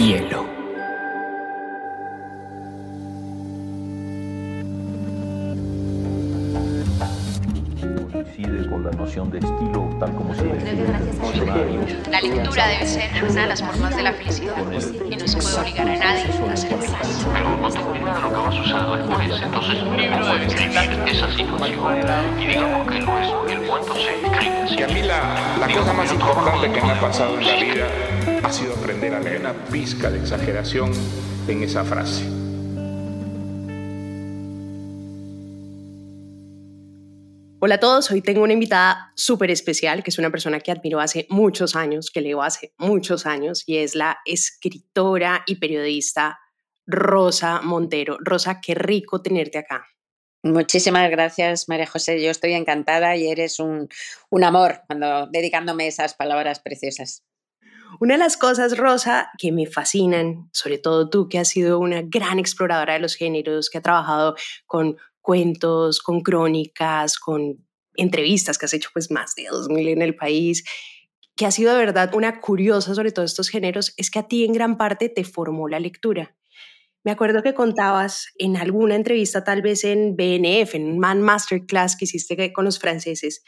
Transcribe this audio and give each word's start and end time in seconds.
hielo. 0.00 0.46
Coincide 8.10 8.68
con 8.70 8.84
la 8.84 8.90
noción 8.92 9.30
de 9.30 9.38
estilo 9.38 9.88
tal 10.00 10.14
como 10.14 10.34
se 10.34 10.44
diccionario. 10.44 11.80
La 12.10 12.20
lectura 12.20 12.66
debe 12.68 12.86
ser 12.86 13.24
una 13.24 13.42
de 13.42 13.46
las 13.46 13.62
formas 13.62 13.94
de 13.94 14.02
la 14.02 14.12
felicidad 14.14 14.54
y 15.10 15.16
no 15.16 15.28
se 15.28 15.36
puede 15.36 15.60
obligar 15.60 15.88
a 15.88 15.96
nadie 15.96 16.22
a 16.22 16.56
ser 16.56 16.70
feliz. 16.78 17.26
Pero 17.32 17.56
no 17.58 17.70
tengo 17.70 17.94
idea 17.94 18.14
de 18.14 18.20
lo 18.22 18.28
que 18.30 18.36
va 18.36 18.48
a 18.48 18.52
suceder 18.52 19.06
después. 19.06 19.42
Entonces, 19.42 19.84
mi 19.84 19.96
libro 19.98 20.26
debe 20.26 20.40
describir 20.40 21.08
esa 21.08 21.30
situación. 21.32 22.40
Y 22.40 22.46
digamos 22.46 22.88
que 22.90 23.00
lo 23.00 23.18
es, 23.18 23.52
el 23.52 23.66
cuento 23.68 23.94
se 23.94 24.14
escribe 24.14 24.62
así. 24.62 24.76
Y 24.76 24.82
a 24.82 24.86
mí 24.88 25.02
la, 25.02 25.56
la 25.60 25.68
cosa 25.68 25.92
más 25.92 26.10
importante 26.10 26.72
que 26.72 26.80
me 26.80 26.90
ha 26.90 27.00
pasado 27.00 27.38
en 27.38 27.46
la 27.46 27.54
vida 27.54 28.09
ha 28.42 28.52
sido 28.52 28.74
aprender 28.74 29.14
a 29.14 29.20
leer 29.20 29.40
una 29.40 29.52
pizca 29.66 30.10
de 30.10 30.18
exageración 30.18 30.92
en 31.48 31.62
esa 31.62 31.84
frase. 31.84 32.24
Hola 37.62 37.74
a 37.74 37.80
todos, 37.80 38.10
hoy 38.10 38.22
tengo 38.22 38.42
una 38.42 38.54
invitada 38.54 39.12
súper 39.14 39.50
especial, 39.50 40.02
que 40.02 40.08
es 40.08 40.18
una 40.18 40.30
persona 40.30 40.60
que 40.60 40.70
admiro 40.70 40.98
hace 40.98 41.26
muchos 41.28 41.76
años, 41.76 42.10
que 42.10 42.22
leo 42.22 42.42
hace 42.42 42.72
muchos 42.78 43.26
años, 43.26 43.64
y 43.66 43.76
es 43.78 43.94
la 43.94 44.18
escritora 44.24 45.42
y 45.46 45.56
periodista 45.56 46.38
Rosa 46.86 47.60
Montero. 47.60 48.16
Rosa, 48.20 48.60
qué 48.62 48.74
rico 48.74 49.20
tenerte 49.20 49.58
acá. 49.58 49.86
Muchísimas 50.42 51.10
gracias, 51.10 51.68
María 51.68 51.86
José. 51.86 52.22
Yo 52.22 52.30
estoy 52.30 52.54
encantada 52.54 53.14
y 53.16 53.28
eres 53.28 53.60
un, 53.60 53.90
un 54.30 54.44
amor 54.44 54.80
cuando 54.86 55.26
dedicándome 55.26 55.86
esas 55.86 56.14
palabras 56.14 56.60
preciosas. 56.60 57.24
Una 57.98 58.14
de 58.14 58.18
las 58.18 58.36
cosas, 58.36 58.78
Rosa, 58.78 59.30
que 59.38 59.52
me 59.52 59.66
fascinan, 59.66 60.48
sobre 60.52 60.78
todo 60.78 61.10
tú 61.10 61.28
que 61.28 61.38
has 61.38 61.48
sido 61.48 61.78
una 61.78 62.02
gran 62.02 62.38
exploradora 62.38 62.94
de 62.94 63.00
los 63.00 63.14
géneros, 63.14 63.68
que 63.68 63.78
ha 63.78 63.82
trabajado 63.82 64.36
con 64.66 64.96
cuentos, 65.20 66.00
con 66.00 66.20
crónicas, 66.20 67.18
con 67.18 67.66
entrevistas 67.96 68.58
que 68.58 68.66
has 68.66 68.74
hecho 68.74 68.90
pues 68.92 69.10
más 69.10 69.34
de 69.34 69.46
2000 69.50 69.88
en 69.88 70.02
el 70.02 70.14
país, 70.14 70.64
que 71.36 71.46
ha 71.46 71.50
sido 71.50 71.72
de 71.72 71.78
verdad 71.78 72.14
una 72.14 72.40
curiosa 72.40 72.94
sobre 72.94 73.12
todos 73.12 73.30
estos 73.30 73.48
géneros, 73.48 73.94
es 73.96 74.10
que 74.10 74.18
a 74.18 74.28
ti 74.28 74.44
en 74.44 74.52
gran 74.52 74.76
parte 74.76 75.08
te 75.08 75.24
formó 75.24 75.68
la 75.68 75.80
lectura. 75.80 76.36
Me 77.02 77.10
acuerdo 77.10 77.42
que 77.42 77.54
contabas 77.54 78.28
en 78.36 78.56
alguna 78.56 78.94
entrevista, 78.94 79.42
tal 79.42 79.62
vez 79.62 79.84
en 79.84 80.16
BNF, 80.16 80.74
en 80.74 80.86
un 80.86 80.98
Man 80.98 81.22
Masterclass 81.22 81.96
que 81.96 82.04
hiciste 82.04 82.52
con 82.52 82.66
los 82.66 82.78
franceses, 82.78 83.42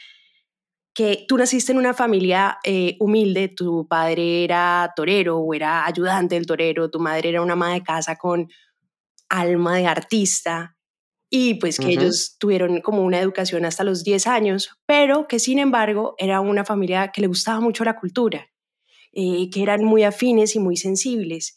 que 0.95 1.25
tú 1.27 1.39
naciste 1.39 1.73
en 1.73 1.79
una 1.79 1.95
familia 1.95 2.59
eh, 2.65 2.97
humilde, 3.01 3.49
tu 3.49 3.87
padre 3.89 4.45
era 4.45 4.93
torero 4.95 5.39
o 5.39 5.55
era 5.55 5.87
ayudante 5.87 6.35
del 6.35 6.47
torero, 6.47 6.91
tu 6.91 7.01
madre 7.01 7.31
era 7.31 7.43
una 7.43 7.55
ama 7.55 7.73
de 7.73 7.83
casa 7.83 8.17
con 8.17 8.49
alma 9.29 9.77
de 9.77 9.87
artista 9.87 10.77
y 11.31 11.55
pues 11.55 11.79
que 11.79 11.89
ellos 11.89 12.37
tuvieron 12.39 12.83
como 12.83 13.03
una 13.03 13.19
educación 13.19 13.65
hasta 13.65 13.85
los 13.85 14.05
10 14.05 14.27
años, 14.27 14.69
pero 14.85 15.27
que 15.27 15.39
sin 15.39 15.59
embargo 15.59 16.15
era 16.19 16.41
una 16.41 16.63
familia 16.63 17.11
que 17.11 17.23
le 17.23 17.27
gustaba 17.27 17.59
mucho 17.59 17.85
la 17.85 17.99
cultura, 17.99 18.51
eh, 19.13 19.49
que 19.51 19.63
eran 19.63 19.83
muy 19.83 20.05
afines 20.05 20.55
y 20.57 20.59
muy 20.59 20.77
sensibles 20.77 21.57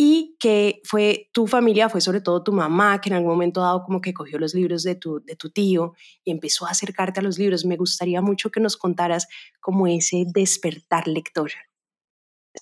y 0.00 0.36
que 0.38 0.80
fue 0.84 1.28
tu 1.32 1.48
familia, 1.48 1.88
fue 1.88 2.00
sobre 2.00 2.20
todo 2.20 2.44
tu 2.44 2.52
mamá, 2.52 3.00
que 3.00 3.08
en 3.10 3.16
algún 3.16 3.32
momento 3.32 3.60
dado 3.60 3.82
como 3.82 4.00
que 4.00 4.14
cogió 4.14 4.38
los 4.38 4.54
libros 4.54 4.84
de 4.84 4.94
tu, 4.94 5.20
de 5.24 5.34
tu 5.34 5.50
tío 5.50 5.94
y 6.22 6.30
empezó 6.30 6.66
a 6.66 6.70
acercarte 6.70 7.18
a 7.18 7.22
los 7.24 7.36
libros. 7.36 7.64
Me 7.64 7.76
gustaría 7.76 8.22
mucho 8.22 8.50
que 8.50 8.60
nos 8.60 8.76
contaras 8.76 9.26
como 9.60 9.88
ese 9.88 10.24
despertar 10.32 11.08
lector. 11.08 11.50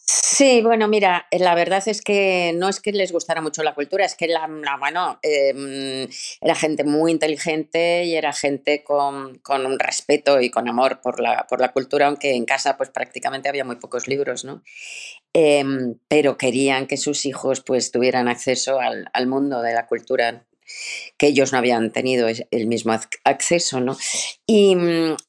Sí, 0.05 0.61
bueno, 0.63 0.87
mira, 0.89 1.27
eh, 1.31 1.39
la 1.39 1.55
verdad 1.55 1.83
es 1.87 2.03
que 2.03 2.53
no 2.55 2.69
es 2.69 2.81
que 2.81 2.93
les 2.93 3.13
gustara 3.13 3.41
mucho 3.41 3.63
la 3.63 3.75
cultura, 3.75 4.05
es 4.05 4.15
que 4.17 4.29
la, 4.29 4.47
bueno, 4.79 5.19
em, 5.23 6.09
era 6.41 6.55
gente 6.55 6.85
muy 6.85 7.13
inteligente 7.13 8.05
y 8.05 8.15
era 8.17 8.33
gente 8.33 8.85
con, 8.85 9.39
con, 9.39 9.65
un 9.65 9.79
respeto 9.79 10.41
y 10.41 10.51
con 10.51 10.69
amor 10.69 11.01
por 11.01 11.21
la, 11.21 11.47
por 11.49 11.61
la 11.61 11.73
cultura, 11.73 12.09
aunque 12.09 12.35
en 12.35 12.45
casa 12.45 12.77
pues 12.77 12.91
prácticamente 12.91 13.49
había 13.49 13.65
muy 13.65 13.77
pocos 13.77 14.09
libros, 14.09 14.45
¿no? 14.45 14.63
Em, 15.33 15.99
pero 16.09 16.37
querían 16.37 16.87
que 16.87 16.97
sus 16.97 17.25
hijos 17.27 17.63
pues 17.63 17.91
tuvieran 17.91 18.29
acceso 18.29 18.81
al, 18.81 19.09
al 19.13 19.27
mundo 19.27 19.63
de 19.63 19.75
la 19.75 19.87
cultura 19.87 20.47
que 21.17 21.29
ellos 21.29 21.53
no 21.53 21.59
habían 21.59 21.93
tenido 21.93 22.29
el 22.29 22.67
mismo 22.67 22.93
acceso, 23.25 23.81
¿no? 23.81 23.97
Y, 24.47 24.77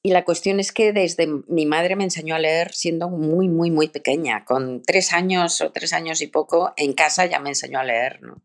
la 0.04 0.24
cuestión 0.24 0.60
es 0.60 0.72
que 0.72 0.94
desde 0.94 1.28
mi 1.48 1.66
madre 1.66 1.96
me 1.96 2.04
enseñó 2.04 2.36
a 2.36 2.40
leer 2.40 2.74
siendo 2.74 3.10
muy, 3.10 3.50
muy, 3.50 3.72
muy 3.72 3.88
pequeña, 3.88 4.46
con 4.46 4.82
tres 4.82 5.14
años 5.14 5.62
o 5.62 5.72
tres 5.72 5.94
años 5.94 6.22
y 6.22 6.28
poco, 6.28 6.74
en 6.78 6.94
casa 6.94 7.26
ya 7.26 7.40
me 7.40 7.50
enseñó 7.50 7.80
a 7.80 7.84
leer, 7.84 8.22
¿no? 8.22 8.42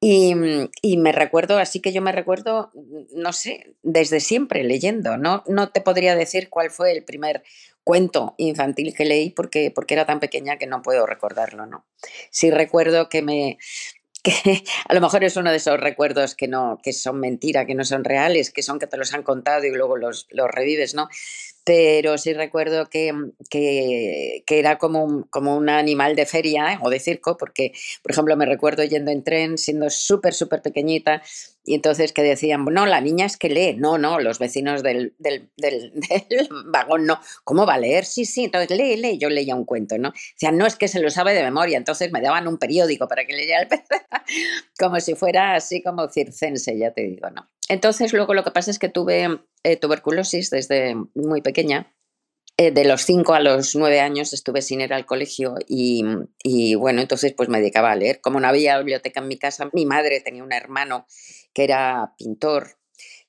Y, 0.00 0.34
y 0.82 0.96
me 0.96 1.12
recuerdo, 1.12 1.58
así 1.58 1.80
que 1.80 1.92
yo 1.92 2.02
me 2.02 2.12
recuerdo, 2.12 2.70
mm, 2.74 3.20
no 3.20 3.32
sé, 3.32 3.74
desde 3.82 4.20
siempre 4.20 4.64
leyendo, 4.64 5.16
¿no? 5.16 5.42
No 5.46 5.70
te 5.70 5.80
podría 5.80 6.16
decir 6.16 6.50
cuál 6.50 6.70
fue 6.70 6.92
el 6.92 7.04
primer 7.04 7.42
cuento 7.84 8.34
infantil 8.38 8.94
que 8.94 9.04
leí 9.04 9.30
porque, 9.30 9.70
porque 9.74 9.94
era 9.94 10.06
tan 10.06 10.20
pequeña 10.20 10.58
que 10.58 10.66
no 10.66 10.82
puedo 10.82 11.06
recordarlo, 11.06 11.66
¿no? 11.66 11.84
Sí 12.30 12.50
recuerdo 12.50 13.08
que 13.08 13.22
me, 13.22 13.58
que 14.22 14.32
a 14.88 14.94
lo 14.94 15.00
mejor 15.00 15.24
es 15.24 15.36
uno 15.36 15.50
de 15.50 15.56
esos 15.56 15.78
recuerdos 15.78 16.34
que 16.34 16.48
no, 16.48 16.78
que 16.82 16.92
son 16.92 17.20
mentira, 17.20 17.66
que 17.66 17.74
no 17.74 17.84
son 17.84 18.04
reales, 18.04 18.50
que 18.50 18.62
son 18.62 18.78
que 18.78 18.86
te 18.86 18.96
los 18.96 19.12
han 19.14 19.22
contado 19.22 19.64
y 19.64 19.70
luego 19.70 19.96
los, 19.96 20.26
los 20.30 20.50
revives, 20.50 20.94
¿no? 20.94 21.08
Pero 21.64 22.18
sí 22.18 22.32
recuerdo 22.32 22.88
que, 22.88 23.12
que, 23.50 24.42
que 24.46 24.58
era 24.58 24.78
como 24.78 25.04
un, 25.04 25.22
como 25.24 25.56
un 25.56 25.68
animal 25.68 26.16
de 26.16 26.26
feria 26.26 26.72
¿eh? 26.72 26.78
o 26.82 26.90
de 26.90 27.00
circo, 27.00 27.36
porque, 27.36 27.72
por 28.02 28.12
ejemplo, 28.12 28.36
me 28.36 28.46
recuerdo 28.46 28.82
yendo 28.84 29.10
en 29.10 29.22
tren, 29.22 29.58
siendo 29.58 29.90
súper, 29.90 30.34
súper 30.34 30.62
pequeñita, 30.62 31.22
y 31.64 31.74
entonces 31.74 32.12
que 32.12 32.22
decían, 32.22 32.64
no, 32.64 32.86
la 32.86 33.00
niña 33.00 33.26
es 33.26 33.36
que 33.36 33.50
lee, 33.50 33.76
no, 33.76 33.98
no, 33.98 34.18
los 34.18 34.38
vecinos 34.38 34.82
del, 34.82 35.14
del, 35.18 35.50
del, 35.56 35.92
del, 36.28 36.48
vagón 36.66 37.06
no, 37.06 37.20
¿cómo 37.44 37.66
va 37.66 37.74
a 37.74 37.78
leer? 37.78 38.04
Sí, 38.04 38.24
sí, 38.24 38.44
entonces 38.44 38.76
lee, 38.76 38.96
lee, 38.96 39.18
yo 39.18 39.28
leía 39.28 39.54
un 39.54 39.64
cuento, 39.64 39.98
¿no? 39.98 40.12
Decían, 40.32 40.56
no, 40.56 40.66
es 40.66 40.76
que 40.76 40.88
se 40.88 41.00
lo 41.00 41.10
sabe 41.10 41.34
de 41.34 41.42
memoria, 41.42 41.76
entonces 41.76 42.10
me 42.10 42.20
daban 42.20 42.48
un 42.48 42.58
periódico 42.58 43.06
para 43.06 43.26
que 43.26 43.34
leyera 43.34 43.62
el 43.62 43.68
como 44.78 45.00
si 45.00 45.14
fuera 45.14 45.54
así 45.54 45.82
como 45.82 46.08
circense, 46.08 46.76
ya 46.78 46.92
te 46.92 47.02
digo, 47.02 47.28
¿no? 47.30 47.48
Entonces 47.70 48.12
luego 48.12 48.34
lo 48.34 48.42
que 48.42 48.50
pasa 48.50 48.72
es 48.72 48.80
que 48.80 48.88
tuve 48.88 49.28
eh, 49.62 49.76
tuberculosis 49.76 50.50
desde 50.50 50.96
muy 51.14 51.40
pequeña. 51.40 51.94
Eh, 52.56 52.72
de 52.72 52.84
los 52.84 53.02
5 53.02 53.32
a 53.32 53.38
los 53.38 53.76
9 53.76 54.00
años 54.00 54.32
estuve 54.32 54.60
sin 54.60 54.80
ir 54.80 54.92
al 54.92 55.06
colegio 55.06 55.54
y, 55.68 56.04
y, 56.42 56.74
bueno, 56.74 57.00
entonces 57.00 57.32
pues 57.32 57.48
me 57.48 57.60
dedicaba 57.60 57.92
a 57.92 57.94
leer. 57.94 58.20
Como 58.20 58.40
no 58.40 58.48
había 58.48 58.76
biblioteca 58.78 59.20
en 59.20 59.28
mi 59.28 59.38
casa, 59.38 59.70
mi 59.72 59.86
madre 59.86 60.20
tenía 60.20 60.42
un 60.42 60.52
hermano 60.52 61.06
que 61.54 61.62
era 61.62 62.12
pintor 62.18 62.79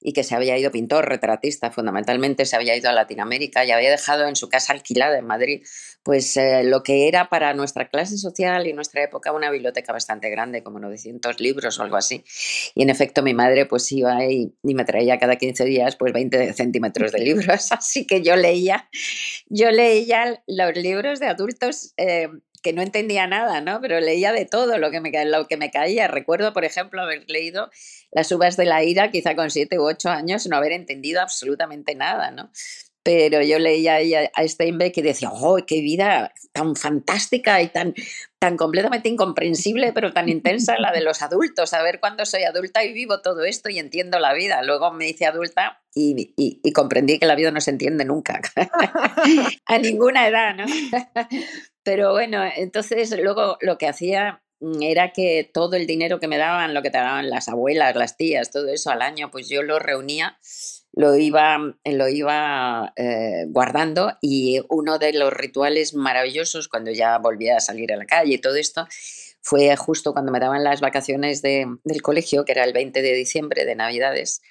y 0.01 0.13
que 0.13 0.23
se 0.23 0.35
había 0.35 0.57
ido 0.57 0.71
pintor, 0.71 1.07
retratista 1.07 1.71
fundamentalmente, 1.71 2.45
se 2.45 2.55
había 2.55 2.75
ido 2.75 2.89
a 2.89 2.93
Latinoamérica 2.93 3.63
y 3.63 3.71
había 3.71 3.91
dejado 3.91 4.27
en 4.27 4.35
su 4.35 4.49
casa 4.49 4.73
alquilada 4.73 5.17
en 5.17 5.25
Madrid, 5.25 5.63
pues 6.03 6.35
eh, 6.37 6.63
lo 6.63 6.81
que 6.81 7.07
era 7.07 7.29
para 7.29 7.53
nuestra 7.53 7.89
clase 7.89 8.17
social 8.17 8.65
y 8.65 8.73
nuestra 8.73 9.03
época 9.03 9.31
una 9.31 9.51
biblioteca 9.51 9.93
bastante 9.93 10.29
grande, 10.29 10.63
como 10.63 10.79
900 10.79 11.39
libros 11.39 11.79
o 11.79 11.83
algo 11.83 11.95
así. 11.95 12.23
Y 12.73 12.83
en 12.83 12.89
efecto 12.89 13.21
mi 13.21 13.33
madre 13.33 13.67
pues 13.67 13.91
iba 13.91 14.25
y, 14.25 14.53
y 14.63 14.73
me 14.73 14.85
traía 14.85 15.19
cada 15.19 15.35
15 15.35 15.65
días 15.65 15.95
pues 15.95 16.13
20 16.13 16.53
centímetros 16.53 17.11
de 17.11 17.19
libros, 17.19 17.71
así 17.71 18.07
que 18.07 18.21
yo 18.23 18.35
leía, 18.35 18.89
yo 19.47 19.69
leía 19.71 20.43
los 20.47 20.75
libros 20.75 21.19
de 21.19 21.27
adultos. 21.27 21.93
Eh, 21.97 22.29
que 22.61 22.73
no 22.73 22.81
entendía 22.81 23.27
nada, 23.27 23.61
¿no? 23.61 23.81
Pero 23.81 23.99
leía 23.99 24.31
de 24.31 24.45
todo 24.45 24.77
lo 24.77 24.91
que 24.91 25.01
me, 25.01 25.71
caía. 25.71 26.07
Recuerdo, 26.07 26.53
por 26.53 26.65
ejemplo, 26.65 27.01
haber 27.01 27.29
leído 27.29 27.69
Las 28.11 28.31
uvas 28.31 28.57
de 28.57 28.65
la 28.65 28.83
ira, 28.83 29.11
quizá 29.11 29.35
con 29.35 29.51
siete 29.51 29.79
u 29.79 29.83
ocho 29.83 30.09
años, 30.09 30.47
no 30.47 30.57
haber 30.57 30.71
entendido 30.71 31.21
absolutamente 31.21 31.95
nada, 31.95 32.31
¿no? 32.31 32.51
Pero 33.03 33.41
yo 33.41 33.57
leía 33.57 33.97
a 34.35 34.47
Steinbeck 34.47 34.97
y 34.97 35.01
decía, 35.01 35.31
¡oh, 35.31 35.57
qué 35.65 35.81
vida 35.81 36.33
tan 36.51 36.75
fantástica 36.75 37.61
y 37.61 37.69
tan, 37.69 37.95
tan 38.41 38.57
completamente 38.57 39.07
incomprensible, 39.07 39.93
pero 39.93 40.13
tan 40.13 40.27
intensa 40.27 40.75
la 40.79 40.91
de 40.91 41.01
los 41.01 41.21
adultos! 41.21 41.75
A 41.75 41.83
ver 41.83 41.99
cuándo 41.99 42.25
soy 42.25 42.41
adulta 42.41 42.83
y 42.83 42.91
vivo 42.91 43.21
todo 43.21 43.43
esto 43.43 43.69
y 43.69 43.77
entiendo 43.77 44.17
la 44.17 44.33
vida. 44.33 44.63
Luego 44.63 44.91
me 44.91 45.07
hice 45.07 45.27
adulta 45.27 45.83
y, 45.93 46.33
y, 46.35 46.73
comprendí 46.73 47.19
que 47.19 47.27
la 47.27 47.35
vida 47.35 47.51
no 47.51 47.61
se 47.61 47.69
entiende 47.69 48.03
nunca, 48.03 48.41
a 49.67 49.77
ninguna 49.77 50.27
edad, 50.27 50.55
¿no? 50.55 50.65
Pero 51.83 52.13
bueno, 52.13 52.43
entonces 52.55 53.15
luego 53.21 53.57
lo 53.61 53.77
que 53.77 53.87
hacía 53.87 54.41
mm, 54.59 54.81
era 54.81 55.13
que 55.13 55.47
todo 55.53 55.75
el 55.75 55.85
dinero 55.85 56.19
que 56.19 56.27
me 56.27 56.39
daban, 56.39 56.73
lo 56.73 56.81
que 56.81 56.89
te 56.89 56.97
daban 56.97 57.29
las 57.29 57.47
abuelas, 57.47 57.95
las 57.95 58.17
tías, 58.17 58.49
todo 58.49 58.69
eso 58.69 58.89
al 58.89 59.03
año, 59.03 59.29
pues 59.29 59.49
yo 59.49 59.61
lo 59.61 59.77
reunía, 59.77 60.39
lo 60.93 61.15
iba, 61.15 61.57
lo 61.85 62.07
iba 62.09 62.93
eh, 62.95 63.45
guardando 63.47 64.17
y 64.21 64.61
uno 64.69 64.99
de 64.99 65.13
los 65.13 65.31
rituales 65.33 65.93
maravillosos 65.93 66.67
cuando 66.67 66.91
ya 66.91 67.17
volvía 67.17 67.57
a 67.57 67.61
salir 67.61 67.93
a 67.93 67.97
la 67.97 68.05
calle 68.05 68.35
y 68.35 68.41
todo 68.41 68.55
esto 68.55 68.87
fue 69.41 69.75
justo 69.75 70.13
cuando 70.13 70.31
me 70.31 70.39
daban 70.39 70.63
las 70.63 70.81
vacaciones 70.81 71.41
de, 71.41 71.65
del 71.83 72.01
colegio, 72.01 72.45
que 72.45 72.51
era 72.51 72.63
el 72.63 72.73
20 72.73 73.01
de 73.01 73.13
diciembre 73.13 73.65
de 73.65 73.75
Navidades, 73.75 74.41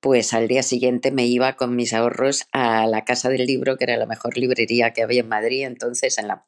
pues 0.00 0.32
al 0.32 0.48
día 0.48 0.62
siguiente 0.62 1.10
me 1.10 1.26
iba 1.26 1.56
con 1.56 1.76
mis 1.76 1.92
ahorros 1.92 2.46
a 2.52 2.86
la 2.86 3.04
Casa 3.04 3.28
del 3.28 3.46
Libro, 3.46 3.76
que 3.76 3.84
era 3.84 3.96
la 3.96 4.06
mejor 4.06 4.36
librería 4.36 4.92
que 4.92 5.02
había 5.02 5.20
en 5.20 5.28
Madrid, 5.28 5.64
entonces 5.64 6.16
en 6.18 6.28
la, 6.28 6.44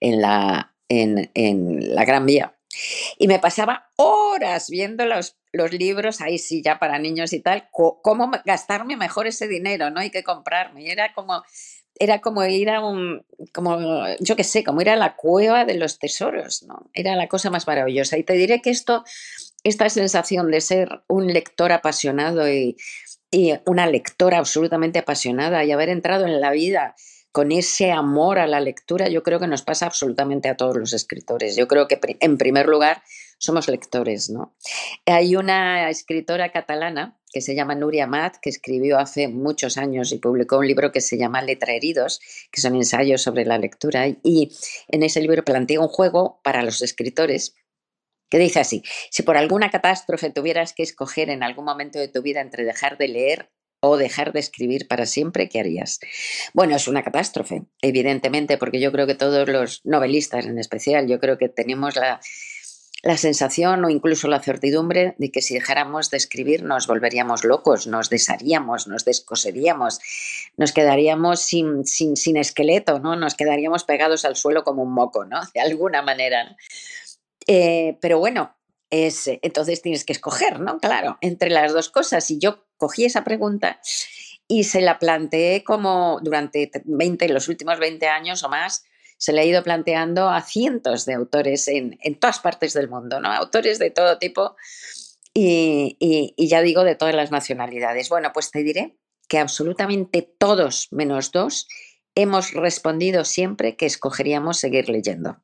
en 0.00 0.20
la, 0.20 0.74
en, 0.88 1.30
en 1.34 1.94
la 1.94 2.04
Gran 2.04 2.26
Vía. 2.26 2.57
Y 3.18 3.28
me 3.28 3.38
pasaba 3.38 3.90
horas 3.96 4.68
viendo 4.70 5.06
los, 5.06 5.36
los 5.52 5.72
libros, 5.72 6.20
ahí 6.20 6.38
sí, 6.38 6.62
ya 6.62 6.78
para 6.78 6.98
niños 6.98 7.32
y 7.32 7.40
tal, 7.40 7.68
cómo 7.72 8.30
gastarme 8.44 8.96
mejor 8.96 9.26
ese 9.26 9.48
dinero, 9.48 9.90
¿no? 9.90 10.02
Y 10.02 10.10
qué 10.10 10.22
comprarme. 10.22 10.82
Y 10.82 10.90
era 10.90 11.12
como, 11.14 11.42
era 11.98 12.20
como 12.20 12.44
ir 12.44 12.70
a 12.70 12.80
un, 12.80 13.24
como, 13.52 14.06
yo 14.20 14.36
qué 14.36 14.44
sé, 14.44 14.64
como 14.64 14.80
ir 14.80 14.90
a 14.90 14.96
la 14.96 15.16
cueva 15.16 15.64
de 15.64 15.74
los 15.74 15.98
tesoros, 15.98 16.62
¿no? 16.62 16.90
Era 16.92 17.16
la 17.16 17.28
cosa 17.28 17.50
más 17.50 17.66
maravillosa. 17.66 18.18
Y 18.18 18.24
te 18.24 18.34
diré 18.34 18.60
que 18.60 18.70
esto, 18.70 19.04
esta 19.64 19.88
sensación 19.88 20.50
de 20.50 20.60
ser 20.60 21.02
un 21.08 21.26
lector 21.26 21.72
apasionado 21.72 22.48
y, 22.50 22.76
y 23.30 23.54
una 23.66 23.86
lectora 23.86 24.38
absolutamente 24.38 25.00
apasionada 25.00 25.64
y 25.64 25.72
haber 25.72 25.88
entrado 25.88 26.26
en 26.26 26.40
la 26.40 26.50
vida 26.50 26.94
con 27.32 27.52
ese 27.52 27.90
amor 27.92 28.38
a 28.38 28.46
la 28.46 28.60
lectura, 28.60 29.08
yo 29.08 29.22
creo 29.22 29.38
que 29.38 29.46
nos 29.46 29.62
pasa 29.62 29.86
absolutamente 29.86 30.48
a 30.48 30.56
todos 30.56 30.76
los 30.76 30.92
escritores. 30.92 31.56
Yo 31.56 31.68
creo 31.68 31.86
que 31.86 32.00
en 32.20 32.38
primer 32.38 32.66
lugar 32.66 33.02
somos 33.38 33.68
lectores, 33.68 34.30
¿no? 34.30 34.56
Hay 35.06 35.36
una 35.36 35.88
escritora 35.90 36.50
catalana 36.50 37.18
que 37.32 37.40
se 37.40 37.54
llama 37.54 37.74
Nuria 37.74 38.06
Mat, 38.06 38.36
que 38.40 38.50
escribió 38.50 38.98
hace 38.98 39.28
muchos 39.28 39.76
años 39.76 40.12
y 40.12 40.18
publicó 40.18 40.58
un 40.58 40.66
libro 40.66 40.92
que 40.92 41.00
se 41.00 41.18
llama 41.18 41.42
Letra 41.42 41.74
Heridos, 41.74 42.20
que 42.50 42.60
son 42.60 42.74
ensayos 42.74 43.22
sobre 43.22 43.44
la 43.44 43.58
lectura, 43.58 44.08
y 44.08 44.50
en 44.88 45.02
ese 45.02 45.20
libro 45.20 45.44
plantea 45.44 45.80
un 45.80 45.88
juego 45.88 46.40
para 46.42 46.62
los 46.62 46.82
escritores 46.82 47.54
que 48.30 48.38
dice 48.38 48.60
así, 48.60 48.82
si 49.10 49.22
por 49.22 49.36
alguna 49.36 49.70
catástrofe 49.70 50.30
tuvieras 50.30 50.74
que 50.74 50.82
escoger 50.82 51.30
en 51.30 51.42
algún 51.42 51.64
momento 51.64 51.98
de 51.98 52.08
tu 52.08 52.22
vida 52.22 52.40
entre 52.40 52.64
dejar 52.64 52.98
de 52.98 53.08
leer 53.08 53.50
o 53.80 53.96
dejar 53.96 54.32
de 54.32 54.40
escribir 54.40 54.88
para 54.88 55.06
siempre, 55.06 55.48
¿qué 55.48 55.60
harías? 55.60 56.00
Bueno, 56.52 56.76
es 56.76 56.88
una 56.88 57.02
catástrofe, 57.02 57.62
evidentemente, 57.80 58.58
porque 58.58 58.80
yo 58.80 58.90
creo 58.92 59.06
que 59.06 59.14
todos 59.14 59.48
los 59.48 59.80
novelistas 59.84 60.46
en 60.46 60.58
especial, 60.58 61.06
yo 61.06 61.20
creo 61.20 61.38
que 61.38 61.48
tenemos 61.48 61.94
la, 61.96 62.20
la 63.02 63.16
sensación 63.16 63.84
o 63.84 63.90
incluso 63.90 64.26
la 64.26 64.40
certidumbre 64.40 65.14
de 65.18 65.30
que 65.30 65.42
si 65.42 65.54
dejáramos 65.54 66.10
de 66.10 66.16
escribir 66.16 66.64
nos 66.64 66.86
volveríamos 66.86 67.44
locos, 67.44 67.86
nos 67.86 68.10
desharíamos, 68.10 68.88
nos 68.88 69.04
descoseríamos, 69.04 70.00
nos 70.56 70.72
quedaríamos 70.72 71.40
sin, 71.40 71.86
sin, 71.86 72.16
sin 72.16 72.36
esqueleto, 72.36 72.98
¿no? 72.98 73.14
Nos 73.14 73.34
quedaríamos 73.34 73.84
pegados 73.84 74.24
al 74.24 74.36
suelo 74.36 74.64
como 74.64 74.82
un 74.82 74.92
moco, 74.92 75.24
¿no? 75.24 75.40
De 75.54 75.60
alguna 75.60 76.02
manera. 76.02 76.56
Eh, 77.46 77.96
pero 78.00 78.18
bueno, 78.18 78.56
es, 78.90 79.30
entonces 79.42 79.80
tienes 79.80 80.04
que 80.04 80.12
escoger, 80.12 80.60
¿no? 80.60 80.78
Claro, 80.78 81.18
entre 81.20 81.50
las 81.50 81.72
dos 81.72 81.90
cosas. 81.90 82.30
Y 82.30 82.38
yo 82.38 82.67
cogí 82.78 83.04
esa 83.04 83.24
pregunta 83.24 83.80
y 84.46 84.64
se 84.64 84.80
la 84.80 84.98
planteé 84.98 85.62
como 85.62 86.20
durante 86.22 86.70
20, 86.84 87.28
los 87.28 87.48
últimos 87.48 87.78
20 87.78 88.06
años 88.08 88.42
o 88.42 88.48
más, 88.48 88.84
se 89.18 89.32
le 89.32 89.42
ha 89.42 89.44
ido 89.44 89.62
planteando 89.62 90.30
a 90.30 90.40
cientos 90.40 91.04
de 91.04 91.14
autores 91.14 91.68
en, 91.68 91.98
en 92.02 92.14
todas 92.18 92.38
partes 92.38 92.72
del 92.72 92.88
mundo, 92.88 93.20
¿no? 93.20 93.30
Autores 93.32 93.78
de 93.78 93.90
todo 93.90 94.18
tipo 94.18 94.56
y, 95.34 95.96
y, 96.36 96.48
ya 96.48 96.62
digo 96.62 96.84
de 96.84 96.94
todas 96.94 97.14
las 97.14 97.30
nacionalidades. 97.30 98.08
Bueno, 98.08 98.32
pues 98.32 98.50
te 98.50 98.62
diré 98.62 98.96
que 99.28 99.38
absolutamente 99.38 100.22
todos 100.22 100.88
menos 100.90 101.30
dos 101.32 101.68
hemos 102.14 102.52
respondido 102.52 103.24
siempre 103.24 103.76
que 103.76 103.86
escogeríamos 103.86 104.58
seguir 104.58 104.88
leyendo. 104.88 105.40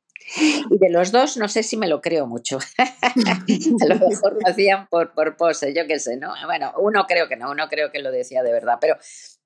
Y 0.71 0.79
de 0.79 0.91
los 0.91 1.13
dos, 1.13 1.37
no 1.37 1.49
sé 1.49 1.63
si 1.63 1.77
me 1.77 1.89
lo 1.89 2.01
creo 2.01 2.27
mucho. 2.27 2.59
a 2.79 3.87
lo 3.87 4.09
mejor 4.09 4.39
lo 4.41 4.51
hacían 4.51 4.89
por, 4.89 5.13
por 5.13 5.37
pose, 5.37 5.75
yo 5.75 5.87
qué 5.87 5.99
sé, 5.99 6.17
¿no? 6.17 6.33
Bueno, 6.47 6.73
uno 6.79 7.07
creo 7.07 7.29
que 7.29 7.37
no, 7.37 7.51
uno 7.51 7.69
creo 7.69 7.93
que 7.93 8.01
lo 8.01 8.11
decía 8.11 8.43
de 8.43 8.53
verdad, 8.53 8.79
pero, 8.81 8.97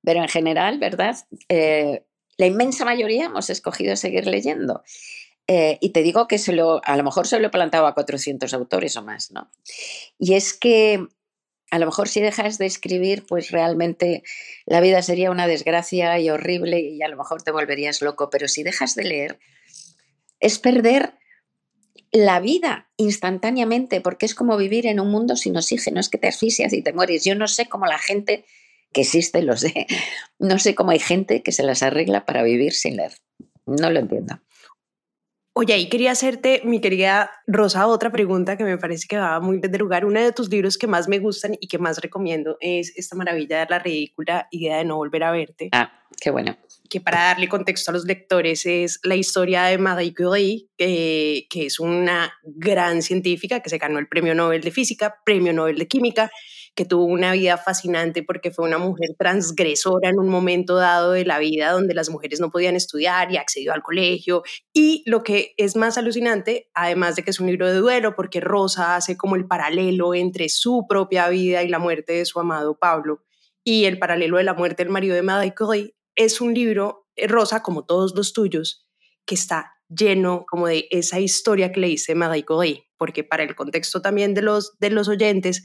pero 0.02 0.22
en 0.22 0.28
general, 0.28 0.78
¿verdad? 0.78 1.16
Eh, 1.48 2.04
la 2.36 2.46
inmensa 2.46 2.84
mayoría 2.84 3.26
hemos 3.26 3.50
escogido 3.50 3.96
seguir 3.96 4.26
leyendo. 4.26 4.82
Eh, 5.48 5.78
y 5.80 5.90
te 5.90 6.02
digo 6.02 6.28
que 6.28 6.38
se 6.38 6.52
lo, 6.52 6.80
a 6.84 6.96
lo 6.96 7.02
mejor 7.02 7.26
se 7.26 7.40
lo 7.40 7.46
he 7.46 7.50
plantado 7.50 7.86
a 7.86 7.94
400 7.94 8.52
autores 8.54 8.96
o 8.96 9.02
más, 9.02 9.32
¿no? 9.32 9.50
Y 10.18 10.34
es 10.34 10.52
que 10.52 11.08
a 11.70 11.78
lo 11.78 11.86
mejor 11.86 12.08
si 12.08 12.20
dejas 12.20 12.58
de 12.58 12.66
escribir, 12.66 13.24
pues 13.26 13.50
realmente 13.50 14.22
la 14.66 14.80
vida 14.80 15.02
sería 15.02 15.30
una 15.30 15.46
desgracia 15.46 16.18
y 16.18 16.30
horrible 16.30 16.80
y 16.80 17.02
a 17.02 17.08
lo 17.08 17.16
mejor 17.16 17.42
te 17.42 17.50
volverías 17.50 18.00
loco, 18.02 18.30
pero 18.30 18.48
si 18.48 18.62
dejas 18.62 18.94
de 18.94 19.04
leer, 19.04 19.38
es 20.40 20.58
perder 20.58 21.14
la 22.10 22.40
vida 22.40 22.90
instantáneamente, 22.96 24.00
porque 24.00 24.26
es 24.26 24.34
como 24.34 24.56
vivir 24.56 24.86
en 24.86 25.00
un 25.00 25.10
mundo 25.10 25.36
sin 25.36 25.56
oxígeno, 25.56 26.00
es 26.00 26.08
que 26.08 26.18
te 26.18 26.28
asfixias 26.28 26.72
y 26.72 26.82
te 26.82 26.92
mueres. 26.92 27.24
Yo 27.24 27.34
no 27.34 27.48
sé 27.48 27.66
cómo 27.66 27.86
la 27.86 27.98
gente 27.98 28.44
que 28.92 29.02
existe, 29.02 29.42
lo 29.42 29.56
sé, 29.56 29.86
no 30.38 30.58
sé 30.58 30.74
cómo 30.74 30.90
hay 30.90 30.98
gente 30.98 31.42
que 31.42 31.52
se 31.52 31.62
las 31.62 31.82
arregla 31.82 32.24
para 32.24 32.42
vivir 32.42 32.72
sin 32.72 32.96
leer. 32.96 33.12
No 33.66 33.90
lo 33.90 34.00
entiendo. 34.00 34.40
Oye, 35.60 35.74
ahí 35.74 35.88
quería 35.88 36.12
hacerte, 36.12 36.62
mi 36.62 36.80
querida 36.80 37.32
Rosa, 37.48 37.88
otra 37.88 38.12
pregunta 38.12 38.56
que 38.56 38.62
me 38.62 38.78
parece 38.78 39.08
que 39.08 39.16
va 39.16 39.40
muy 39.40 39.58
bien 39.58 39.72
de 39.72 39.78
lugar. 39.78 40.04
Uno 40.04 40.20
de 40.20 40.30
tus 40.30 40.48
libros 40.48 40.78
que 40.78 40.86
más 40.86 41.08
me 41.08 41.18
gustan 41.18 41.56
y 41.60 41.66
que 41.66 41.78
más 41.78 41.98
recomiendo 41.98 42.56
es 42.60 42.96
esta 42.96 43.16
maravilla 43.16 43.58
de 43.58 43.66
la 43.68 43.80
ridícula 43.80 44.46
idea 44.52 44.76
de 44.76 44.84
no 44.84 44.94
volver 44.94 45.24
a 45.24 45.32
verte. 45.32 45.70
Ah, 45.72 45.90
qué 46.20 46.30
bueno. 46.30 46.56
Que 46.88 47.00
para 47.00 47.24
darle 47.24 47.48
contexto 47.48 47.90
a 47.90 47.94
los 47.94 48.04
lectores 48.04 48.66
es 48.66 49.00
la 49.02 49.16
historia 49.16 49.64
de 49.64 49.78
Marie 49.78 50.14
Curie, 50.14 50.68
que 50.76 51.48
es 51.52 51.80
una 51.80 52.32
gran 52.44 53.02
científica 53.02 53.58
que 53.58 53.68
se 53.68 53.78
ganó 53.78 53.98
el 53.98 54.06
Premio 54.06 54.36
Nobel 54.36 54.60
de 54.60 54.70
Física, 54.70 55.16
Premio 55.24 55.52
Nobel 55.52 55.76
de 55.76 55.88
Química 55.88 56.30
que 56.78 56.84
tuvo 56.84 57.06
una 57.06 57.32
vida 57.32 57.58
fascinante 57.58 58.22
porque 58.22 58.52
fue 58.52 58.64
una 58.64 58.78
mujer 58.78 59.16
transgresora 59.18 60.10
en 60.10 60.20
un 60.20 60.28
momento 60.28 60.76
dado 60.76 61.10
de 61.10 61.24
la 61.24 61.40
vida 61.40 61.72
donde 61.72 61.92
las 61.92 62.08
mujeres 62.08 62.38
no 62.38 62.52
podían 62.52 62.76
estudiar 62.76 63.32
y 63.32 63.36
accedió 63.36 63.72
al 63.72 63.82
colegio. 63.82 64.44
Y 64.72 65.02
lo 65.04 65.24
que 65.24 65.54
es 65.56 65.74
más 65.74 65.98
alucinante, 65.98 66.70
además 66.74 67.16
de 67.16 67.24
que 67.24 67.30
es 67.30 67.40
un 67.40 67.48
libro 67.48 67.66
de 67.66 67.74
duelo, 67.74 68.14
porque 68.14 68.38
Rosa 68.38 68.94
hace 68.94 69.16
como 69.16 69.34
el 69.34 69.48
paralelo 69.48 70.14
entre 70.14 70.48
su 70.48 70.86
propia 70.88 71.28
vida 71.28 71.64
y 71.64 71.68
la 71.68 71.80
muerte 71.80 72.12
de 72.12 72.24
su 72.24 72.38
amado 72.38 72.78
Pablo 72.78 73.24
y 73.64 73.86
el 73.86 73.98
paralelo 73.98 74.36
de 74.36 74.44
la 74.44 74.54
muerte 74.54 74.84
del 74.84 74.92
marido 74.92 75.16
de 75.16 75.22
Marie 75.22 75.56
Curie, 75.56 75.96
es 76.14 76.40
un 76.40 76.54
libro, 76.54 77.08
eh, 77.16 77.26
Rosa, 77.26 77.60
como 77.60 77.86
todos 77.86 78.14
los 78.14 78.32
tuyos, 78.32 78.86
que 79.26 79.34
está 79.34 79.72
lleno 79.88 80.46
como 80.48 80.68
de 80.68 80.86
esa 80.92 81.18
historia 81.18 81.72
que 81.72 81.80
le 81.80 81.88
dice 81.88 82.14
Marie 82.14 82.44
Curie, 82.44 82.88
porque 82.96 83.24
para 83.24 83.42
el 83.42 83.56
contexto 83.56 84.00
también 84.00 84.32
de 84.32 84.42
los, 84.42 84.78
de 84.78 84.90
los 84.90 85.08
oyentes, 85.08 85.64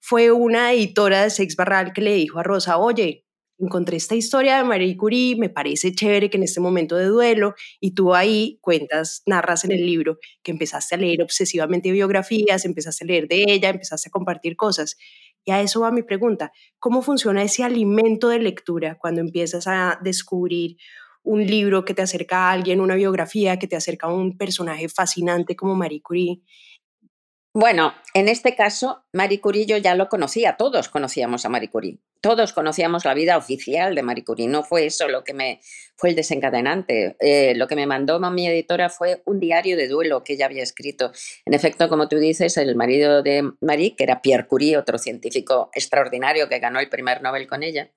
fue 0.00 0.30
una 0.32 0.72
editora 0.72 1.22
de 1.22 1.30
Sex 1.30 1.56
Barral 1.56 1.92
que 1.92 2.00
le 2.00 2.14
dijo 2.14 2.38
a 2.38 2.42
Rosa, 2.42 2.78
oye, 2.78 3.26
encontré 3.58 3.96
esta 3.96 4.14
historia 4.14 4.58
de 4.58 4.64
Marie 4.64 4.96
Curie, 4.96 5.36
me 5.36 5.48
parece 5.48 5.92
chévere 5.94 6.28
que 6.30 6.36
en 6.36 6.42
este 6.42 6.60
momento 6.60 6.96
de 6.96 7.06
duelo, 7.06 7.54
y 7.80 7.92
tú 7.92 8.14
ahí 8.14 8.58
cuentas, 8.60 9.22
narras 9.26 9.64
en 9.64 9.72
el 9.72 9.84
libro 9.86 10.18
que 10.42 10.52
empezaste 10.52 10.94
a 10.94 10.98
leer 10.98 11.22
obsesivamente 11.22 11.90
biografías, 11.90 12.64
empezaste 12.64 13.04
a 13.04 13.06
leer 13.06 13.28
de 13.28 13.44
ella, 13.48 13.70
empezaste 13.70 14.08
a 14.08 14.12
compartir 14.12 14.56
cosas. 14.56 14.96
Y 15.44 15.52
a 15.52 15.60
eso 15.62 15.80
va 15.80 15.90
mi 15.90 16.02
pregunta, 16.02 16.52
¿cómo 16.78 17.02
funciona 17.02 17.42
ese 17.42 17.62
alimento 17.64 18.28
de 18.28 18.40
lectura 18.40 18.98
cuando 18.98 19.20
empiezas 19.20 19.66
a 19.66 19.98
descubrir 20.02 20.76
un 21.22 21.44
libro 21.46 21.84
que 21.84 21.94
te 21.94 22.02
acerca 22.02 22.48
a 22.48 22.52
alguien, 22.52 22.80
una 22.80 22.94
biografía 22.94 23.58
que 23.58 23.66
te 23.66 23.76
acerca 23.76 24.06
a 24.08 24.12
un 24.12 24.36
personaje 24.36 24.88
fascinante 24.88 25.56
como 25.56 25.74
Marie 25.74 26.02
Curie? 26.02 26.42
Bueno, 27.58 27.94
en 28.12 28.28
este 28.28 28.54
caso, 28.54 29.06
Marie 29.14 29.40
Curie 29.40 29.64
yo 29.64 29.78
ya 29.78 29.94
lo 29.94 30.10
conocía, 30.10 30.58
todos 30.58 30.90
conocíamos 30.90 31.46
a 31.46 31.48
Marie 31.48 31.70
Curie, 31.70 31.96
todos 32.20 32.52
conocíamos 32.52 33.06
la 33.06 33.14
vida 33.14 33.38
oficial 33.38 33.94
de 33.94 34.02
Marie 34.02 34.24
Curie, 34.24 34.46
no 34.46 34.62
fue 34.62 34.84
eso 34.84 35.08
lo 35.08 35.24
que 35.24 35.32
me 35.32 35.60
fue 35.96 36.10
el 36.10 36.16
desencadenante. 36.16 37.16
Eh, 37.18 37.54
lo 37.56 37.66
que 37.66 37.74
me 37.74 37.86
mandó 37.86 38.20
mi 38.20 38.46
editora 38.46 38.90
fue 38.90 39.22
un 39.24 39.40
diario 39.40 39.78
de 39.78 39.88
duelo 39.88 40.22
que 40.22 40.34
ella 40.34 40.44
había 40.44 40.62
escrito. 40.62 41.12
En 41.46 41.54
efecto, 41.54 41.88
como 41.88 42.08
tú 42.08 42.18
dices, 42.18 42.58
el 42.58 42.76
marido 42.76 43.22
de 43.22 43.50
Marie, 43.62 43.96
que 43.96 44.04
era 44.04 44.20
Pierre 44.20 44.46
Curie, 44.46 44.76
otro 44.76 44.98
científico 44.98 45.70
extraordinario 45.72 46.50
que 46.50 46.58
ganó 46.58 46.78
el 46.78 46.90
primer 46.90 47.22
Nobel 47.22 47.46
con 47.46 47.62
ella, 47.62 47.90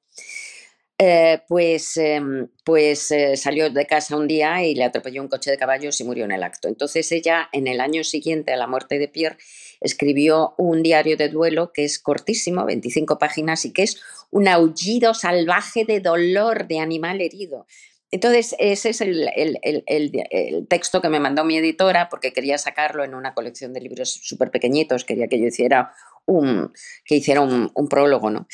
eh, 1.02 1.42
pues, 1.48 1.96
em, 1.96 2.50
pues 2.66 3.10
eh, 3.12 3.38
salió 3.38 3.70
de 3.70 3.88
casa 3.88 4.18
un 4.18 4.28
día 4.28 4.66
y 4.66 4.76
le 4.76 4.84
atropelló 4.84 5.22
un 5.22 5.30
coche 5.30 5.50
de 5.50 5.58
caballos 5.58 6.02
y 6.02 6.04
murió 6.04 6.26
en 6.26 6.32
el 6.32 6.44
acto. 6.44 6.68
Entonces 6.68 7.10
ella, 7.14 7.48
en 7.54 7.68
el 7.68 7.80
año 7.80 8.04
siguiente 8.04 8.52
a 8.52 8.58
la 8.58 8.68
muerte 8.68 9.00
de 9.00 9.08
Pierre, 9.08 9.38
escribió 9.80 10.56
un 10.58 10.84
diario 10.84 11.16
de 11.16 11.30
duelo 11.30 11.72
que 11.74 11.86
es 11.86 12.00
cortísimo, 12.00 12.66
25 12.66 13.18
páginas, 13.18 13.64
y 13.64 13.72
que 13.72 13.84
es 13.84 14.02
un 14.30 14.50
aullido 14.50 15.14
salvaje 15.14 15.86
de 15.86 16.02
dolor 16.02 16.68
de 16.68 16.80
animal 16.80 17.22
herido. 17.22 17.66
Entonces, 18.12 18.56
ese 18.58 18.90
es 18.90 19.02
el, 19.02 19.30
el, 19.36 20.68
texto 20.68 21.02
que 21.02 21.10
me 21.10 21.20
mandó 21.20 21.44
mi 21.44 21.58
editora 21.58 22.10
porque 22.10 22.34
quería 22.34 22.58
sacarlo 22.58 23.04
en 23.04 23.14
una 23.14 23.34
colección 23.34 23.74
de 23.74 23.82
libros 23.82 24.20
súper 24.24 24.50
pequeñitos, 24.50 25.06
quería 25.06 25.28
que 25.28 25.40
yo 25.40 25.46
hiciera 25.46 25.94
un, 26.26 26.74
que 27.06 27.16
hiciera 27.16 27.42
un, 27.42 27.72
un 27.74 27.88
prólogo, 27.88 28.30
¿no? 28.30 28.48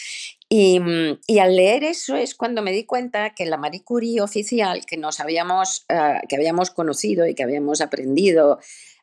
Mm, 0.51 1.19
y, 1.27 1.39
al 1.39 1.55
leer 1.55 1.83
eso 1.83 2.15
es 2.15 2.35
cuando 2.35 2.61
me 2.61 2.71
di 2.71 2.85
cuenta 2.85 3.31
que 3.31 3.45
la 3.45 3.57
Marie 3.57 3.83
Curie 3.83 4.21
oficial 4.21 4.85
que 4.85 4.95
nos 4.95 5.19
habíamos, 5.19 5.85
ah, 5.89 6.21
que 6.29 6.35
habíamos 6.35 6.69
conocido 6.69 7.27
y 7.27 7.33
que 7.33 7.43
habíamos 7.43 7.81
aprendido 7.81 8.59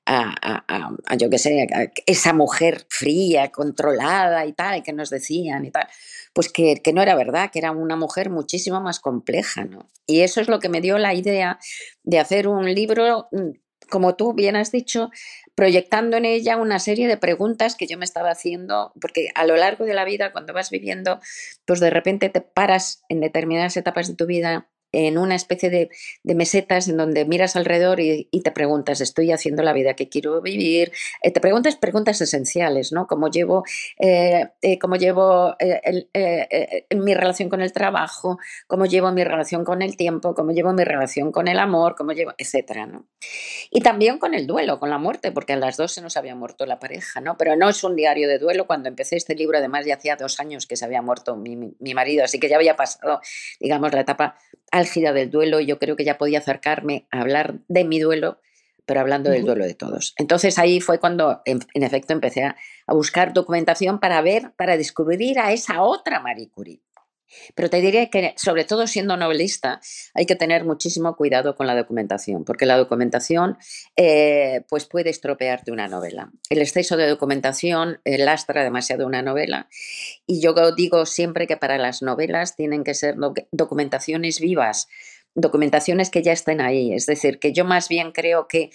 a, 0.07 1.17
yo 1.17 1.31
qué 1.31 1.39
sé, 1.39 1.67
esa 2.07 2.33
mujer 2.33 2.87
fría, 2.89 3.51
controlada 3.51 4.45
y 4.47 4.53
tal, 4.53 4.83
que 4.83 4.93
nos 4.93 5.11
decían 5.11 5.65
y 5.65 5.71
tal, 5.71 5.87
pues 6.33 6.51
que, 6.51 6.77
que, 6.77 6.93
no 6.93 7.03
era 7.03 7.15
verdad, 7.15 7.51
que 7.53 7.59
era 7.59 7.71
una 7.71 7.97
mujer 7.97 8.31
muchísimo 8.31 8.81
más 8.81 9.01
compleja, 9.01 9.65
¿no? 9.65 9.91
Y 10.07 10.21
eso 10.21 10.41
es 10.41 10.49
lo 10.49 10.59
que 10.59 10.69
me 10.69 10.81
dio 10.81 10.99
la 10.99 11.15
idea 11.15 11.59
de 12.03 12.19
hacer 12.19 12.49
un 12.49 12.73
libro 12.75 13.29
mm, 13.33 13.51
como 13.93 14.17
tú 14.17 14.33
bien 14.33 14.57
has 14.57 14.73
dicho, 14.73 15.11
proyectando 15.55 16.17
en 16.17 16.25
ella 16.25 16.57
una 16.57 16.79
serie 16.79 17.07
de 17.07 17.19
preguntas 17.19 17.77
que 17.77 17.87
yo 17.87 17.99
me 17.99 18.07
estaba 18.07 18.31
haciendo, 18.31 18.93
porque 19.01 19.29
a 19.35 19.45
lo 19.45 19.55
largo 19.55 19.85
de 19.85 19.93
la 19.93 20.07
vida, 20.07 20.33
cuando 20.33 20.55
vas 20.55 20.71
viviendo, 20.71 21.21
pues 21.67 21.79
de 21.79 21.91
repente 21.91 22.31
te 22.31 22.41
paras 22.41 23.05
en 23.11 23.21
determinadas 23.21 23.77
etapas 23.77 24.09
de 24.09 24.15
tu 24.15 24.25
vida 24.25 24.71
en 24.93 25.19
una 25.19 25.35
especie 25.35 25.71
de, 25.71 25.91
mesetas 26.23 26.89
en 26.89 26.97
donde 26.99 27.25
miras 27.25 27.57
alrededor 27.57 28.01
y, 28.01 28.29
te 28.43 28.51
preguntas, 28.53 29.01
¿estoy 29.01 29.33
haciendo 29.33 29.63
la 29.63 29.73
vida 29.73 29.95
que 29.95 30.09
quiero 30.09 30.41
vivir? 30.43 30.93
Eh, 31.23 31.31
te 31.31 31.41
preguntas 31.41 31.77
preguntas 31.77 32.21
esenciales, 32.21 32.93
¿no? 32.93 33.07
¿Cómo 33.07 33.29
llevo, 33.29 33.65
eh, 33.99 34.49
eh, 34.61 34.79
cómo 34.79 34.97
llevo 34.97 35.57
mi 36.95 37.15
relación 37.15 37.49
con 37.49 37.63
el 37.63 37.73
trabajo? 37.73 38.39
¿Cómo 38.67 38.87
llevo 38.87 39.11
mi 39.13 39.25
relación 39.25 39.65
con 39.65 39.83
el 39.83 39.97
tiempo? 39.97 40.35
¿Cómo 40.35 40.53
llevo 40.53 40.73
mi 40.73 40.85
relación 40.85 41.33
con 41.33 41.49
el 41.49 41.59
amor? 41.59 41.95
¿Cómo 41.97 42.13
llevo, 42.13 42.33
etcétera, 42.37 42.87
¿no? 42.87 43.07
Y 43.71 43.81
también 43.81 44.19
con 44.19 44.35
el 44.35 44.47
duelo, 44.47 44.79
con 44.79 44.91
la 44.91 44.99
muerte, 44.99 45.33
porque 45.33 45.55
a 45.55 45.57
las 45.57 45.77
dos 45.77 45.93
se 45.93 46.03
nos 46.03 46.17
había 46.17 46.35
muerto 46.35 46.67
la 46.67 46.79
pareja, 46.79 47.21
¿no? 47.21 47.37
Pero 47.39 47.57
no 47.57 47.71
es 47.71 47.83
un 47.85 47.97
diario 47.97 48.29
de 48.29 48.39
duelo. 48.39 48.67
Cuando 48.67 48.89
empecé 48.89 49.17
este 49.17 49.35
libro, 49.35 49.57
además, 49.57 49.87
ya 49.87 49.95
hacía 49.95 50.17
dos 50.17 50.39
años 50.41 50.67
que 50.67 50.77
se 50.77 50.85
había 50.85 51.01
muerto 51.01 51.37
mi, 51.37 51.57
mi 51.57 51.95
marido, 51.95 52.25
así 52.25 52.39
que 52.39 52.49
ya 52.49 52.57
había 52.57 52.77
pasado, 52.77 53.21
digamos, 53.59 53.93
la 53.93 54.01
etapa 54.01 54.37
álgida 54.83 55.12
del 55.12 55.31
duelo, 55.31 55.61
yo 55.61 55.79
creo 55.79 55.97
que 55.97 56.05
ya 56.05 56.19
podía 56.19 56.39
acercarme 56.39 57.07
a 57.11 57.21
hablar 57.21 57.55
de 57.69 57.85
mi 57.85 57.99
duelo, 57.99 58.39
pero 58.85 59.01
hablando 59.01 59.31
del 59.31 59.45
duelo 59.45 59.65
de 59.65 59.75
todos. 59.75 60.15
Entonces 60.19 60.59
ahí 60.59 60.81
fue 60.81 60.99
cuando, 60.99 61.41
en, 61.45 61.62
efecto, 61.83 62.12
empecé 62.12 62.45
a, 62.45 62.57
a, 62.87 62.95
buscar 62.95 63.33
documentación 63.33 64.01
para 64.01 64.21
ver, 64.21 64.53
para 64.57 64.77
descubrir 64.77 65.39
a 65.39 65.53
esa 65.53 65.83
otra 65.83 66.21
Marie 66.21 66.51
Curie. 66.51 66.81
Pero 67.55 67.71
te 67.71 67.81
diría 67.81 68.09
que, 68.11 68.35
sobre 68.37 68.65
todo 68.65 68.87
siendo 68.87 69.17
novelista, 69.17 69.81
hay 70.15 70.27
que 70.27 70.37
tener 70.37 70.65
muchísimo 70.65 71.17
cuidado 71.17 71.55
con 71.55 71.67
la 71.67 71.75
documentación, 71.75 72.45
porque 72.45 72.67
la 72.67 72.77
documentación 72.77 73.59
eh, 73.97 74.62
pues 74.69 74.87
puede 74.87 75.11
estropearte 75.11 75.73
una 75.73 75.89
novela. 75.89 76.31
El 76.51 76.61
exceso 76.61 76.97
de 76.97 77.09
documentación 77.09 78.01
eh, 78.05 78.19
lastra 78.19 78.65
demasiado 78.65 79.07
una 79.07 79.23
novela. 79.23 79.69
Y 80.27 80.41
yo 80.41 80.55
digo 80.75 81.07
siempre 81.07 81.47
que 81.47 81.57
para 81.57 81.79
las 81.79 82.03
novelas 82.03 82.57
tienen 82.57 82.85
que 82.85 82.95
ser 82.95 83.17
documentaciones 83.51 84.41
vivas, 84.41 84.89
documentaciones 85.35 86.11
que 86.11 86.23
ya 86.23 86.33
estén 86.33 86.61
ahí. 86.61 86.93
Es 86.93 87.07
decir, 87.07 87.39
que 87.39 87.53
yo 87.53 87.65
más 87.65 87.89
bien 87.89 88.12
creo 88.12 88.47
que 88.49 88.71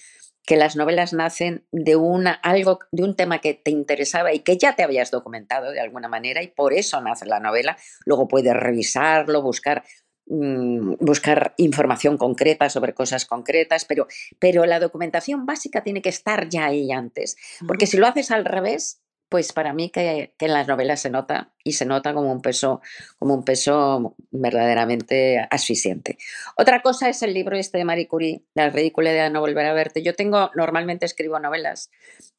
que 0.48 0.56
las 0.56 0.78
novelas 0.78 1.12
nacen 1.12 1.66
de 1.74 1.98
una, 1.98 2.32
algo, 2.32 2.80
de 2.94 3.04
un 3.04 3.18
tema 3.18 3.40
que 3.40 3.54
te 3.54 3.70
interesaba 3.70 4.34
y 4.34 4.40
que 4.40 4.58
ya 4.58 4.78
te 4.78 4.82
habías 4.82 5.12
documentado 5.12 5.72
de 5.72 5.82
alguna 5.82 6.08
manera 6.08 6.42
y 6.42 6.48
por 6.48 6.74
eso 6.74 7.02
nace 7.02 7.26
la 7.26 7.42
novela. 7.42 7.78
Luego 8.06 8.30
puedes 8.30 8.54
revisarlo, 8.54 9.42
buscar, 9.42 9.84
mm, 10.28 10.94
buscar 11.02 11.54
información 11.58 12.18
concreta 12.18 12.70
sobre 12.70 12.94
cosas 12.94 13.26
concretas, 13.26 13.84
pero, 13.84 14.08
pero 14.40 14.66
la 14.66 14.80
documentación 14.80 15.46
básica 15.46 15.84
tiene 15.84 16.02
que 16.02 16.10
estar 16.10 16.48
ya 16.48 16.68
ahí 16.68 16.94
antes, 16.94 17.36
porque 17.68 17.86
si 17.86 17.98
lo 17.98 18.08
haces 18.08 18.32
al 18.32 18.46
revés, 18.46 19.02
pues 19.30 19.54
para 19.54 19.74
mí 19.74 19.90
que, 19.90 20.34
en 20.40 20.54
las 20.54 20.68
novelas 20.68 21.02
se 21.02 21.10
nota 21.10 21.52
y 21.64 21.74
se 21.74 21.86
nota 21.86 22.14
como 22.14 22.32
un 22.32 22.42
peso, 22.42 22.82
como 23.20 23.34
un 23.34 23.44
peso 23.44 24.16
verdaderamente 24.32 25.46
asfixiante. 25.50 26.18
Otra 26.58 26.82
cosa 26.82 27.10
es 27.10 27.22
el 27.22 27.34
libro 27.34 27.58
este 27.58 27.78
de 27.78 27.86
Marie 27.86 28.08
Curie, 28.08 28.44
La 28.54 28.70
ridícula 28.70 29.12
de 29.12 29.30
no 29.30 29.42
volver 29.42 29.66
a 29.66 29.74
verte. 29.74 30.02
Yo 30.02 30.16
tengo, 30.16 30.52
normalmente 30.56 31.06
escribo 31.06 31.40
novelas 31.40 31.92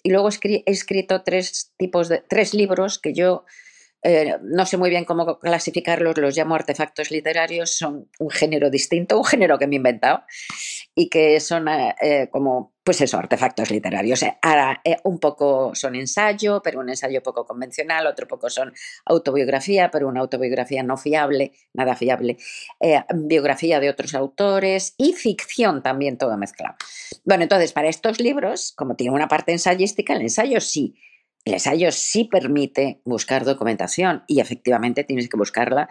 y 0.03 0.11
luego 0.11 0.29
he 0.29 0.63
escrito 0.67 1.23
tres 1.23 1.73
tipos 1.77 2.09
de, 2.09 2.23
tres 2.27 2.55
libros 2.55 2.99
que 2.99 3.13
yo 3.13 3.45
eh, 4.03 4.37
no 4.43 4.65
sé 4.65 4.77
muy 4.77 4.91
bien 4.91 5.05
cómo 5.05 5.39
clasificarlos, 5.39 6.17
los 6.19 6.37
llamo 6.37 6.55
artefactos 6.55 7.11
literarios, 7.11 7.77
son 7.77 8.09
un 8.21 8.31
género 8.31 8.71
distinto, 8.71 9.19
un 9.19 9.25
género 9.25 9.59
que 9.59 9.67
me 9.67 9.75
he 9.75 9.79
inventado 9.79 10.23
y 10.95 11.09
que 11.09 11.41
son 11.41 11.69
eh, 11.69 11.95
eh, 12.01 12.29
como, 12.31 12.75
pues 12.85 13.01
eso, 13.01 13.19
artefactos 13.19 13.71
literarios. 13.73 14.25
Ahora, 14.41 14.81
un 15.03 15.19
poco 15.19 15.75
son 15.75 15.97
ensayo, 15.97 16.63
pero 16.63 16.79
un 16.79 16.89
ensayo 16.89 17.23
poco 17.23 17.45
convencional, 17.45 18.07
otro 18.07 18.29
poco 18.29 18.49
son 18.49 18.73
autobiografía, 19.05 19.91
pero 19.91 20.07
una 20.07 20.21
autobiografía 20.21 20.83
no 20.85 20.97
fiable, 20.97 21.53
nada 21.75 21.97
fiable, 21.97 22.37
biografía 23.15 23.81
de 23.81 23.91
otros 23.91 24.15
autores 24.15 24.95
y 24.97 25.13
ficción 25.13 25.83
también 25.83 26.19
todo 26.19 26.37
mezclado. 26.37 26.77
Bueno, 27.25 27.43
entonces, 27.43 27.73
para 27.73 27.89
estos 27.89 28.21
libros, 28.21 28.73
como 28.77 28.95
tiene 28.95 29.15
una 29.15 29.29
parte 29.29 29.53
ensayística, 29.53 30.15
el 30.15 30.23
ensayo 30.23 30.61
sí 30.61 30.95
el 31.45 31.55
ensayo 31.55 31.91
sí 31.93 32.25
permite 32.25 33.01
buscar 33.05 33.45
documentación 33.45 34.25
y 34.27 34.41
efectivamente 34.41 35.05
tienes 35.05 35.29
que 35.29 35.39
buscarla 35.39 35.89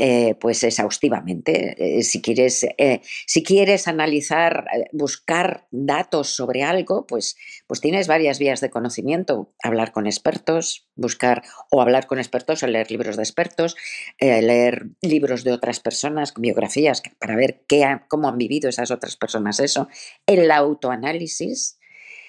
eh, 0.00 0.36
pues 0.40 0.62
exhaustivamente. 0.62 1.98
Eh, 1.98 2.02
si, 2.04 2.22
quieres, 2.22 2.64
eh, 2.78 3.00
si 3.26 3.42
quieres 3.42 3.88
analizar, 3.88 4.64
buscar 4.92 5.66
datos 5.72 6.28
sobre 6.28 6.62
algo, 6.62 7.04
pues, 7.04 7.36
pues 7.66 7.80
tienes 7.80 8.06
varias 8.06 8.38
vías 8.38 8.60
de 8.60 8.70
conocimiento. 8.70 9.52
Hablar 9.60 9.90
con 9.90 10.06
expertos, 10.06 10.88
buscar 10.94 11.42
o 11.72 11.82
hablar 11.82 12.06
con 12.06 12.18
expertos 12.20 12.62
o 12.62 12.68
leer 12.68 12.92
libros 12.92 13.16
de 13.16 13.24
expertos, 13.24 13.74
leer 14.20 14.86
libros 15.02 15.42
de 15.42 15.50
otras 15.50 15.80
personas, 15.80 16.32
biografías, 16.36 17.02
para 17.18 17.34
ver 17.34 17.64
qué, 17.66 17.84
cómo 18.06 18.28
han 18.28 18.38
vivido 18.38 18.68
esas 18.68 18.92
otras 18.92 19.16
personas 19.16 19.58
eso. 19.58 19.88
El 20.26 20.48
autoanálisis. 20.52 21.80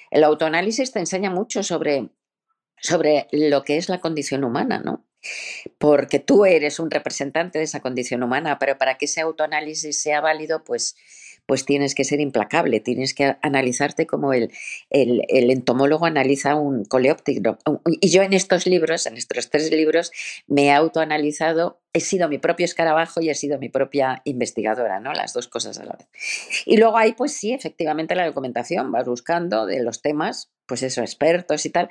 El 0.10 0.24
autoanálisis 0.24 0.92
te 0.92 0.98
enseña 0.98 1.30
mucho 1.30 1.62
sobre 1.62 2.10
sobre 2.82 3.28
lo 3.32 3.64
que 3.64 3.78
es 3.78 3.90
la 3.90 4.00
condición 4.00 4.44
humana, 4.44 4.80
¿no? 4.80 5.06
Porque 5.78 6.20
tú 6.20 6.46
eres 6.46 6.80
un 6.80 6.92
representante 6.92 7.60
de 7.60 7.66
esa 7.66 7.82
condición 7.82 8.24
humana, 8.24 8.58
pero 8.60 8.78
para 8.78 8.98
que 8.98 9.06
ese 9.06 9.22
autoanálisis 9.22 10.02
sea 10.02 10.22
válido, 10.22 10.64
pues, 10.64 10.96
pues 11.46 11.66
tienes 11.66 11.96
que 11.96 12.04
ser 12.04 12.22
implacable, 12.22 12.80
tienes 12.80 13.14
que 13.14 13.36
analizarte 13.42 14.06
como 14.06 14.34
el, 14.34 14.52
el, 14.90 15.50
entomólogo 15.50 16.06
analiza 16.06 16.56
un 16.56 16.86
coleóptero. 16.86 17.58
Y 18.00 18.10
yo 18.12 18.22
en 18.22 18.34
estos 18.34 18.66
libros, 18.68 19.08
en 19.08 19.18
estos 19.18 19.50
tres 19.50 19.72
libros, 19.72 20.12
me 20.48 20.66
he 20.66 20.72
autoanalizado, 20.72 21.82
he 21.92 22.02
sido 22.02 22.30
mi 22.30 22.38
propio 22.38 22.66
escarabajo 22.66 23.20
y 23.20 23.30
he 23.30 23.36
sido 23.36 23.58
mi 23.58 23.68
propia 23.68 24.22
investigadora, 24.26 25.00
¿no? 25.00 25.12
Las 25.12 25.34
dos 25.34 25.48
cosas 25.48 25.80
a 25.80 25.86
la 25.86 25.94
vez. 25.94 26.08
Y 26.66 26.78
luego 26.78 26.98
ahí, 26.98 27.14
pues 27.14 27.34
sí, 27.34 27.52
efectivamente 27.52 28.16
la 28.16 28.28
documentación, 28.28 28.92
vas 28.92 29.06
buscando 29.06 29.66
de 29.66 29.82
los 29.82 30.02
temas, 30.04 30.52
pues 30.70 30.84
eso, 30.84 31.02
expertos 31.02 31.66
y 31.66 31.72
tal, 31.72 31.90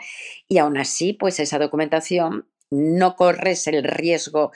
y 0.49 0.57
aún 0.57 0.79
así, 0.79 1.13
pues 1.13 1.41
esa 1.41 1.59
documentación 1.59 2.49
no 2.71 3.17
corres 3.17 3.67
el 3.67 3.85
riesgo 3.85 4.53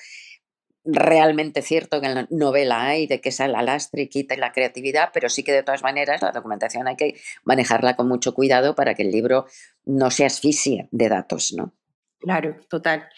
realmente 0.84 1.62
cierto 1.62 2.00
que 2.00 2.06
en 2.06 2.14
la 2.14 2.26
novela 2.30 2.86
hay 2.86 3.06
de 3.06 3.20
que 3.20 3.30
sea 3.30 3.48
la 3.48 3.62
lastre 3.62 4.02
y 4.02 4.08
quita 4.08 4.36
la 4.36 4.52
creatividad, 4.52 5.10
pero 5.12 5.28
sí 5.28 5.44
que 5.44 5.52
de 5.52 5.62
todas 5.62 5.82
maneras 5.82 6.22
la 6.22 6.32
documentación 6.32 6.88
hay 6.88 6.96
que 6.96 7.20
manejarla 7.44 7.94
con 7.94 8.08
mucho 8.08 8.34
cuidado 8.34 8.74
para 8.74 8.94
que 8.94 9.02
el 9.02 9.10
libro 9.12 9.46
no 9.84 10.10
se 10.10 10.24
asfixie 10.24 10.88
de 10.90 11.08
datos, 11.08 11.52
¿no? 11.56 11.74
Claro, 12.18 12.56
total. 12.68 13.08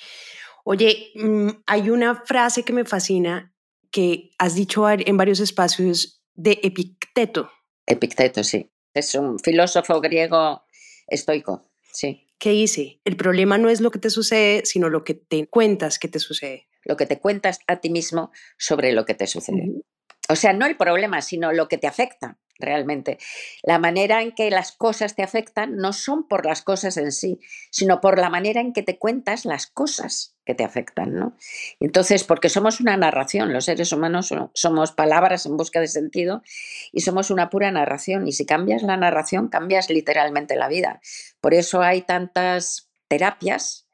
Oye, 0.65 1.11
mm, 1.15 1.49
hay 1.67 1.91
una 1.91 2.23
frase 2.25 2.65
que 2.65 2.73
me 2.73 2.85
fascina 2.85 3.55
que 3.91 4.31
has 4.39 4.55
dicho 4.55 4.89
en 4.91 5.17
varios 5.17 5.41
espacios 5.41 6.23
de 6.35 6.59
Epicteto. 6.63 7.51
Epicteto, 7.87 8.43
sí. 8.43 8.71
Es 8.93 9.15
un 9.15 9.39
filósofo 9.39 10.01
griego 10.01 10.64
estoico, 11.07 11.71
sí. 11.93 12.27
¿Qué 12.39 12.51
dice? 12.51 13.01
El 13.05 13.17
problema 13.17 13.59
no 13.59 13.71
es 13.71 13.81
lo 13.81 13.91
que 13.91 13.99
te 13.99 14.11
sucede, 14.11 14.67
sino 14.67 14.91
lo 14.91 15.05
que 15.05 15.15
te 15.15 15.47
cuentas 15.47 15.99
que 15.99 16.09
te 16.09 16.19
sucede 16.19 16.69
lo 16.85 16.97
que 16.97 17.07
te 17.07 17.19
cuentas 17.19 17.61
a 17.67 17.77
ti 17.77 17.91
mismo 17.91 18.31
sobre 18.59 18.93
lo 18.93 19.05
que 19.05 19.15
te 19.15 19.27
sucede. 19.27 19.83
O 20.29 20.37
sea, 20.37 20.53
no 20.53 20.67
el 20.67 20.77
problema, 20.77 21.21
sino 21.21 21.53
lo 21.53 21.69
que 21.69 21.79
te 21.79 21.87
afecta 21.87 22.39
realmente. 22.59 23.19
La 23.63 23.79
manera 23.79 24.23
en 24.23 24.33
que 24.33 24.51
las 24.51 24.73
cosas 24.73 25.15
te 25.15 25.23
afectan 25.23 25.77
no 25.77 25.93
son 25.93 26.29
por 26.29 26.47
las 26.47 26.63
cosas 26.63 26.97
en 26.97 27.13
sí, 27.13 27.41
sino 27.71 28.01
por 28.01 28.19
la 28.19 28.31
manera 28.31 28.61
en 28.61 28.73
que 28.73 28.83
te 28.83 28.99
cuentas 28.99 29.45
las 29.45 29.67
cosas 29.67 30.34
que 30.45 30.55
te 30.55 30.65
afectan, 30.65 31.15
¿no? 31.15 31.37
Entonces, 31.81 32.25
porque 32.25 32.49
somos 32.49 32.81
una 32.81 32.97
narración, 32.97 33.53
los 33.53 33.65
seres 33.65 33.93
humanos 33.93 34.33
somos 34.55 34.93
palabras 34.93 35.47
en 35.47 35.57
busca 35.57 35.81
de 35.81 35.89
sentido 35.89 36.43
y 36.93 37.01
somos 37.01 37.31
una 37.31 37.51
pura 37.51 37.71
narración 37.71 38.29
y 38.29 38.33
si 38.33 38.47
cambias 38.47 38.83
la 38.83 38.97
narración 38.97 39.49
cambias 39.49 39.91
literalmente 39.91 40.57
la 40.57 40.69
vida. 40.69 41.01
Por 41.41 41.55
eso 41.55 41.83
hay 41.83 42.03
tantas 42.03 42.91
terapias 43.09 43.85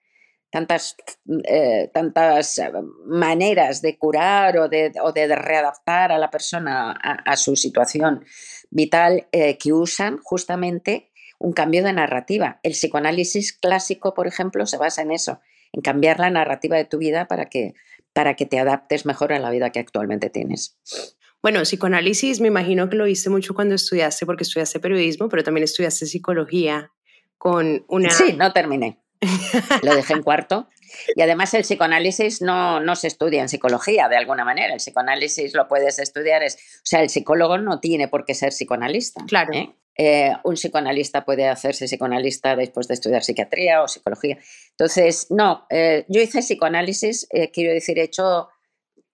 tantas, 0.50 0.96
eh, 1.44 1.90
tantas 1.92 2.58
eh, 2.58 2.70
maneras 3.06 3.80
de 3.82 3.96
curar 3.96 4.58
o 4.58 4.68
de, 4.68 4.90
readaptar 5.36 6.12
a 6.12 6.18
la 6.18 6.30
persona 6.30 6.90
a, 6.92 7.36
su 7.36 7.56
situación 7.56 8.24
vital 8.70 9.28
eh, 9.32 9.56
que 9.58 9.72
usan 9.72 10.18
justamente 10.22 11.10
un 11.38 11.52
cambio 11.52 11.82
de 11.82 11.92
narrativa. 11.92 12.60
El 12.62 12.72
psicoanálisis 12.72 13.52
clásico, 13.52 14.12
por 14.12 14.26
ejemplo, 14.26 14.66
se 14.66 14.76
basa 14.76 15.02
en 15.02 15.12
eso, 15.12 15.40
en 15.72 15.82
cambiar 15.82 16.20
la 16.20 16.30
narrativa 16.30 16.76
de 16.76 16.84
tu 16.84 16.98
vida 16.98 17.26
para 17.26 17.46
que, 17.46 17.74
para 18.12 18.34
que 18.34 18.46
te 18.46 18.58
adaptes 18.58 19.06
mejor 19.06 19.32
a 19.32 19.38
la 19.38 19.50
vida 19.50 19.70
que 19.70 19.80
actualmente 19.80 20.30
tienes. 20.30 20.78
Bueno, 21.42 21.62
psicoanálisis 21.62 22.40
me 22.40 22.48
imagino 22.48 22.90
que 22.90 22.96
lo 22.96 23.04
viste 23.04 23.30
mucho 23.30 23.54
cuando 23.54 23.74
estudiaste, 23.74 24.26
porque 24.26 24.44
estudiaste 24.44 24.80
periodismo, 24.80 25.28
pero 25.28 25.42
también 25.42 25.64
estudiaste 25.64 26.06
psicología 26.06 26.92
con 27.38 27.84
una... 27.88 28.10
Sí, 28.10 28.34
no 28.34 28.52
terminé. 28.52 29.00
Lo 29.82 29.94
dejé 29.94 30.14
en 30.14 30.22
cuarto. 30.22 30.68
Y 31.14 31.22
además 31.22 31.54
el 31.54 31.62
psicoanálisis 31.62 32.42
no, 32.42 32.80
no, 32.80 32.96
se 32.96 33.06
estudia 33.06 33.42
en 33.42 33.48
psicología 33.48 34.08
de 34.08 34.16
alguna 34.16 34.44
manera. 34.44 34.72
El 34.72 34.80
psicoanálisis 34.80 35.54
lo 35.54 35.68
puedes 35.68 36.00
estudiar. 36.00 36.42
Es, 36.42 36.56
o 36.56 36.80
sea, 36.82 37.00
el 37.00 37.08
psicólogo 37.08 37.58
no 37.58 37.78
tiene 37.78 38.08
por 38.08 38.24
qué 38.24 38.34
ser 38.34 38.48
psicoanalista. 38.48 39.24
Claro. 39.26 39.52
¿eh? 39.52 39.72
Eh, 40.02 40.32
un 40.44 40.54
psicoanalista 40.54 41.26
puede 41.26 41.46
hacerse 41.46 41.84
psicoanalista 41.84 42.56
después 42.56 42.88
de 42.88 42.94
estudiar 42.94 43.22
psiquiatría 43.22 43.82
o 43.82 43.88
psicología. 43.88 44.38
Entonces, 44.70 45.26
no, 45.28 45.66
eh, 45.68 46.06
yo 46.08 46.22
hice 46.22 46.40
psicoanálisis, 46.40 47.26
eh, 47.28 47.50
quiero 47.50 47.74
decir, 47.74 47.98
he 47.98 48.04
hecho 48.04 48.48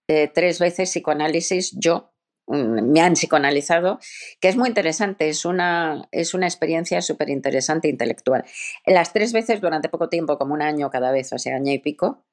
tres 0.07 0.61
veces 0.61 0.89
psicoanálisis 0.89 1.75
yo, 1.77 2.13
mm, 2.47 2.93
me 2.93 3.01
han 3.01 3.15
psicoanalizado, 3.15 3.99
que 4.41 4.47
es 4.47 4.57
muy 4.57 4.69
interesante, 4.69 5.29
es 5.29 5.45
una, 5.45 6.07
es 6.13 6.35
una 6.35 6.47
experiencia 6.47 7.03
súper 7.03 7.31
interesante 7.31 7.89
intelectual. 7.89 8.45
Las 8.85 9.13
tres 9.13 9.33
veces 9.33 9.61
durante 9.61 9.89
poco 9.89 10.09
tiempo, 10.09 10.39
como 10.39 10.55
un 10.55 10.63
año 10.63 10.89
cada 10.89 11.11
vez, 11.11 11.33
o 11.33 11.39
sea, 11.39 11.57
año 11.57 11.73
y 11.73 11.81
pico, 11.81 12.25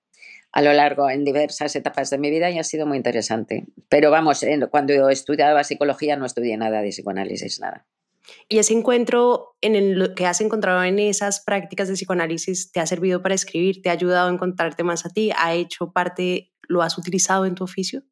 a 0.52 0.62
lo 0.62 0.74
largo, 0.74 1.10
en 1.10 1.26
diversas 1.26 1.76
etapas 1.76 2.12
de 2.12 2.20
mi 2.20 2.30
vida 2.30 2.52
y 2.52 2.60
ha 2.60 2.64
sido 2.64 2.86
muy 2.86 2.98
interesante. 2.98 3.66
Pero 3.90 4.12
vamos, 4.12 4.46
cuando 4.70 5.10
estudiaba 5.10 5.64
psicología 5.64 6.18
no 6.18 6.28
estudié 6.28 6.56
nada 6.58 6.84
de 6.84 6.90
psicoanálisis, 6.90 7.60
nada. 7.60 7.88
¿Y 8.48 8.60
ese 8.60 8.74
encuentro 8.74 9.56
en 9.62 10.00
lo 10.00 10.16
que 10.16 10.26
has 10.26 10.42
encontrado 10.42 10.84
en 10.84 11.00
esas 11.00 11.42
prácticas 11.42 11.88
de 11.88 11.96
psicoanálisis 11.96 12.72
te 12.72 12.80
ha 12.80 12.86
servido 12.86 13.22
para 13.22 13.36
escribir? 13.36 13.82
¿Te 13.82 13.90
ha 13.90 13.94
ayudado 13.94 14.30
a 14.30 14.34
encontrarte 14.34 14.84
más 14.84 15.06
a 15.06 15.10
ti? 15.10 15.32
¿Ha 15.38 15.54
hecho 15.54 15.92
parte, 15.92 16.52
lo 16.68 16.82
has 16.82 16.98
utilizado 16.98 17.46
en 17.46 17.56
tu 17.56 17.64
oficio? 17.64 18.04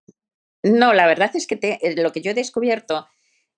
No, 0.63 0.93
la 0.93 1.07
verdad 1.07 1.31
es 1.33 1.47
que 1.47 1.59
eh, 1.61 1.95
lo 2.01 2.11
que 2.11 2.21
yo 2.21 2.31
he 2.31 2.35
descubierto 2.35 3.07